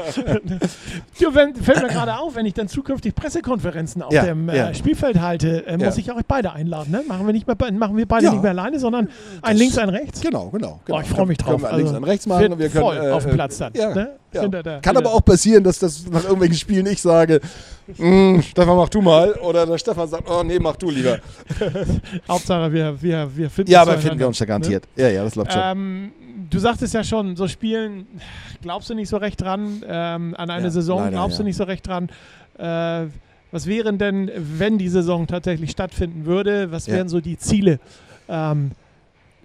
du, 1.20 1.34
wenn, 1.34 1.54
fällt 1.54 1.82
mir 1.82 1.88
gerade 1.88 2.16
auf, 2.18 2.34
wenn 2.34 2.46
ich 2.46 2.54
dann 2.54 2.66
zukünftig 2.66 3.14
Pressekonferenzen 3.14 4.00
auf 4.02 4.12
Ja, 4.12 4.24
dem 4.24 4.48
äh. 4.48 4.74
Spielfeld 4.74 5.20
halte, 5.20 5.66
äh, 5.66 5.76
muss 5.76 5.98
ich 5.98 6.10
auch 6.10 6.16
euch 6.16 6.26
beide 6.26 6.52
einladen. 6.52 6.90
Ne? 6.90 7.02
Machen, 7.06 7.26
wir 7.26 7.34
nicht 7.34 7.46
mehr, 7.46 7.56
machen 7.72 7.96
wir 7.96 8.06
beide 8.06 8.30
nicht 8.30 8.42
mehr 8.42 8.52
alleine, 8.52 8.78
sondern 8.78 9.08
ein 9.42 9.52
Das- 9.52 9.58
links, 9.58 9.76
ein 9.76 9.90
rechts. 9.90 10.22
Genau, 10.22 10.48
genau. 10.48 10.80
genau. 10.86 10.98
Oh, 10.98 11.02
ich 11.02 11.08
freue 11.08 11.26
mich 11.26 11.36
drauf. 11.36 11.60
Können 11.60 11.62
wir 11.62 11.76
links 11.76 11.90
Also, 11.90 11.96
und 11.98 12.04
rechts 12.04 12.26
machen. 12.26 12.58
wir 12.58 12.68
können, 12.70 12.84
voll 12.84 12.96
äh, 12.96 13.10
auf 13.10 13.24
dem 13.26 13.34
Platz 13.34 13.58
dann. 13.58 13.72
Ja, 13.74 13.94
ne? 13.94 14.10
Ja. 14.32 14.42
Hinter 14.42 14.62
der- 14.62 14.80
Kann 14.80 14.96
aber 14.96 15.12
auch 15.12 15.24
passieren, 15.24 15.62
dass 15.64 15.78
das 15.78 16.06
nach 16.10 16.22
irgendwelchen 16.24 16.56
Spielen 16.56 16.86
ich 16.86 17.00
sage, 17.02 17.40
"Mm, 17.98 18.40
Stefan, 18.40 18.76
mach 18.76 18.88
du 18.88 19.00
mal. 19.00 19.32
Oder 19.34 19.66
der 19.66 19.78
Stefan 19.78 20.08
sagt, 20.08 20.28
oh 20.30 20.42
nee, 20.42 20.58
mach 20.58 20.76
du 20.76 20.90
lieber. 20.90 21.18
Hauptsache, 22.28 22.72
wir, 22.72 23.00
wir, 23.02 23.28
wir 23.36 23.50
finden 23.50 23.70
Ja, 23.70 23.82
aber 23.82 23.98
finden 23.98 24.18
wir 24.18 24.26
uns 24.28 24.38
ja 24.38 24.44
ne? 24.44 24.48
garantiert. 24.48 24.84
Ja, 24.96 25.08
ja, 25.08 25.24
das 25.24 25.34
läuft 25.34 25.52
schon. 25.52 25.62
Ähm, 25.64 26.12
du 26.50 26.58
sagtest 26.58 26.94
ja 26.94 27.02
schon, 27.04 27.36
so 27.36 27.48
Spielen 27.48 28.06
glaubst 28.62 28.88
du 28.90 28.94
nicht 28.94 29.08
so 29.08 29.16
recht 29.16 29.40
dran, 29.40 29.82
ähm, 29.86 30.34
an 30.36 30.50
eine 30.50 30.64
Ja, 30.64 30.70
Saison 30.70 30.98
leider, 31.00 31.10
glaubst 31.12 31.38
du 31.38 31.42
nicht 31.42 31.56
so 31.56 31.64
recht 31.64 31.86
dran. 31.86 32.08
Äh, 32.58 33.06
was 33.52 33.66
wären 33.66 33.98
denn, 33.98 34.30
wenn 34.36 34.78
die 34.78 34.88
Saison 34.88 35.26
tatsächlich 35.26 35.72
stattfinden 35.72 36.24
würde, 36.24 36.70
was 36.70 36.86
wären 36.86 37.08
so 37.08 37.20
die 37.20 37.36
Ziele? 37.36 37.80
Ähm, 38.28 38.70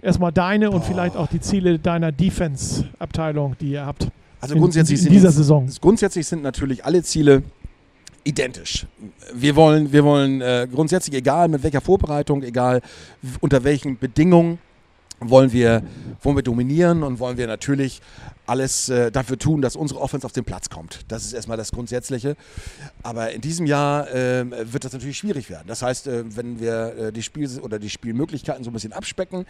erstmal 0.00 0.30
deine 0.30 0.70
und 0.70 0.80
Boah. 0.82 0.86
vielleicht 0.86 1.16
auch 1.16 1.26
die 1.26 1.40
Ziele 1.40 1.80
deiner 1.80 2.12
Defense-Abteilung, 2.12 3.56
die 3.60 3.72
ihr 3.72 3.84
habt. 3.84 4.08
Also 4.40 4.54
in, 4.54 4.60
grundsätzlich 4.60 4.98
in, 4.98 5.04
sind 5.04 5.12
in 5.12 5.18
dieser 5.18 5.28
die- 5.30 5.34
Saison. 5.36 5.68
Grundsätzlich 5.80 6.26
sind 6.26 6.42
natürlich 6.42 6.84
alle 6.84 7.02
Ziele 7.02 7.42
identisch. 8.24 8.86
Wir 9.34 9.54
wollen, 9.56 9.92
wir 9.92 10.04
wollen 10.04 10.40
äh, 10.40 10.66
grundsätzlich, 10.72 11.14
egal 11.16 11.48
mit 11.48 11.62
welcher 11.62 11.80
Vorbereitung, 11.80 12.42
egal 12.42 12.80
unter 13.40 13.62
welchen 13.64 13.98
Bedingungen, 13.98 14.58
wollen 15.20 15.52
wir, 15.52 15.82
wollen 16.22 16.36
wir 16.36 16.42
dominieren 16.42 17.02
und 17.02 17.18
wollen 17.18 17.36
wir 17.38 17.46
natürlich 17.46 18.02
alles 18.46 18.88
äh, 18.88 19.10
dafür 19.10 19.38
tun, 19.38 19.62
dass 19.62 19.74
unsere 19.76 20.00
Offense 20.00 20.24
auf 20.24 20.32
den 20.32 20.44
Platz 20.44 20.70
kommt. 20.70 21.00
Das 21.08 21.24
ist 21.24 21.32
erstmal 21.32 21.56
das 21.56 21.72
Grundsätzliche. 21.72 22.36
Aber 23.02 23.32
in 23.32 23.40
diesem 23.40 23.66
Jahr 23.66 24.08
ähm, 24.14 24.52
wird 24.52 24.84
das 24.84 24.92
natürlich 24.92 25.18
schwierig 25.18 25.50
werden. 25.50 25.64
Das 25.66 25.82
heißt, 25.82 26.06
äh, 26.06 26.24
wenn 26.36 26.60
wir 26.60 26.96
äh, 26.96 27.12
die 27.12 27.22
Spiel 27.22 27.48
oder 27.60 27.78
die 27.78 27.90
Spielmöglichkeiten 27.90 28.62
so 28.62 28.70
ein 28.70 28.72
bisschen 28.72 28.92
abspecken, 28.92 29.46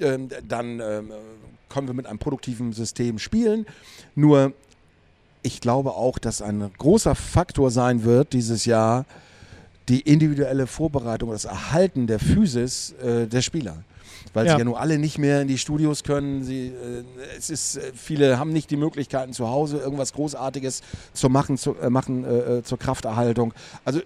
ähm, 0.00 0.28
dann 0.46 0.80
ähm, 0.80 1.10
können 1.68 1.88
wir 1.88 1.94
mit 1.94 2.06
einem 2.06 2.18
produktiven 2.18 2.72
System 2.72 3.18
spielen. 3.18 3.66
Nur 4.14 4.52
ich 5.42 5.60
glaube 5.60 5.92
auch, 5.92 6.18
dass 6.18 6.42
ein 6.42 6.70
großer 6.78 7.14
Faktor 7.14 7.70
sein 7.70 8.04
wird 8.04 8.32
dieses 8.32 8.64
Jahr 8.64 9.06
die 9.88 10.00
individuelle 10.00 10.66
Vorbereitung, 10.66 11.30
das 11.30 11.44
Erhalten 11.44 12.06
der 12.06 12.18
Physis 12.18 12.92
äh, 13.02 13.26
der 13.26 13.42
Spieler. 13.42 13.84
Weil 14.34 14.46
Ja. 14.46 14.52
sie 14.52 14.58
ja 14.58 14.64
nun 14.64 14.74
alle 14.74 14.98
nicht 14.98 15.18
mehr 15.18 15.42
in 15.42 15.48
die 15.48 15.58
Studios 15.58 16.02
können. 16.02 16.44
Sie, 16.44 16.68
äh, 16.68 17.04
es 17.38 17.50
ist, 17.50 17.76
äh, 17.76 17.92
viele 17.94 18.38
haben 18.38 18.52
nicht 18.52 18.70
die 18.70 18.76
Möglichkeiten 18.76 19.32
zu 19.32 19.48
Hause 19.48 19.78
irgendwas 19.78 20.12
Großartiges 20.12 20.82
zu 21.12 21.28
machen, 21.28 21.56
zu, 21.58 21.76
äh, 21.76 21.90
machen 21.90 22.24
äh, 22.24 22.58
äh, 22.58 22.62
zur 22.62 22.78
Krafterhaltung. 22.78 23.54
Also 23.84 24.00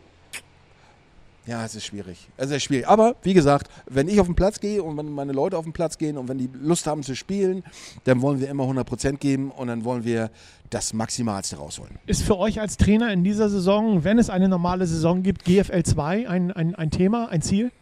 ja, 1.46 1.64
es 1.64 1.74
ist 1.74 1.84
schwierig. 1.86 2.28
Es 2.36 2.50
ist 2.50 2.62
schwierig. 2.62 2.86
Aber 2.86 3.16
wie 3.22 3.34
gesagt, 3.34 3.70
wenn 3.86 4.08
ich 4.08 4.20
auf 4.20 4.26
den 4.26 4.36
Platz 4.36 4.60
gehe 4.60 4.82
und 4.82 4.96
wenn 4.96 5.10
meine 5.10 5.32
Leute 5.32 5.56
auf 5.56 5.64
den 5.64 5.72
Platz 5.72 5.98
gehen 5.98 6.16
und 6.16 6.28
wenn 6.28 6.38
die 6.38 6.50
Lust 6.52 6.86
haben 6.86 7.02
zu 7.02 7.16
spielen, 7.16 7.64
dann 8.04 8.20
wollen 8.22 8.40
wir 8.40 8.48
immer 8.48 8.64
100% 8.64 9.16
geben 9.16 9.50
und 9.50 9.66
dann 9.68 9.84
wollen 9.84 10.04
wir 10.04 10.30
das 10.68 10.92
Maximalste 10.92 11.56
rausholen. 11.56 11.98
Ist 12.06 12.22
für 12.22 12.38
euch 12.38 12.60
als 12.60 12.76
Trainer 12.76 13.10
in 13.12 13.24
dieser 13.24 13.48
Saison, 13.48 14.04
wenn 14.04 14.18
es 14.18 14.30
eine 14.30 14.48
normale 14.48 14.86
Saison 14.86 15.22
gibt, 15.24 15.44
GFL 15.44 15.82
2 15.82 16.28
ein, 16.28 16.52
ein, 16.52 16.74
ein 16.76 16.90
Thema, 16.90 17.28
ein 17.30 17.42
Ziel? 17.42 17.72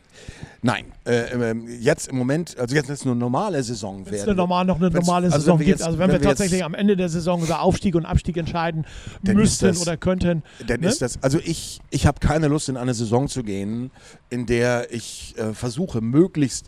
Nein, 0.60 0.86
äh, 1.04 1.32
ähm, 1.50 1.68
jetzt 1.80 2.08
im 2.08 2.16
Moment, 2.18 2.58
also 2.58 2.74
jetzt 2.74 2.90
ist 2.90 3.06
eine 3.06 3.14
normale 3.14 3.62
Saison 3.62 3.98
Wenn 3.98 4.06
es 4.06 4.10
werden. 4.20 4.30
eine 4.30 4.36
normal, 4.36 4.64
noch 4.64 4.76
eine 4.76 4.92
Wenn's- 4.92 5.06
normale 5.06 5.26
also 5.26 5.38
Saison 5.38 5.60
jetzt- 5.60 5.82
also 5.84 5.98
wenn, 5.98 6.08
wenn 6.08 6.14
wir 6.16 6.20
wir 6.20 6.28
jetzt- 6.30 6.38
tatsächlich 6.38 6.64
am 6.64 6.74
Ende 6.74 6.96
der 6.96 7.08
Saison 7.08 7.42
über 7.42 7.60
Aufstieg 7.60 7.94
und 7.94 8.04
Abstieg 8.06 8.36
entscheiden 8.36 8.84
müssten 9.22 9.66
das- 9.68 9.80
oder 9.80 9.96
könnten. 9.96 10.42
Dann 10.66 10.80
ne? 10.80 10.88
ist 10.88 11.00
das, 11.00 11.22
also 11.22 11.38
ich, 11.44 11.78
ich 11.90 12.06
habe 12.06 12.18
keine 12.18 12.48
Lust 12.48 12.68
in 12.68 12.76
eine 12.76 12.92
Saison 12.94 13.28
zu 13.28 13.44
gehen, 13.44 13.92
in 14.30 14.46
der 14.46 14.92
ich 14.92 15.34
äh, 15.38 15.54
versuche, 15.54 16.00
möglichst 16.00 16.66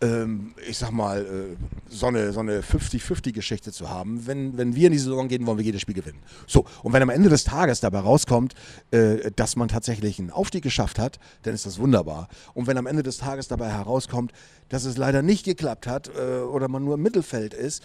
ähm, 0.00 0.54
ich 0.66 0.78
sag 0.78 0.90
mal, 0.90 1.24
äh, 1.24 1.56
so 1.88 2.06
eine, 2.06 2.32
so 2.32 2.40
eine 2.40 2.60
50-50-Geschichte 2.60 3.72
zu 3.72 3.90
haben. 3.90 4.26
Wenn, 4.26 4.56
wenn 4.56 4.74
wir 4.74 4.86
in 4.86 4.92
die 4.92 4.98
Saison 4.98 5.28
gehen, 5.28 5.46
wollen 5.46 5.58
wir 5.58 5.64
jedes 5.64 5.80
Spiel 5.80 5.94
gewinnen. 5.94 6.20
So, 6.46 6.64
und 6.82 6.92
wenn 6.92 7.02
am 7.02 7.10
Ende 7.10 7.28
des 7.28 7.44
Tages 7.44 7.80
dabei 7.80 8.00
rauskommt, 8.00 8.54
äh, 8.90 9.30
dass 9.36 9.56
man 9.56 9.68
tatsächlich 9.68 10.18
einen 10.18 10.30
Aufstieg 10.30 10.62
geschafft 10.62 10.98
hat, 10.98 11.18
dann 11.42 11.54
ist 11.54 11.66
das 11.66 11.78
wunderbar. 11.78 12.28
Und 12.54 12.66
wenn 12.66 12.78
am 12.78 12.86
Ende 12.86 13.02
des 13.02 13.18
Tages 13.18 13.48
dabei 13.48 13.70
herauskommt, 13.70 14.32
dass 14.68 14.84
es 14.84 14.96
leider 14.96 15.22
nicht 15.22 15.44
geklappt 15.44 15.86
hat 15.86 16.10
äh, 16.16 16.40
oder 16.40 16.68
man 16.68 16.84
nur 16.84 16.94
im 16.94 17.02
Mittelfeld 17.02 17.54
ist, 17.54 17.82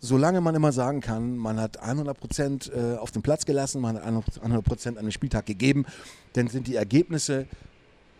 solange 0.00 0.42
man 0.42 0.54
immer 0.54 0.72
sagen 0.72 1.00
kann, 1.00 1.36
man 1.36 1.58
hat 1.58 1.80
100 1.80 2.18
Prozent 2.18 2.70
äh, 2.74 2.96
auf 2.96 3.10
den 3.10 3.22
Platz 3.22 3.46
gelassen, 3.46 3.80
man 3.80 3.96
hat 3.96 4.04
100 4.04 4.62
Prozent 4.62 4.98
an 4.98 5.06
den 5.06 5.12
Spieltag 5.12 5.46
gegeben, 5.46 5.86
dann 6.34 6.48
sind 6.48 6.66
die 6.66 6.74
Ergebnisse 6.74 7.46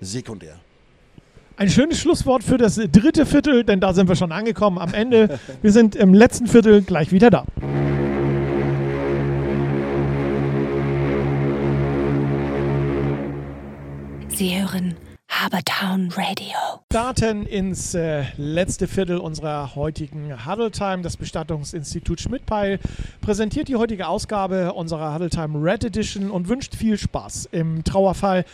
sekundär. 0.00 0.58
Ein 1.56 1.70
schönes 1.70 2.00
Schlusswort 2.00 2.42
für 2.42 2.58
das 2.58 2.74
dritte 2.74 3.26
Viertel, 3.26 3.62
denn 3.62 3.78
da 3.78 3.92
sind 3.92 4.08
wir 4.08 4.16
schon 4.16 4.32
angekommen 4.32 4.76
am 4.76 4.92
Ende. 4.92 5.38
Wir 5.62 5.70
sind 5.70 5.94
im 5.94 6.12
letzten 6.12 6.48
Viertel 6.48 6.82
gleich 6.82 7.12
wieder 7.12 7.30
da. 7.30 7.44
Sie 14.28 14.60
hören 14.60 14.96
Habertown 15.28 16.10
Radio. 16.16 16.56
Starten 16.90 17.46
ins 17.46 17.94
äh, 17.94 18.24
letzte 18.36 18.88
Viertel 18.88 19.18
unserer 19.18 19.76
heutigen 19.76 20.44
Huddle 20.44 20.72
Time. 20.72 21.02
Das 21.02 21.16
Bestattungsinstitut 21.16 22.20
Schmidtpeil 22.20 22.80
präsentiert 23.20 23.68
die 23.68 23.76
heutige 23.76 24.08
Ausgabe 24.08 24.72
unserer 24.72 25.14
Huddle 25.14 25.30
Time 25.30 25.62
Red 25.62 25.84
Edition 25.84 26.32
und 26.32 26.48
wünscht 26.48 26.74
viel 26.74 26.98
Spaß. 26.98 27.48
Im 27.52 27.84
Trauerfall 27.84 28.44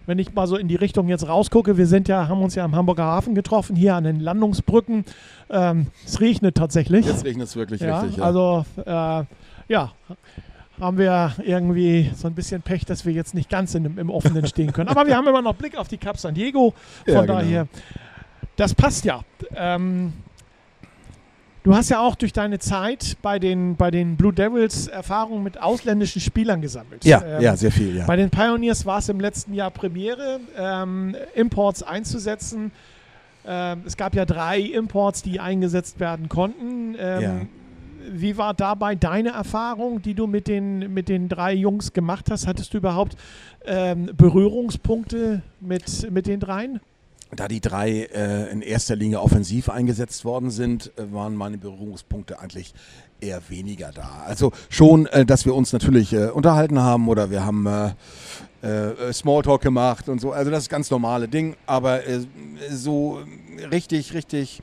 Wenn 0.05 0.17
ich 0.17 0.33
mal 0.33 0.47
so 0.47 0.57
in 0.57 0.67
die 0.67 0.75
Richtung 0.75 1.07
jetzt 1.09 1.27
rausgucke, 1.27 1.77
wir 1.77 1.85
sind 1.85 2.07
ja, 2.07 2.27
haben 2.27 2.41
uns 2.41 2.55
ja 2.55 2.65
am 2.65 2.75
Hamburger 2.75 3.03
Hafen 3.03 3.35
getroffen, 3.35 3.75
hier 3.75 3.93
an 3.95 4.05
den 4.05 4.19
Landungsbrücken. 4.19 5.05
Ähm, 5.51 5.87
es 6.05 6.21
regnet 6.21 6.57
tatsächlich. 6.57 7.05
Jetzt 7.05 7.25
regnet 7.25 7.47
es 7.47 7.55
wirklich 7.55 7.81
ja, 7.81 7.99
richtig. 7.99 8.17
Ja. 8.17 8.23
Also 8.23 8.65
äh, 8.83 9.23
ja, 9.67 9.91
haben 10.79 10.97
wir 10.97 11.33
irgendwie 11.43 12.11
so 12.15 12.27
ein 12.27 12.33
bisschen 12.35 12.61
Pech, 12.61 12.85
dass 12.85 13.05
wir 13.05 13.13
jetzt 13.13 13.33
nicht 13.33 13.49
ganz 13.49 13.75
in, 13.75 13.97
im 13.97 14.09
Offenen 14.09 14.45
stehen 14.47 14.71
können. 14.73 14.89
Aber 14.89 15.05
wir 15.07 15.15
haben 15.15 15.27
immer 15.27 15.41
noch 15.41 15.55
Blick 15.55 15.77
auf 15.77 15.87
die 15.87 15.97
Cup 15.97 16.17
San 16.17 16.33
Diego. 16.33 16.73
Von 17.05 17.13
Ja, 17.13 17.21
genau. 17.21 17.33
daher, 17.33 17.67
das 18.55 18.73
passt 18.73 19.05
ja. 19.05 19.21
Ähm, 19.55 20.13
du 21.63 21.75
hast 21.75 21.89
ja 21.89 21.99
auch 21.99 22.15
durch 22.15 22.33
deine 22.33 22.59
Zeit 22.59 23.17
bei 23.21 23.39
den, 23.39 23.75
bei 23.75 23.91
den 23.91 24.15
Blue 24.15 24.33
Devils 24.33 24.87
Erfahrungen 24.87 25.43
mit 25.43 25.61
ausländischen 25.61 26.21
Spielern 26.21 26.61
gesammelt. 26.61 27.03
ja, 27.05 27.21
Ähm, 27.23 27.41
ja, 27.41 27.55
sehr 27.55 27.71
viel, 27.71 27.97
ja. 27.97 28.05
Bei 28.05 28.15
den 28.15 28.29
Pioneers 28.29 28.85
war 28.85 28.99
es 28.99 29.09
im 29.09 29.19
letzten 29.19 29.53
Jahr 29.53 29.71
Premiere, 29.71 30.39
ähm, 30.57 31.15
Imports 31.35 31.83
einzusetzen. 31.83 32.71
Ähm, 33.45 33.83
es 33.85 33.97
gab 33.97 34.15
ja 34.15 34.25
drei 34.25 34.59
Imports, 34.59 35.23
die 35.23 35.39
eingesetzt 35.39 35.99
werden 35.99 36.29
konnten. 36.29 36.95
Ähm, 36.99 37.21
Ja. 37.21 37.35
Wie 38.07 38.37
war 38.37 38.53
dabei 38.53 38.95
deine 38.95 39.29
Erfahrung, 39.29 40.01
die 40.01 40.13
du 40.13 40.27
mit 40.27 40.47
den, 40.47 40.93
mit 40.93 41.09
den 41.09 41.29
drei 41.29 41.53
Jungs 41.53 41.93
gemacht 41.93 42.31
hast? 42.31 42.47
Hattest 42.47 42.73
du 42.73 42.77
überhaupt 42.77 43.15
ähm, 43.65 44.09
Berührungspunkte 44.15 45.41
mit, 45.59 46.09
mit 46.11 46.27
den 46.27 46.39
dreien? 46.39 46.79
Da 47.35 47.47
die 47.47 47.61
drei 47.61 48.05
äh, 48.05 48.51
in 48.51 48.61
erster 48.61 48.95
Linie 48.95 49.21
offensiv 49.21 49.69
eingesetzt 49.69 50.25
worden 50.25 50.49
sind, 50.49 50.91
äh, 50.97 51.13
waren 51.13 51.35
meine 51.35 51.59
Berührungspunkte 51.59 52.39
eigentlich 52.39 52.73
eher 53.21 53.41
weniger 53.49 53.91
da. 53.91 54.23
Also 54.25 54.51
schon, 54.69 55.05
äh, 55.07 55.25
dass 55.25 55.45
wir 55.45 55.53
uns 55.53 55.71
natürlich 55.71 56.11
äh, 56.13 56.29
unterhalten 56.29 56.79
haben 56.79 57.07
oder 57.07 57.29
wir 57.29 57.45
haben 57.45 57.67
äh, 57.67 57.91
äh, 58.61 59.13
Smalltalk 59.13 59.61
gemacht 59.61 60.09
und 60.09 60.19
so. 60.19 60.31
Also 60.31 60.49
das 60.49 60.63
ist 60.63 60.69
ganz 60.69 60.89
normale 60.89 61.27
Ding. 61.27 61.55
Aber 61.67 61.99
so 62.71 63.19
richtig, 63.71 64.13
richtig, 64.13 64.61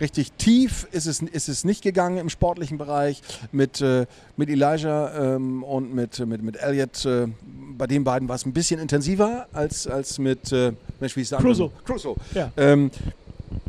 richtig 0.00 0.32
tief 0.32 0.86
ist 0.92 1.06
es, 1.06 1.20
ist 1.22 1.48
es 1.48 1.64
nicht 1.64 1.82
gegangen 1.82 2.18
im 2.18 2.28
sportlichen 2.28 2.78
Bereich. 2.78 3.22
Mit, 3.52 3.80
äh, 3.80 4.06
mit 4.36 4.48
Elijah 4.48 5.36
ähm, 5.36 5.62
und 5.62 5.94
mit, 5.94 6.18
mit, 6.26 6.42
mit 6.42 6.56
Elliot. 6.56 7.04
Äh, 7.04 7.28
bei 7.76 7.86
den 7.86 8.04
beiden 8.04 8.28
war 8.28 8.36
es 8.36 8.44
ein 8.44 8.52
bisschen 8.52 8.80
intensiver 8.80 9.46
als, 9.52 9.86
als 9.86 10.18
mit, 10.18 10.52
äh, 10.52 10.72
Mensch, 11.00 11.16
wie 11.16 11.22
ist 11.22 11.32
der? 11.32 11.38
Crusoe. 11.38 11.70
Crusoe. 11.84 12.16
Ja. 12.34 12.50
Ähm, 12.56 12.90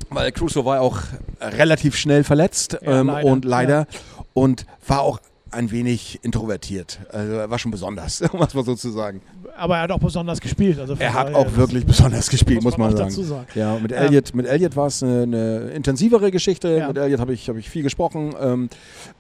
weil 0.10 0.32
Crusoe 0.32 0.66
war 0.66 0.82
auch 0.82 1.00
relativ 1.40 1.96
schnell 1.96 2.24
verletzt 2.24 2.78
Ja, 2.82 3.00
ähm, 3.00 3.08
leider, 3.08 3.30
und 3.30 3.46
leider 3.46 3.88
und 4.34 4.66
war 4.88 5.02
auch 5.02 5.20
ein 5.52 5.70
wenig 5.72 6.20
introvertiert. 6.24 7.00
Also 7.12 7.34
er 7.34 7.50
war 7.50 7.60
schon 7.60 7.72
besonders, 7.72 8.22
um 8.34 8.42
es 8.42 8.54
mal 8.54 8.64
so 8.66 8.76
zu 8.76 8.90
sagen. 8.92 9.22
Aber 9.58 9.76
er 9.78 9.84
hat 9.84 9.92
auch 9.92 10.00
besonders 10.00 10.40
gespielt. 10.40 10.80
Also 10.80 10.96
Er 10.98 11.14
hat 11.14 11.34
auch 11.34 11.44
das 11.44 11.56
wirklich 11.58 11.86
besonders 11.86 12.30
gespielt, 12.30 12.64
muss 12.64 12.78
man, 12.78 12.94
auch 12.94 12.98
sagen. 12.98 13.10
dazu 13.10 13.24
sagen. 13.24 13.48
Ja, 13.54 13.78
mit 13.78 13.92
Ähm, 13.92 13.98
Elliot, 13.98 14.34
mit 14.34 14.46
Elliot 14.48 14.76
war 14.76 14.88
es 14.88 15.04
eine, 15.04 15.24
eine 15.24 15.58
intensivere 15.72 16.32
Geschichte. 16.32 16.78
Ja. 16.78 16.88
Mit 16.88 16.98
Elliot 16.98 17.20
habe 17.20 17.34
ich, 17.34 17.48
hab 17.50 17.58
ich 17.58 17.70
viel 17.70 17.84
gesprochen. 17.84 18.34
Ähm, 18.42 18.70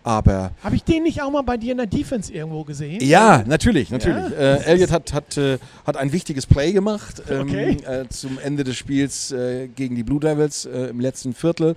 aber 0.03 0.51
Habe 0.63 0.75
ich 0.75 0.83
den 0.83 1.03
nicht 1.03 1.21
auch 1.21 1.29
mal 1.31 1.41
bei 1.43 1.57
dir 1.57 1.73
in 1.73 1.77
der 1.77 1.87
Defense 1.87 2.31
irgendwo 2.33 2.63
gesehen? 2.63 2.99
ja, 3.01 3.43
natürlich, 3.45 3.89
natürlich. 3.91 4.31
Ja? 4.31 4.55
Äh, 4.55 4.63
Elliot 4.63 4.91
hat, 4.91 5.13
hat, 5.13 5.37
äh, 5.37 5.57
hat 5.85 5.97
ein 5.97 6.11
wichtiges 6.11 6.45
Play 6.47 6.71
gemacht 6.71 7.21
ähm, 7.29 7.41
Okay. 7.41 7.77
äh, 7.85 8.07
zum 8.09 8.39
Ende 8.39 8.63
des 8.63 8.77
Spiels 8.77 9.31
äh, 9.31 9.67
gegen 9.67 9.95
die 9.95 10.03
Blue 10.03 10.19
Devils 10.19 10.65
äh, 10.65 10.87
im 10.87 10.99
letzten 10.99 11.33
Viertel 11.33 11.75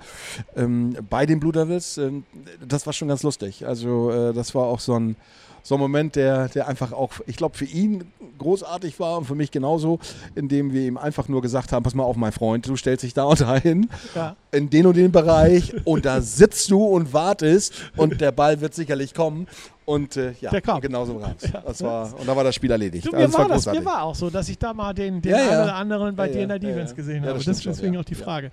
ähm, 0.57 0.97
bei 1.11 1.27
den 1.27 1.41
Blue 1.41 1.53
Devils. 1.53 1.99
Ähm, 1.99 2.25
das 2.67 2.87
war 2.87 2.93
schon 2.93 3.09
ganz 3.09 3.23
lustig. 3.23 3.67
Also 3.67 4.11
äh, 4.11 4.33
das 4.45 4.55
war 4.55 4.65
auch 4.67 4.81
so 4.81 4.95
ein, 4.99 5.17
so 5.63 5.77
ein 5.77 5.81
Moment, 5.81 6.15
der, 6.15 6.49
der 6.51 6.69
einfach 6.69 6.93
auch, 6.93 7.13
ich 7.27 7.37
glaube, 7.37 7.57
für 7.57 7.65
ihn 7.65 8.05
großartig 8.37 9.01
war 9.01 9.17
und 9.17 9.25
für 9.25 9.35
mich 9.35 9.51
genauso, 9.51 9.99
indem 10.35 10.75
wir 10.75 10.83
ihm 10.83 10.99
einfach 10.99 11.29
nur 11.29 11.41
gesagt 11.41 11.73
haben, 11.73 11.83
pass 11.83 11.95
mal 11.95 12.03
auf, 12.03 12.17
mein 12.17 12.33
Freund, 12.33 12.67
du 12.67 12.77
stellst 12.77 13.03
dich 13.05 13.15
da 13.15 13.25
und 13.25 13.41
dahin 13.41 13.89
Ja. 14.15 14.37
in 14.53 14.69
den 14.69 14.85
und 14.87 14.97
den 14.99 15.11
Bereich 15.13 15.73
und 15.87 16.05
da 16.05 16.21
sitzt 16.21 16.71
du 16.71 16.85
und 16.85 17.15
wartest 17.15 17.73
und 17.97 18.21
der 18.21 18.33
Ball 18.33 18.61
wird 18.61 18.75
sicherlich 18.75 19.15
kommen. 19.15 19.47
Und 19.87 20.17
äh, 20.17 20.33
ja, 20.41 20.51
Der 20.51 20.63
kam. 20.63 20.81
genau 20.81 21.05
so 21.05 21.21
das 21.67 21.83
war 21.83 22.19
Und 22.19 22.27
da 22.27 22.35
war 22.35 22.43
das 22.45 22.55
Spiel 22.55 22.71
erledigt. 22.71 23.07
Du, 23.07 23.11
mir, 23.11 23.19
Also, 23.19 23.37
war 23.39 23.49
das, 23.49 23.57
großartig. 23.65 23.81
mir 23.81 23.87
war 23.87 24.03
auch 24.05 24.15
so, 24.15 24.31
dass 24.31 24.49
ich 24.49 24.59
da 24.59 24.73
mal 24.73 24.95
den, 24.95 25.21
den 25.21 25.33
Ja, 25.33 25.39
einen 25.39 25.51
ja. 25.51 25.63
oder 25.65 25.75
anderen 25.75 26.17
bei 26.17 26.27
Ja, 26.29 26.33
dir 26.33 26.43
in 26.45 26.49
der 26.49 26.57
ja, 26.59 26.69
Defense 26.69 26.93
ja. 26.93 26.97
gesehen 26.97 27.23
Ja, 27.25 27.31
habe. 27.35 27.45
das 27.45 27.63
schon, 27.63 27.73
deswegen 27.73 27.95
ja. 27.95 28.01
auch 28.01 28.05
die 28.05 28.15
Ja, 28.15 28.25
Frage. 28.25 28.51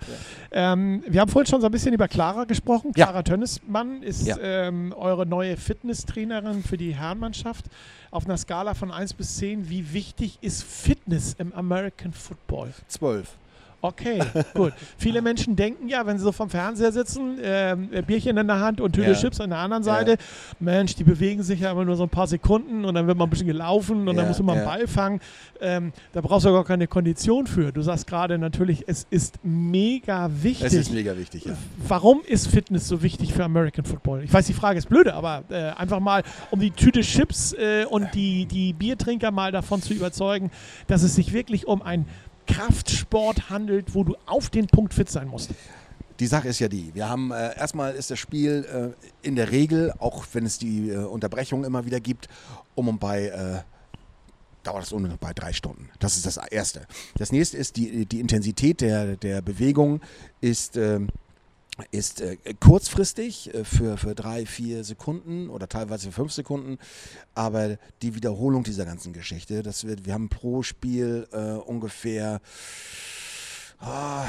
Ähm, 0.50 1.02
wir 1.08 1.20
haben 1.22 1.30
vorhin 1.30 1.46
schon 1.50 1.60
so 1.62 1.66
ein 1.66 1.72
bisschen 1.72 1.94
über 1.94 2.06
Clara 2.08 2.44
gesprochen. 2.44 2.92
Ja. 2.96 3.06
Clara 3.06 3.22
Tönnesmann 3.22 4.02
ist 4.02 4.26
Ja. 4.26 4.36
ähm, 4.42 4.92
eure 4.96 5.24
neue 5.24 5.56
Fitnesstrainerin 5.56 6.62
für 6.62 6.76
die 6.76 6.94
Herrenmannschaft. 6.94 7.66
Auf 8.10 8.26
einer 8.26 8.36
Skala 8.36 8.74
von 8.74 8.90
1 8.90 9.14
bis 9.14 9.36
10, 9.38 9.70
wie 9.70 9.94
wichtig 9.94 10.38
ist 10.42 10.62
Fitness 10.64 11.34
im 11.38 11.54
American 11.54 12.12
Football? 12.12 12.74
Zwölf. 12.88 13.36
Okay, 13.84 14.20
gut. 14.54 14.72
Viele 14.96 15.20
Menschen 15.20 15.56
denken 15.56 15.88
ja, 15.88 16.06
wenn 16.06 16.16
sie 16.16 16.22
so 16.22 16.30
vom 16.30 16.48
Fernseher 16.48 16.92
sitzen, 16.92 17.36
ähm, 17.42 17.88
Bierchen 18.06 18.36
in 18.36 18.46
der 18.46 18.60
Hand 18.60 18.80
und 18.80 18.92
Tüte 18.92 19.10
Ja. 19.10 19.14
Chips 19.14 19.40
an 19.40 19.50
der 19.50 19.58
anderen 19.58 19.82
Seite, 19.82 20.18
Mensch, 20.60 20.94
die 20.94 21.02
bewegen 21.02 21.42
sich 21.42 21.58
ja 21.60 21.72
immer 21.72 21.84
nur 21.84 21.96
so 21.96 22.04
ein 22.04 22.08
paar 22.08 22.28
Sekunden 22.28 22.84
und 22.84 22.94
dann 22.94 23.08
wird 23.08 23.18
mal 23.18 23.24
ein 23.24 23.30
bisschen 23.30 23.48
gelaufen 23.48 24.00
und 24.08 24.14
dann 24.14 24.24
Ja, 24.24 24.26
muss 24.26 24.40
man 24.40 24.56
einen 24.56 24.64
ja. 24.66 24.70
Ball 24.72 24.86
fangen. 24.86 25.20
Ähm, 25.60 25.92
da 26.12 26.20
brauchst 26.20 26.46
du 26.46 26.52
gar 26.52 26.64
keine 26.64 26.86
Kondition 26.86 27.48
für. 27.48 27.72
Du 27.72 27.82
sagst 27.82 28.06
gerade 28.06 28.38
natürlich, 28.38 28.84
es 28.86 29.04
ist 29.10 29.40
mega 29.42 30.30
wichtig. 30.32 30.66
Es 30.68 30.74
ist 30.74 30.92
mega 30.92 31.16
wichtig, 31.16 31.44
ja. 31.46 31.54
Warum 31.88 32.20
ist 32.24 32.46
Fitness 32.46 32.86
so 32.86 33.02
wichtig 33.02 33.32
für 33.34 33.42
American 33.42 33.84
Football? 33.84 34.22
Ich 34.22 34.32
weiß, 34.32 34.46
die 34.46 34.52
Frage 34.54 34.78
ist 34.78 34.88
blöde, 34.88 35.14
aber 35.14 35.42
äh, 35.50 35.70
einfach 35.70 35.98
mal, 35.98 36.22
um 36.52 36.60
die 36.60 36.70
Tüte 36.70 37.00
Chips 37.00 37.52
äh, 37.54 37.84
und 37.84 38.14
die, 38.14 38.46
die 38.46 38.74
Biertrinker 38.74 39.32
mal 39.32 39.50
davon 39.50 39.82
zu 39.82 39.92
überzeugen, 39.92 40.52
dass 40.86 41.02
es 41.02 41.16
sich 41.16 41.32
wirklich 41.32 41.66
um 41.66 41.82
ein 41.82 42.06
Kraftsport 42.46 43.50
handelt, 43.50 43.94
wo 43.94 44.04
du 44.04 44.16
auf 44.26 44.50
den 44.50 44.66
Punkt 44.66 44.94
fit 44.94 45.10
sein 45.10 45.28
musst. 45.28 45.50
Die 46.20 46.26
Sache 46.26 46.48
ist 46.48 46.60
ja 46.60 46.68
die, 46.68 46.94
wir 46.94 47.08
haben 47.08 47.32
äh, 47.32 47.56
erstmal 47.56 47.94
ist 47.94 48.10
das 48.10 48.18
Spiel 48.18 48.94
äh, 48.94 49.26
in 49.26 49.34
der 49.34 49.50
Regel, 49.50 49.92
auch 49.98 50.24
wenn 50.32 50.46
es 50.46 50.58
die 50.58 50.90
äh, 50.90 50.98
Unterbrechung 50.98 51.64
immer 51.64 51.84
wieder 51.84 52.00
gibt, 52.00 52.28
um 52.74 52.88
und 52.88 53.00
bei 53.00 53.26
äh, 53.26 53.62
dauert 54.62 54.92
um 54.92 55.04
und 55.04 55.20
bei 55.20 55.32
drei 55.32 55.52
Stunden. 55.52 55.88
Das 55.98 56.16
ist 56.16 56.26
das 56.26 56.36
Erste. 56.36 56.86
Das 57.16 57.32
nächste 57.32 57.56
ist 57.56 57.76
die, 57.76 58.06
die 58.06 58.20
Intensität 58.20 58.80
der, 58.80 59.16
der 59.16 59.42
Bewegung 59.42 60.00
ist, 60.40 60.76
ähm, 60.76 61.08
ist 61.90 62.20
äh, 62.20 62.36
kurzfristig 62.60 63.54
äh, 63.54 63.64
für, 63.64 63.96
für 63.96 64.14
drei, 64.14 64.46
vier 64.46 64.84
Sekunden 64.84 65.48
oder 65.48 65.68
teilweise 65.68 66.06
für 66.06 66.12
fünf 66.12 66.32
Sekunden. 66.32 66.78
Aber 67.34 67.78
die 68.02 68.14
Wiederholung 68.14 68.64
dieser 68.64 68.84
ganzen 68.84 69.12
Geschichte, 69.12 69.62
das 69.62 69.84
wird, 69.84 70.06
wir 70.06 70.14
haben 70.14 70.28
pro 70.28 70.62
Spiel 70.62 71.26
äh, 71.32 71.52
ungefähr 71.52 72.40
ah, 73.80 74.26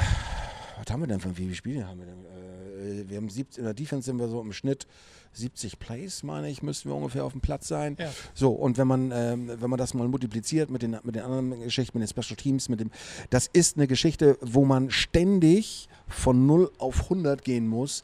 was 0.76 0.92
haben 0.92 1.00
wir 1.00 1.06
denn 1.06 1.20
von 1.20 1.36
wie 1.36 1.42
viele 1.42 1.54
Spiele 1.54 1.86
haben 1.86 2.00
wir 2.00 2.06
denn? 2.06 2.24
Äh, 2.24 3.08
wir 3.08 3.16
haben 3.16 3.28
70, 3.28 3.58
in 3.58 3.64
der 3.64 3.74
Defense 3.74 4.06
sind 4.06 4.18
wir 4.18 4.28
so 4.28 4.40
im 4.40 4.52
Schnitt 4.52 4.86
70 5.32 5.78
Plays, 5.78 6.22
meine 6.22 6.48
ich, 6.48 6.62
müssten 6.62 6.88
wir 6.88 6.96
ungefähr 6.96 7.24
auf 7.24 7.32
dem 7.32 7.40
Platz 7.40 7.68
sein. 7.68 7.96
Ja. 7.98 8.10
So, 8.34 8.52
und 8.52 8.78
wenn 8.78 8.86
man, 8.86 9.10
ähm, 9.12 9.50
wenn 9.60 9.70
man 9.70 9.78
das 9.78 9.94
mal 9.94 10.06
multipliziert 10.08 10.70
mit 10.70 10.82
den, 10.82 10.96
mit 11.02 11.14
den 11.14 11.22
anderen 11.22 11.60
Geschichten, 11.60 11.98
mit 11.98 12.08
den 12.08 12.10
Special 12.10 12.36
Teams, 12.36 12.68
mit 12.68 12.80
dem, 12.80 12.90
das 13.30 13.48
ist 13.52 13.76
eine 13.76 13.86
Geschichte, 13.86 14.38
wo 14.40 14.64
man 14.64 14.90
ständig 14.90 15.88
von 16.06 16.46
0 16.46 16.70
auf 16.78 17.04
100 17.04 17.42
gehen 17.42 17.66
muss 17.66 18.02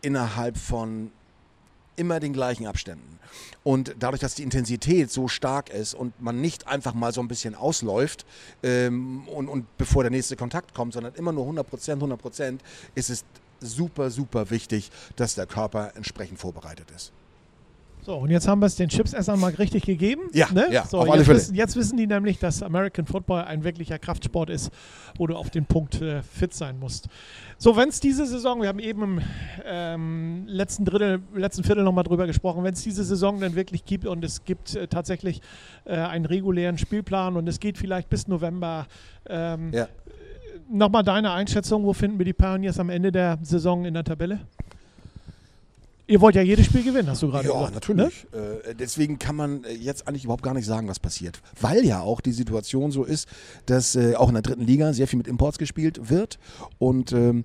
innerhalb 0.00 0.56
von 0.56 1.12
immer 1.96 2.20
den 2.20 2.32
gleichen 2.32 2.66
Abständen. 2.66 3.18
Und 3.62 3.94
dadurch, 3.98 4.20
dass 4.20 4.34
die 4.34 4.42
Intensität 4.42 5.10
so 5.10 5.28
stark 5.28 5.70
ist 5.70 5.94
und 5.94 6.20
man 6.20 6.40
nicht 6.40 6.66
einfach 6.66 6.94
mal 6.94 7.12
so 7.12 7.20
ein 7.20 7.28
bisschen 7.28 7.54
ausläuft 7.54 8.26
ähm, 8.62 9.26
und, 9.28 9.48
und 9.48 9.76
bevor 9.76 10.02
der 10.02 10.10
nächste 10.10 10.36
Kontakt 10.36 10.74
kommt, 10.74 10.92
sondern 10.94 11.14
immer 11.14 11.32
nur 11.32 11.44
100 11.44 11.68
Prozent, 11.68 11.98
100 11.98 12.20
Prozent, 12.20 12.62
ist 12.94 13.10
es 13.10 13.24
super, 13.60 14.10
super 14.10 14.50
wichtig, 14.50 14.90
dass 15.16 15.34
der 15.34 15.46
Körper 15.46 15.92
entsprechend 15.94 16.38
vorbereitet 16.38 16.90
ist. 16.90 17.12
So, 18.04 18.16
und 18.16 18.30
jetzt 18.30 18.48
haben 18.48 18.60
wir 18.60 18.66
es 18.66 18.74
den 18.74 18.88
Chipsessern 18.88 19.38
mal 19.38 19.52
richtig 19.54 19.84
gegeben. 19.84 20.22
Ja, 20.32 20.50
ne? 20.52 20.66
ja, 20.72 20.84
so, 20.84 20.98
auf 20.98 21.06
jetzt 21.06 21.14
alle 21.14 21.24
Fälle. 21.24 21.38
Wissen, 21.38 21.54
jetzt 21.54 21.76
wissen 21.76 21.96
die 21.96 22.08
nämlich, 22.08 22.40
dass 22.40 22.60
American 22.60 23.06
Football 23.06 23.44
ein 23.44 23.62
wirklicher 23.62 23.96
Kraftsport 24.00 24.50
ist, 24.50 24.72
wo 25.16 25.28
du 25.28 25.36
auf 25.36 25.50
den 25.50 25.66
Punkt 25.66 26.02
äh, 26.02 26.20
fit 26.22 26.52
sein 26.52 26.80
musst. 26.80 27.08
So, 27.58 27.76
wenn 27.76 27.90
es 27.90 28.00
diese 28.00 28.26
Saison, 28.26 28.60
wir 28.60 28.68
haben 28.68 28.80
eben 28.80 29.02
im 29.02 29.20
ähm, 29.64 30.44
letzten 30.48 30.84
Drittel, 30.84 31.22
letzten 31.32 31.62
Viertel 31.62 31.84
nochmal 31.84 32.02
drüber 32.02 32.26
gesprochen, 32.26 32.64
wenn 32.64 32.74
es 32.74 32.82
diese 32.82 33.04
Saison 33.04 33.38
dann 33.38 33.54
wirklich 33.54 33.84
gibt 33.84 34.04
und 34.04 34.24
es 34.24 34.44
gibt 34.44 34.74
äh, 34.74 34.88
tatsächlich 34.88 35.40
äh, 35.84 35.94
einen 35.94 36.26
regulären 36.26 36.78
Spielplan 36.78 37.36
und 37.36 37.48
es 37.48 37.60
geht 37.60 37.78
vielleicht 37.78 38.08
bis 38.08 38.26
November. 38.26 38.86
Ähm, 39.28 39.70
Ja. 39.72 39.86
Nochmal 40.68 41.02
deine 41.02 41.32
Einschätzung, 41.32 41.84
wo 41.84 41.92
finden 41.92 42.18
wir 42.18 42.24
die 42.24 42.32
Pioneers 42.32 42.78
am 42.78 42.88
Ende 42.88 43.12
der 43.12 43.38
Saison 43.42 43.84
in 43.84 43.94
der 43.94 44.04
Tabelle? 44.04 44.40
Ihr 46.06 46.20
wollt 46.20 46.34
ja 46.34 46.42
jedes 46.42 46.66
Spiel 46.66 46.82
gewinnen, 46.82 47.08
hast 47.08 47.22
du 47.22 47.28
gerade 47.30 47.48
Ja, 47.48 47.54
gesagt. 47.54 47.74
natürlich. 47.74 48.26
Äh, 48.32 48.74
deswegen 48.74 49.18
kann 49.18 49.36
man 49.36 49.64
äh, 49.64 49.72
jetzt 49.72 50.08
eigentlich 50.08 50.24
überhaupt 50.24 50.42
gar 50.42 50.54
nicht 50.54 50.66
sagen, 50.66 50.88
was 50.88 50.98
passiert. 50.98 51.40
Weil 51.60 51.84
ja 51.84 52.00
auch 52.00 52.20
die 52.20 52.32
Situation 52.32 52.90
so 52.90 53.04
ist, 53.04 53.28
dass 53.66 53.94
äh, 53.94 54.14
auch 54.16 54.28
in 54.28 54.34
der 54.34 54.42
dritten 54.42 54.66
Liga 54.66 54.92
sehr 54.92 55.06
viel 55.06 55.16
mit 55.18 55.28
Imports 55.28 55.58
gespielt 55.58 56.10
wird. 56.10 56.38
Und 56.78 57.12
ähm, 57.12 57.44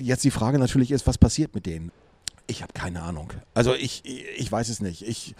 jetzt 0.00 0.24
die 0.24 0.30
Frage 0.30 0.58
natürlich 0.58 0.90
ist, 0.90 1.06
was 1.06 1.18
passiert 1.18 1.54
mit 1.54 1.66
denen? 1.66 1.92
Ich 2.48 2.62
habe 2.62 2.72
keine 2.72 3.02
Ahnung. 3.02 3.32
Also 3.54 3.74
ich, 3.74 4.04
ich 4.04 4.50
weiß 4.52 4.68
es 4.68 4.80
nicht. 4.80 5.02
Ich, 5.02 5.34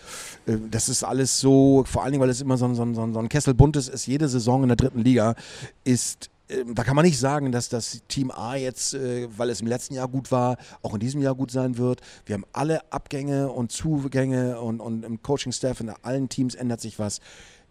das 0.45 0.89
ist 0.89 1.05
alles 1.05 1.39
so, 1.39 1.85
vor 1.87 2.03
allen 2.03 2.11
Dingen, 2.13 2.21
weil 2.21 2.31
es 2.31 2.41
immer 2.41 2.57
so 2.57 2.65
ein, 2.65 2.75
so 2.75 2.83
ein, 2.83 2.95
so 2.95 3.19
ein 3.21 3.29
Kessel 3.29 3.55
buntes 3.55 3.89
ist. 3.89 4.07
Jede 4.07 4.29
Saison 4.29 4.63
in 4.65 4.69
der 4.69 4.77
dritten 4.77 5.01
Liga 5.03 5.37
ist 5.85 6.31
da 6.75 6.85
kann 6.85 6.95
man 6.95 7.05
nicht 7.05 7.19
sagen, 7.19 7.51
dass 7.51 7.69
das 7.69 8.03
Team 8.09 8.31
A 8.31 8.57
jetzt, 8.57 8.95
äh, 8.95 9.29
weil 9.37 9.51
es 9.51 9.61
im 9.61 9.67
letzten 9.67 9.95
Jahr 9.95 10.09
gut 10.09 10.31
war, 10.31 10.57
auch 10.83 10.95
in 10.95 11.01
diesem 11.01 11.21
Jahr 11.21 11.35
gut 11.35 11.51
sein 11.51 11.77
wird. 11.77 12.01
Wir 12.25 12.35
haben 12.35 12.47
alle 12.53 12.93
Abgänge 12.93 13.51
und 13.51 13.73
Zugänge 13.73 14.61
und, 14.61 14.81
und 14.81 15.05
im 15.05 15.23
Coaching-Staff 15.23 15.81
in 15.81 15.91
allen 15.91 16.29
Teams 16.29 16.55
ändert 16.55 16.81
sich 16.81 16.99
was. 16.99 17.21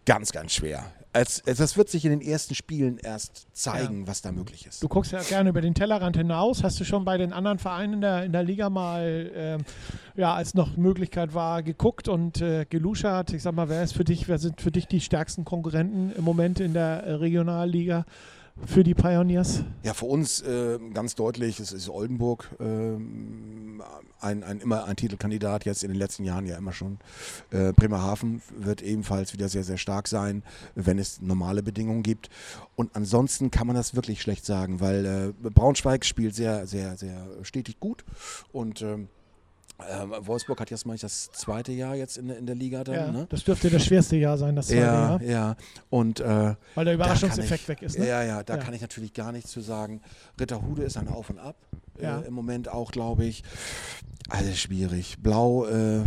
Ganz, 0.04 0.30
ganz 0.30 0.52
schwer. 0.52 0.84
Als, 1.12 1.42
das 1.44 1.76
wird 1.76 1.88
sich 1.88 2.04
in 2.04 2.10
den 2.10 2.20
ersten 2.20 2.54
Spielen 2.54 2.98
erst 2.98 3.46
zeigen, 3.52 4.06
was 4.06 4.20
da 4.20 4.30
möglich 4.30 4.66
ist. 4.66 4.82
Du 4.82 4.86
guckst 4.86 5.10
ja 5.10 5.22
gerne 5.22 5.48
über 5.48 5.62
den 5.62 5.74
Tellerrand 5.74 6.16
hinaus. 6.16 6.62
Hast 6.62 6.78
du 6.78 6.84
schon 6.84 7.04
bei 7.04 7.16
den 7.16 7.32
anderen 7.32 7.58
Vereinen 7.58 7.94
in 7.94 8.00
der, 8.02 8.24
in 8.24 8.32
der 8.32 8.42
Liga 8.42 8.68
mal, 8.68 9.30
ähm, 9.34 9.64
ja, 10.14 10.34
als 10.34 10.54
noch 10.54 10.76
Möglichkeit 10.76 11.32
war, 11.32 11.62
geguckt 11.62 12.08
und 12.08 12.42
äh, 12.42 12.66
geluschert? 12.68 13.32
Ich 13.32 13.42
sag 13.42 13.54
mal, 13.54 13.68
wer 13.70 13.82
ist 13.82 13.94
für 13.94 14.04
dich, 14.04 14.28
wer 14.28 14.38
sind 14.38 14.60
für 14.60 14.70
dich 14.70 14.86
die 14.86 15.00
stärksten 15.00 15.44
Konkurrenten 15.44 16.12
im 16.12 16.22
Moment 16.22 16.60
in 16.60 16.74
der 16.74 17.18
Regionalliga 17.18 18.04
für 18.64 18.84
die 18.84 18.94
Pioneers? 18.94 19.64
Ja, 19.82 19.94
für 19.94 20.06
uns 20.06 20.40
äh, 20.40 20.78
ganz 20.94 21.14
deutlich, 21.14 21.60
es 21.60 21.72
ist 21.72 21.88
Oldenburg 21.88 22.48
ähm, 22.58 23.82
ein, 24.20 24.42
ein, 24.42 24.60
immer 24.60 24.84
ein 24.84 24.96
Titelkandidat, 24.96 25.64
jetzt 25.64 25.84
in 25.84 25.90
den 25.90 25.98
letzten 25.98 26.24
Jahren 26.24 26.46
ja 26.46 26.56
immer 26.56 26.72
schon. 26.72 26.98
Äh, 27.50 27.72
Bremerhaven 27.72 28.42
wird 28.56 28.82
ebenfalls 28.82 29.32
wieder 29.32 29.48
sehr, 29.48 29.64
sehr 29.64 29.76
stark 29.76 30.08
sein, 30.08 30.42
wenn 30.74 30.98
es 30.98 31.20
normale 31.20 31.62
Bedingungen 31.62 32.02
gibt. 32.02 32.30
Und 32.74 32.94
ansonsten 32.96 33.50
kann 33.50 33.66
man 33.66 33.76
das 33.76 33.94
wirklich 33.94 34.22
schlecht 34.22 34.46
sagen, 34.46 34.80
weil 34.80 35.34
äh, 35.44 35.50
Braunschweig 35.50 36.04
spielt 36.04 36.34
sehr, 36.34 36.66
sehr, 36.66 36.96
sehr 36.96 37.26
stetig 37.42 37.78
gut 37.80 38.04
und 38.52 38.82
ähm, 38.82 39.08
äh, 39.78 40.26
Wolfsburg 40.26 40.60
hat 40.60 40.70
jetzt 40.70 40.86
mal 40.86 40.96
das 40.96 41.30
zweite 41.32 41.72
Jahr 41.72 41.94
jetzt 41.94 42.16
in 42.16 42.28
der, 42.28 42.38
in 42.38 42.46
der 42.46 42.54
Liga 42.54 42.82
dann. 42.84 42.94
Ja, 42.94 43.12
ne? 43.12 43.26
das 43.28 43.44
dürfte 43.44 43.68
das 43.70 43.84
schwerste 43.84 44.16
Jahr 44.16 44.38
sein, 44.38 44.56
das 44.56 44.68
zweite 44.68 44.80
Ja, 44.80 44.92
Jahr. 45.10 45.22
ja. 45.22 45.56
Und 45.90 46.20
äh, 46.20 46.54
Weil 46.74 46.84
der 46.84 46.94
Überraschungseffekt 46.94 47.68
weg 47.68 47.82
ist. 47.82 47.98
Ne? 47.98 48.06
Ja, 48.08 48.22
ja, 48.22 48.42
da 48.42 48.56
Ja. 48.56 48.62
kann 48.62 48.72
ich 48.74 48.80
natürlich 48.80 49.12
gar 49.12 49.32
nichts 49.32 49.50
zu 49.50 49.60
sagen. 49.60 50.00
Ritterhude 50.40 50.82
ist 50.82 50.96
ein 50.96 51.08
Auf 51.08 51.30
und 51.30 51.38
Ab 51.38 51.56
Ja. 52.00 52.20
äh, 52.20 52.26
im 52.26 52.34
Moment 52.34 52.68
auch, 52.68 52.90
glaube 52.90 53.24
ich. 53.24 53.42
Alles 54.28 54.58
schwierig. 54.58 55.16
Blau, 55.22 55.66
äh, 55.66 56.00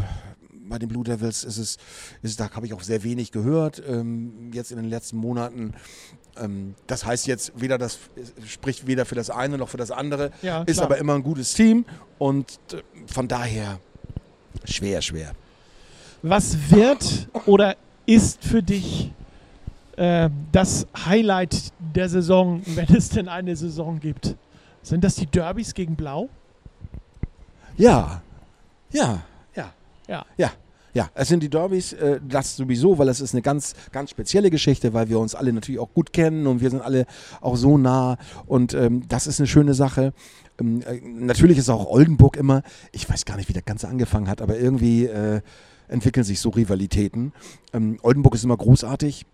bei 0.69 0.79
den 0.79 0.87
Blue 0.89 1.03
Devils 1.03 1.43
ist 1.43 1.57
es, 1.57 1.77
ist 2.21 2.39
da 2.39 2.49
habe 2.51 2.65
ich 2.65 2.73
auch 2.73 2.81
sehr 2.81 3.03
wenig 3.03 3.31
gehört, 3.31 3.81
ähm, 3.87 4.51
jetzt 4.53 4.71
in 4.71 4.77
den 4.77 4.89
letzten 4.89 5.17
Monaten. 5.17 5.73
Ähm, 6.37 6.75
das 6.87 7.05
heißt 7.05 7.27
jetzt 7.27 7.51
weder 7.55 7.77
das, 7.77 7.99
spricht 8.45 8.87
weder 8.87 9.05
für 9.05 9.15
das 9.15 9.29
eine 9.29 9.57
noch 9.57 9.69
für 9.69 9.77
das 9.77 9.91
andere, 9.91 10.31
Ja, 10.41 10.63
ist 10.63 10.79
aber 10.81 10.97
immer 10.97 11.15
ein 11.15 11.23
gutes 11.23 11.53
Team 11.53 11.85
und 12.17 12.59
äh, 12.71 12.81
von 13.07 13.27
daher 13.27 13.79
schwer, 14.65 15.01
schwer. 15.01 15.33
Was 16.21 16.57
wird 16.69 17.29
oder 17.45 17.75
ist 18.05 18.43
für 18.43 18.61
dich 18.61 19.11
äh, 19.97 20.29
das 20.51 20.87
Highlight 21.05 21.71
der 21.95 22.09
Saison, 22.09 22.61
wenn 22.65 22.93
es 22.95 23.09
denn 23.09 23.27
eine 23.27 23.55
Saison 23.55 23.99
gibt? 23.99 24.35
Sind 24.81 25.03
das 25.03 25.15
die 25.15 25.25
Derbys 25.25 25.73
gegen 25.73 25.95
Blau? 25.95 26.29
Ja, 27.77 28.21
ja, 28.91 29.21
ja. 30.09 30.25
Ja. 30.37 30.51
Ja, 30.91 31.07
es 31.13 31.27
sind 31.27 31.43
die 31.43 31.49
Derbys, 31.51 31.93
äh, 31.93 32.19
das 32.27 32.55
sowieso, 32.55 32.97
weil 32.97 33.09
es 33.09 33.21
ist 33.21 33.35
eine 33.35 33.43
ganz, 33.43 33.75
ganz 33.91 34.09
spezielle 34.09 34.49
Geschichte, 34.49 34.91
weil 34.91 35.07
wir 35.07 35.19
uns 35.19 35.35
alle 35.35 35.53
natürlich 35.53 35.79
auch 35.79 35.93
gut 35.93 36.11
kennen 36.13 36.47
und 36.47 36.61
wir 36.61 36.71
sind 36.71 36.81
alle 36.81 37.05
auch 37.41 37.57
so 37.57 37.77
nah 37.77 38.17
und 38.47 38.73
ähm, 38.73 39.07
das 39.07 39.27
ist 39.27 39.39
eine 39.39 39.45
schöne 39.45 39.75
Sache. 39.75 40.13
Ähm, 40.59 40.81
äh, 40.81 40.99
natürlich 40.99 41.59
ist 41.59 41.69
auch 41.69 41.85
Oldenburg 41.85 42.37
immer, 42.37 42.63
ich 42.91 43.07
weiß 43.07 43.25
gar 43.25 43.37
nicht, 43.37 43.47
wie 43.49 43.53
das 43.53 43.65
Ganze 43.65 43.87
angefangen 43.87 44.27
hat, 44.27 44.41
aber 44.41 44.57
irgendwie 44.57 45.05
äh, 45.05 45.41
entwickeln 45.89 46.23
sich 46.23 46.39
so 46.39 46.49
Rivalitäten. 46.49 47.33
Ähm, 47.71 47.99
Oldenburg 48.01 48.33
ist 48.33 48.43
immer 48.43 48.57
großartig, 48.57 49.27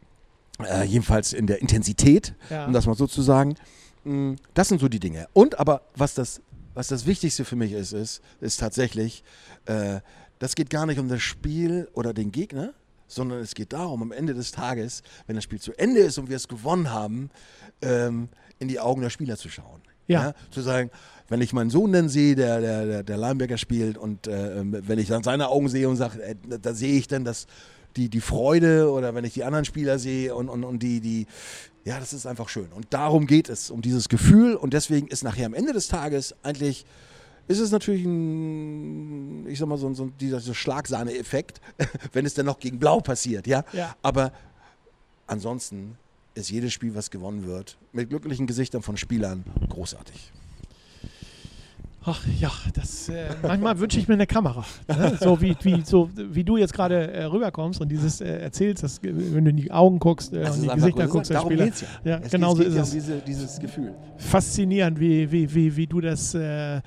äh, 0.60 0.84
jedenfalls 0.84 1.32
in 1.32 1.48
der 1.48 1.62
Intensität, 1.62 2.34
Ja. 2.50 2.66
um 2.66 2.74
das 2.74 2.86
mal 2.86 2.96
so 2.96 3.08
zu 3.08 3.22
sagen. 3.22 3.56
Mm, 4.04 4.34
Das 4.54 4.68
sind 4.68 4.82
so 4.82 4.90
die 4.90 5.00
Dinge. 5.00 5.28
Und 5.32 5.58
aber 5.58 5.84
was 5.96 6.16
das, 6.16 6.42
was 6.74 6.90
das 6.90 7.06
Wichtigste 7.06 7.46
für 7.46 7.56
mich 7.56 7.72
ist, 7.72 7.94
ist, 7.94 8.22
ist 8.42 8.60
tatsächlich, 8.60 9.24
äh, 9.68 10.02
das 10.40 10.56
geht 10.56 10.70
gar 10.70 10.86
nicht 10.86 11.00
um 11.00 11.10
das 11.10 11.22
Spiel 11.22 11.90
oder 11.94 12.14
den 12.14 12.32
Gegner, 12.32 12.74
sondern 13.08 13.40
es 13.40 13.54
geht 13.54 13.74
darum, 13.74 14.02
am 14.02 14.12
Ende 14.12 14.34
des 14.34 14.52
Tages, 14.52 15.04
wenn 15.28 15.36
das 15.36 15.44
Spiel 15.44 15.60
zu 15.60 15.74
Ende 15.78 16.02
ist 16.02 16.18
und 16.18 16.30
wir 16.30 16.36
es 16.36 16.48
gewonnen 16.48 16.92
haben, 16.92 17.30
ähm, 17.82 18.30
in 18.60 18.68
die 18.68 18.80
Augen 18.80 19.02
der 19.02 19.10
Spieler 19.10 19.38
zu 19.38 19.50
schauen. 19.50 19.82
Ja. 20.08 20.34
Zu 20.52 20.62
sagen, 20.62 20.92
wenn 21.30 21.42
ich 21.42 21.52
meinen 21.52 21.70
Sohn 21.70 21.92
dann 21.92 22.10
sehe, 22.10 22.36
der, 22.36 22.62
der, 22.62 23.04
der, 23.04 23.18
Linebacker 23.18 23.58
spielt 23.58 23.98
und 23.98 24.28
äh, 24.28 24.62
wenn 24.88 25.00
ich 25.00 25.08
dann 25.08 25.24
seine 25.24 25.50
Augen 25.50 25.68
sehe 25.68 25.90
und 25.90 25.96
sage, 25.96 26.22
äh, 26.22 26.36
da 26.62 26.74
sehe 26.74 26.94
ich 26.98 27.08
dann 27.08 27.26
das, 27.26 27.48
die, 27.96 28.10
die 28.10 28.22
Freude 28.22 28.92
oder 28.92 29.16
wenn 29.16 29.26
ich 29.26 29.34
die 29.34 29.44
anderen 29.44 29.66
Spieler 29.66 29.98
sehe 29.98 30.36
und, 30.36 30.50
und, 30.50 30.64
und 30.64 30.84
die, 30.84 31.00
die, 31.00 31.26
ja, 31.86 32.00
das 32.00 32.14
ist 32.14 32.28
einfach 32.28 32.50
schön. 32.50 32.68
Und 32.74 32.88
darum 32.92 33.26
geht 33.26 33.50
es, 33.50 33.72
um 33.72 33.82
dieses 33.82 34.10
Gefühl 34.10 34.56
und 34.56 34.74
deswegen 34.74 35.08
ist 35.08 35.24
nachher 35.24 35.48
am 35.48 35.54
Ende 35.56 35.74
des 35.74 35.88
Tages 35.88 36.36
eigentlich, 36.44 36.86
ist 37.48 37.60
es 37.60 37.72
natürlich 37.72 38.04
ein, 38.06 39.46
ich 39.48 39.60
sag 39.60 39.68
mal, 39.68 39.78
so, 39.78 39.88
ein- 39.88 39.96
so 39.96 40.10
dieser 40.20 40.40
so 40.40 40.54
Schlagsahne-Effekt, 40.54 41.62
wenn 42.14 42.26
es 42.26 42.34
dann 42.34 42.46
noch 42.48 42.60
gegen 42.60 42.80
Blau 42.80 43.00
passiert, 43.00 43.48
ja. 43.48 43.64
Ja. 43.74 43.96
Aber 44.02 44.32
ansonsten 45.28 45.98
ist 46.34 46.50
jedes 46.52 46.74
Spiel, 46.74 46.96
was 46.96 47.10
gewonnen 47.12 47.46
wird, 47.46 47.78
mit 47.94 48.10
glücklichen 48.10 48.48
Gesichtern 48.48 48.82
von 48.82 48.98
Spielern 48.98 49.44
großartig. 49.70 50.32
Ach 52.08 52.22
ja, 52.40 52.52
das 52.76 53.10
äh, 53.10 53.30
manchmal 53.42 53.80
wünsche 53.80 53.98
ich 53.98 54.08
mir 54.08 54.14
eine 54.14 54.28
Kamera. 54.28 54.64
Ne? 54.88 55.18
So, 55.20 55.42
wie, 55.42 55.56
wie, 55.64 55.82
so 55.84 56.08
wie 56.16 56.44
du 56.44 56.56
jetzt 56.56 56.72
gerade 56.74 57.12
äh, 57.12 57.24
rüberkommst 57.24 57.82
und 57.82 57.90
dieses 57.90 58.22
äh, 58.22 58.28
erzählst, 58.42 58.84
dass, 58.84 59.00
äh, 59.00 59.12
wenn 59.34 59.44
du 59.44 59.50
in 59.50 59.58
die 59.58 59.72
Augen 59.72 59.98
guckst 59.98 60.32
äh, 60.32 60.48
und 60.48 60.62
die 60.62 60.68
Gesichter 60.68 61.08
guckst 61.08 61.32
der 61.32 61.40
Spieler. 61.42 61.66
geht's 61.66 61.82
ja. 61.82 61.88
Ja, 62.04 62.20
es 62.20 62.30
genau 62.30 62.52
so 62.54 62.58
geht, 62.62 62.68
ist 62.68 62.76
ja 62.76 62.82
es. 62.84 62.90
Um 62.90 62.94
diese, 63.00 63.18
dieses 63.22 63.60
Gefühl. 63.60 63.96
Faszinierend, 64.18 65.00
wie, 65.00 65.32
wie, 65.32 65.52
wie, 65.56 65.76
wie 65.76 65.88
du 65.88 66.00
das, 66.00 66.36
äh, 66.36 66.80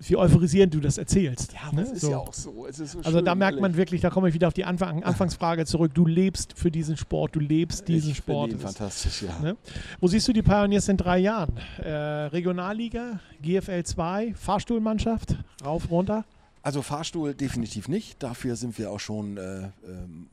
wie 0.00 0.16
euphorisierend 0.16 0.74
du 0.74 0.80
das 0.80 0.98
erzählst. 0.98 1.54
ne? 1.72 1.86
so. 1.94 2.26
so. 2.32 2.66
Es 2.66 2.78
ist 2.80 2.92
so 2.92 2.98
Also 3.00 3.20
da 3.20 3.32
schön, 3.32 3.38
merkt 3.38 3.60
man 3.60 3.70
ehrlich. 3.72 3.76
wirklich, 3.76 4.00
da 4.00 4.10
komme 4.10 4.28
ich 4.28 4.34
wieder 4.34 4.48
auf 4.48 4.54
die 4.54 4.64
Anfang, 4.64 5.02
Anfangsfrage 5.02 5.64
zurück. 5.66 5.92
Du 5.94 6.04
lebst 6.06 6.52
für 6.58 6.70
diesen 6.70 6.96
Sport, 6.96 7.36
du 7.36 7.40
lebst 7.40 7.88
diesen 7.88 8.10
ich 8.10 8.16
Sport. 8.18 8.50
ihn 8.52 8.58
Das 8.60 8.70
ist- 8.70 8.76
fantastisch, 8.78 9.22
ja. 9.22 9.38
Ne? 9.40 9.56
Wo 10.00 10.08
siehst 10.08 10.26
du 10.28 10.32
die 10.32 10.42
Pioneers 10.42 10.88
in 10.88 10.96
drei 10.96 11.18
Jahren? 11.18 11.52
Äh, 11.78 11.90
Regionalliga, 11.90 13.20
GFL 13.42 13.84
2, 13.84 14.34
Fahrstuhlmannschaft, 14.34 15.36
rauf, 15.64 15.90
runter? 15.90 16.24
Also 16.62 16.80
Fahrstuhl 16.82 17.34
definitiv 17.34 17.88
nicht. 17.88 18.22
Dafür 18.22 18.56
sind 18.56 18.78
wir 18.78 18.90
auch 18.90 19.00
schon, 19.00 19.36
äh, 19.36 19.64
äh, 19.64 19.70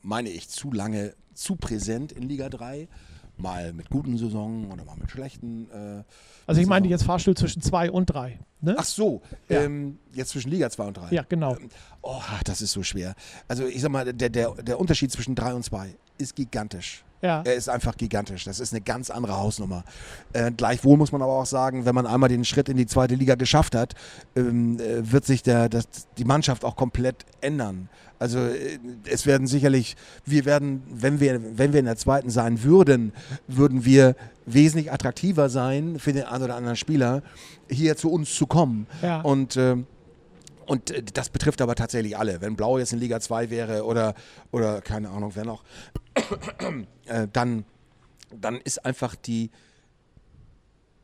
meine 0.02 0.30
ich, 0.30 0.48
zu 0.48 0.72
lange 0.72 1.14
zu 1.34 1.56
präsent 1.56 2.12
in 2.12 2.22
Liga 2.28 2.48
3. 2.48 2.88
Mal 3.38 3.72
mit 3.72 3.88
guten 3.90 4.16
Saisonen 4.18 4.70
oder 4.70 4.84
mal 4.84 4.96
mit 4.96 5.10
schlechten. 5.10 5.68
Äh, 5.70 6.02
Also 6.46 6.60
ich 6.60 6.66
meine 6.66 6.86
jetzt 6.88 7.04
Fahrstuhl 7.04 7.34
zwischen 7.36 7.62
zwei 7.62 7.90
und 7.90 8.06
drei. 8.06 8.38
Ne? 8.60 8.74
Ach 8.78 8.84
so, 8.84 9.22
Ja. 9.48 9.62
ähm, 9.62 9.98
jetzt 10.14 10.30
zwischen 10.30 10.50
Liga 10.50 10.70
2 10.70 10.84
und 10.84 10.96
3. 10.96 11.08
Ja, 11.10 11.24
genau. 11.28 11.56
Oh, 12.02 12.20
das 12.44 12.62
ist 12.62 12.72
so 12.72 12.82
schwer. 12.82 13.14
Also 13.48 13.66
ich 13.66 13.80
sag 13.80 13.90
mal, 13.90 14.12
der, 14.12 14.28
der, 14.28 14.50
der 14.62 14.78
Unterschied 14.78 15.10
zwischen 15.10 15.34
3 15.34 15.54
und 15.54 15.64
2 15.64 15.94
ist 16.18 16.36
gigantisch. 16.36 17.04
Ja. 17.22 17.42
Er 17.44 17.54
ist 17.54 17.68
einfach 17.68 17.96
gigantisch. 17.96 18.44
Das 18.44 18.58
ist 18.58 18.72
eine 18.72 18.80
ganz 18.80 19.08
andere 19.08 19.36
Hausnummer. 19.36 19.84
Äh, 20.32 20.50
gleichwohl 20.50 20.96
muss 20.96 21.12
man 21.12 21.22
aber 21.22 21.32
auch 21.32 21.46
sagen, 21.46 21.84
wenn 21.86 21.94
man 21.94 22.06
einmal 22.06 22.28
den 22.28 22.44
Schritt 22.44 22.68
in 22.68 22.76
die 22.76 22.86
zweite 22.86 23.14
Liga 23.14 23.36
geschafft 23.36 23.76
hat, 23.76 23.94
ähm, 24.34 24.78
äh, 24.80 25.10
wird 25.10 25.24
sich 25.24 25.42
der, 25.42 25.68
das, 25.68 25.86
die 26.18 26.24
Mannschaft 26.24 26.64
auch 26.64 26.74
komplett 26.74 27.24
ändern. 27.40 27.88
Also 28.18 28.40
äh, 28.40 28.78
es 29.08 29.24
werden 29.24 29.46
sicherlich, 29.46 29.96
wir 30.26 30.44
werden, 30.44 30.82
wenn 30.90 31.20
wir, 31.20 31.40
wenn 31.56 31.72
wir 31.72 31.80
in 31.80 31.86
der 31.86 31.96
zweiten 31.96 32.28
sein 32.28 32.64
würden, 32.64 33.12
würden 33.46 33.84
wir 33.84 34.16
wesentlich 34.44 34.92
attraktiver 34.92 35.48
sein 35.48 36.00
für 36.00 36.12
den 36.12 36.24
einen 36.24 36.42
oder 36.42 36.56
anderen 36.56 36.76
Spieler, 36.76 37.22
hier 37.70 37.96
zu 37.96 38.10
uns 38.10 38.34
zu 38.34 38.46
kommen. 38.46 38.88
Ja. 39.00 39.20
Und 39.20 39.56
ähm, 39.56 39.86
und 40.66 40.90
äh, 40.90 41.02
das 41.02 41.28
betrifft 41.28 41.60
aber 41.60 41.74
tatsächlich 41.74 42.16
alle. 42.16 42.40
Wenn 42.40 42.56
Blau 42.56 42.78
jetzt 42.78 42.92
in 42.92 43.00
Liga 43.00 43.20
2 43.20 43.50
wäre 43.50 43.84
oder, 43.84 44.14
oder 44.50 44.80
keine 44.80 45.10
Ahnung, 45.10 45.32
wer 45.34 45.44
noch, 45.44 45.62
äh, 47.06 47.28
dann, 47.32 47.64
dann 48.34 48.60
ist 48.60 48.84
einfach 48.84 49.14
die, 49.14 49.50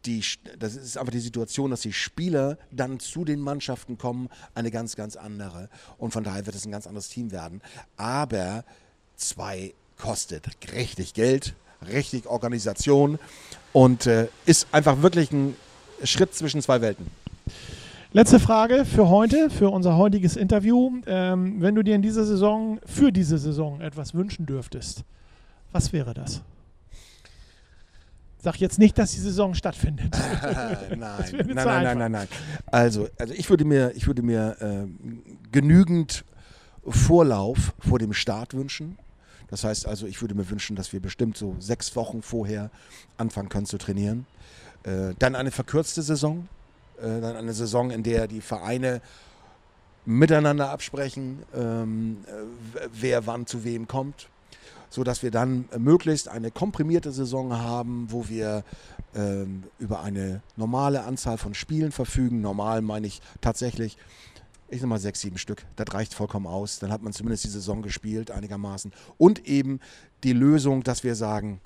die, 0.06 0.22
das 0.58 0.76
ist 0.76 0.96
einfach 0.96 1.12
die 1.12 1.20
Situation, 1.20 1.70
dass 1.70 1.82
die 1.82 1.92
Spieler 1.92 2.58
dann 2.70 3.00
zu 3.00 3.24
den 3.24 3.40
Mannschaften 3.40 3.98
kommen, 3.98 4.28
eine 4.54 4.70
ganz, 4.70 4.96
ganz 4.96 5.16
andere. 5.16 5.68
Und 5.98 6.12
von 6.12 6.24
daher 6.24 6.46
wird 6.46 6.56
es 6.56 6.64
ein 6.64 6.72
ganz 6.72 6.86
anderes 6.86 7.08
Team 7.08 7.30
werden. 7.30 7.60
Aber 7.96 8.64
zwei 9.16 9.74
kostet 9.98 10.48
richtig 10.72 11.14
Geld, 11.14 11.54
richtig 11.86 12.26
Organisation 12.26 13.18
und 13.72 14.06
äh, 14.06 14.28
ist 14.46 14.68
einfach 14.72 15.02
wirklich 15.02 15.32
ein 15.32 15.56
Schritt 16.04 16.34
zwischen 16.34 16.62
zwei 16.62 16.80
Welten. 16.80 17.06
Letzte 18.12 18.40
Frage 18.40 18.86
für 18.86 19.08
heute, 19.10 19.50
für 19.50 19.68
unser 19.68 19.96
heutiges 19.96 20.36
Interview. 20.36 20.90
Ähm, 21.06 21.60
wenn 21.60 21.74
du 21.74 21.82
dir 21.82 21.94
in 21.94 22.02
dieser 22.02 22.24
Saison, 22.24 22.80
für 22.86 23.12
diese 23.12 23.36
Saison 23.36 23.80
etwas 23.80 24.14
wünschen 24.14 24.46
dürftest, 24.46 25.04
was 25.72 25.92
wäre 25.92 26.14
das? 26.14 26.42
Sag 28.40 28.60
jetzt 28.60 28.78
nicht, 28.78 28.96
dass 28.98 29.12
die 29.12 29.20
Saison 29.20 29.54
stattfindet. 29.54 30.16
nein, 30.42 30.98
nein, 30.98 31.46
nein, 31.46 31.54
nein, 31.54 31.98
nein, 31.98 32.12
nein. 32.12 32.28
Also, 32.66 33.08
also 33.18 33.34
ich 33.34 33.50
würde 33.50 33.64
mir, 33.64 33.92
ich 33.96 34.06
würde 34.06 34.22
mir 34.22 34.56
ähm, 34.60 35.22
genügend 35.50 36.24
Vorlauf 36.86 37.74
vor 37.80 37.98
dem 37.98 38.12
Start 38.12 38.54
wünschen. 38.54 38.96
Das 39.48 39.64
heißt 39.64 39.86
also, 39.86 40.06
ich 40.06 40.20
würde 40.20 40.34
mir 40.34 40.48
wünschen, 40.48 40.76
dass 40.76 40.92
wir 40.92 41.00
bestimmt 41.00 41.36
so 41.36 41.56
sechs 41.58 41.96
Wochen 41.96 42.22
vorher 42.22 42.70
anfangen 43.16 43.48
können 43.48 43.66
zu 43.66 43.76
trainieren. 43.76 44.24
Äh, 44.84 45.14
dann 45.18 45.34
eine 45.34 45.50
verkürzte 45.50 46.02
Saison. 46.02 46.48
Äh, 46.98 47.20
dann 47.20 47.36
eine 47.36 47.52
Saison, 47.52 47.90
in 47.90 48.04
der 48.04 48.28
die 48.28 48.40
Vereine 48.40 49.00
miteinander 50.04 50.70
absprechen, 50.70 51.42
ähm, 51.54 52.18
äh, 52.26 52.88
wer 52.92 53.26
wann 53.26 53.46
zu 53.46 53.64
wem 53.64 53.88
kommt 53.88 54.28
so 54.90 55.04
dass 55.04 55.22
wir 55.22 55.30
dann 55.30 55.68
möglichst 55.78 56.28
eine 56.28 56.50
komprimierte 56.50 57.12
Saison 57.12 57.56
haben, 57.56 58.06
wo 58.10 58.28
wir 58.28 58.64
ähm, 59.14 59.64
über 59.78 60.02
eine 60.02 60.42
normale 60.56 61.04
Anzahl 61.04 61.38
von 61.38 61.54
Spielen 61.54 61.92
verfügen. 61.92 62.40
Normal 62.40 62.82
meine 62.82 63.06
ich 63.06 63.20
tatsächlich, 63.40 63.96
ich 64.68 64.80
sag 64.80 64.88
mal 64.88 64.98
sechs, 64.98 65.20
sieben 65.20 65.38
Stück. 65.38 65.64
Das 65.76 65.92
reicht 65.94 66.14
vollkommen 66.14 66.46
aus. 66.46 66.78
Dann 66.78 66.92
hat 66.92 67.02
man 67.02 67.12
zumindest 67.12 67.44
die 67.44 67.48
Saison 67.48 67.82
gespielt 67.82 68.30
einigermaßen. 68.30 68.92
Und 69.16 69.46
eben 69.46 69.80
die 70.24 70.32
Lösung, 70.32 70.82
dass 70.82 71.04
wir 71.04 71.14
sagen, 71.14 71.60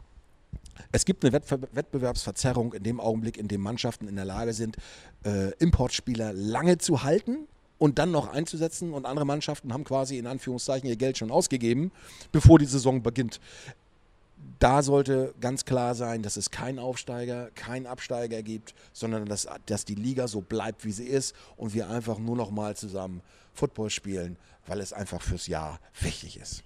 es 0.91 1.05
gibt 1.05 1.25
eine 1.25 1.33
Wettbewerbsverzerrung 1.33 2.75
in 2.75 2.83
dem 2.83 3.01
Augenblick, 3.01 3.37
in 3.37 3.49
dem 3.49 3.61
Mannschaften 3.61 4.09
in 4.09 4.16
der 4.16 4.25
Lage 4.25 4.53
sind, 4.53 4.77
äh, 5.25 5.51
Importspieler 5.59 6.33
lange 6.33 6.79
zu 6.79 7.03
halten 7.03 7.47
und 7.83 7.99
dann 7.99 8.12
noch 8.12 8.33
einzusetzen. 8.33 8.95
Und 8.95 9.07
andere 9.07 9.26
Mannschaften 9.26 9.72
haben 9.72 9.83
quasi 9.83 10.16
in 10.16 10.28
Anführungszeichen 10.28 10.89
ihr 10.89 10.95
Geld 10.95 11.18
schon 11.18 11.33
ausgegeben, 11.33 11.91
bevor 12.30 12.61
die 12.61 12.64
Saison 12.64 13.03
beginnt. 13.03 13.41
Da 14.61 14.85
sollte 14.85 15.35
ganz 15.41 15.64
klar 15.64 15.97
sein, 15.97 16.22
dass 16.22 16.37
es 16.37 16.53
keinen 16.53 16.78
Aufsteiger, 16.78 17.51
keinen 17.57 17.89
Absteiger 17.89 18.45
gibt, 18.45 18.72
sondern 18.93 19.26
dass, 19.26 19.49
dass 19.66 19.85
die 19.85 19.97
Liga 19.97 20.28
so 20.28 20.43
bleibt, 20.43 20.85
wie 20.85 20.93
sie 20.93 21.07
ist 21.07 21.35
und 21.57 21.74
wir 21.74 21.91
einfach 21.91 22.20
nur 22.20 22.37
noch 22.37 22.53
mal 22.53 22.76
zusammen 22.76 23.20
Football 23.53 23.91
spielen, 23.91 24.37
weil 24.68 24.80
es 24.80 24.93
einfach 24.93 25.20
fürs 25.20 25.49
Jahr 25.49 25.80
wichtig 26.01 26.39
ist. 26.41 26.62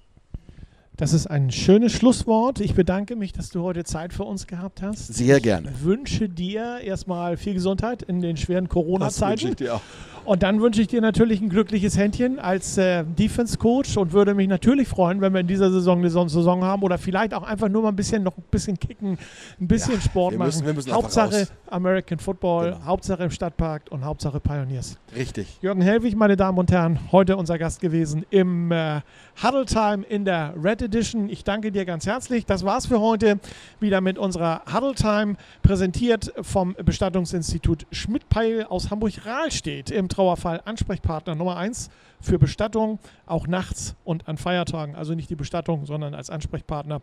Das 0.99 1.13
ist 1.13 1.27
ein 1.27 1.51
schönes 1.51 1.93
Schlusswort. 1.93 2.61
Ich 2.61 2.75
bedanke 2.75 3.17
mich, 3.17 3.33
dass 3.33 3.51
du 3.51 3.63
heute 3.63 3.85
Zeit 3.85 4.15
für 4.15 4.25
uns 4.25 4.47
gehabt 4.47 4.81
hast. 4.81 5.13
Sehr 5.13 5.41
gerne. 5.41 5.71
Ich 5.71 5.83
wünsche 5.83 6.29
dir 6.29 6.81
erstmal 6.81 7.37
viel 7.37 7.53
Gesundheit 7.53 8.03
in 8.03 8.21
den 8.21 8.37
schweren 8.37 8.65
Das 8.65 8.75
wünsche 8.75 8.87
Corona-Zeiten. 8.87 9.49
ich 9.49 9.57
dir 9.57 9.75
auch. 9.77 9.83
Und 10.27 10.43
dann 10.43 10.61
wünsche 10.61 10.83
ich 10.83 10.89
dir 10.89 11.01
natürlich 11.01 11.41
ein 11.41 11.49
glückliches 11.49 11.97
Händchen 11.97 12.39
als 12.41 12.77
äh, 12.79 13.05
Defense-Coach 13.05 13.97
und 13.97 14.13
würde 14.13 14.35
mich 14.35 14.49
natürlich 14.49 14.89
freuen, 14.89 15.21
wenn 15.21 15.33
wir 15.33 15.41
in 15.41 15.47
dieser 15.47 15.71
Saison 15.71 15.99
eine 15.99 16.11
Son- 16.11 16.29
Saison 16.29 16.65
haben 16.65 16.83
oder 16.83 16.99
vielleicht 16.99 17.33
auch 17.33 17.45
einfach 17.45 17.69
nur 17.69 17.83
mal 17.83 17.91
ein 17.91 17.97
bisschen 17.97 18.25
noch 18.25 18.37
ein 18.37 18.43
bisschen 18.51 18.77
kicken, 18.79 19.19
ein 19.61 19.69
bisschen 19.69 19.95
Ja, 19.95 20.01
Sport 20.01 20.33
wir 20.33 20.39
machen. 20.39 20.49
müssen- 20.49 20.67
wir 20.67 20.75
müssen 20.75 20.93
Hauptsache 20.93 21.41
raus. 21.43 21.53
American 21.71 22.19
Football, 22.19 22.73
Genau. 22.73 22.85
Hauptsache 22.85 23.23
im 23.25 23.31
Stadtpark 23.31 23.83
und 23.91 24.05
Hauptsache 24.05 24.41
Pioneers. 24.41 24.99
Richtig. 25.15 25.47
Jürgen 25.63 25.81
Helwig, 25.81 26.17
meine 26.17 26.37
Damen 26.37 26.59
und 26.59 26.71
Herren, 26.73 26.99
heute 27.13 27.37
unser 27.37 27.57
Gast 27.59 27.81
gewesen 27.81 28.27
im 28.31 28.73
äh, 28.73 29.01
Huddle 29.43 29.65
Time 29.65 30.05
in 30.09 30.25
der 30.25 30.55
Red 30.61 30.83
Edition. 30.83 31.29
Ich 31.29 31.45
danke 31.45 31.71
dir 31.71 31.85
ganz 31.85 32.05
herzlich. 32.07 32.47
Das 32.47 32.65
war's 32.65 32.87
für 32.87 33.01
heute. 33.01 33.39
Wieder 33.81 34.01
mit 34.01 34.19
unserer 34.19 34.63
Huddle 34.73 34.95
Time, 34.95 35.37
präsentiert 35.63 36.33
vom 36.43 36.75
Bestattungsinstitut 36.85 37.87
Schmidt-Peil 37.93 38.65
aus 38.69 38.91
Hamburg-Rahlstedt. 38.91 39.91
Im 39.91 40.09
Trauerfall 40.17 40.63
Ansprechpartner 40.65 41.35
Nummer 41.35 41.59
1 41.59 41.91
für 42.23 42.39
Bestattung, 42.39 42.99
auch 43.27 43.47
nachts 43.47 43.95
und 44.05 44.27
an 44.29 44.39
Feiertagen. 44.39 44.95
Also 44.95 45.15
nicht 45.15 45.29
die 45.29 45.37
Bestattung, 45.37 45.85
sondern 45.85 46.15
als 46.15 46.31
Ansprechpartner. 46.31 47.03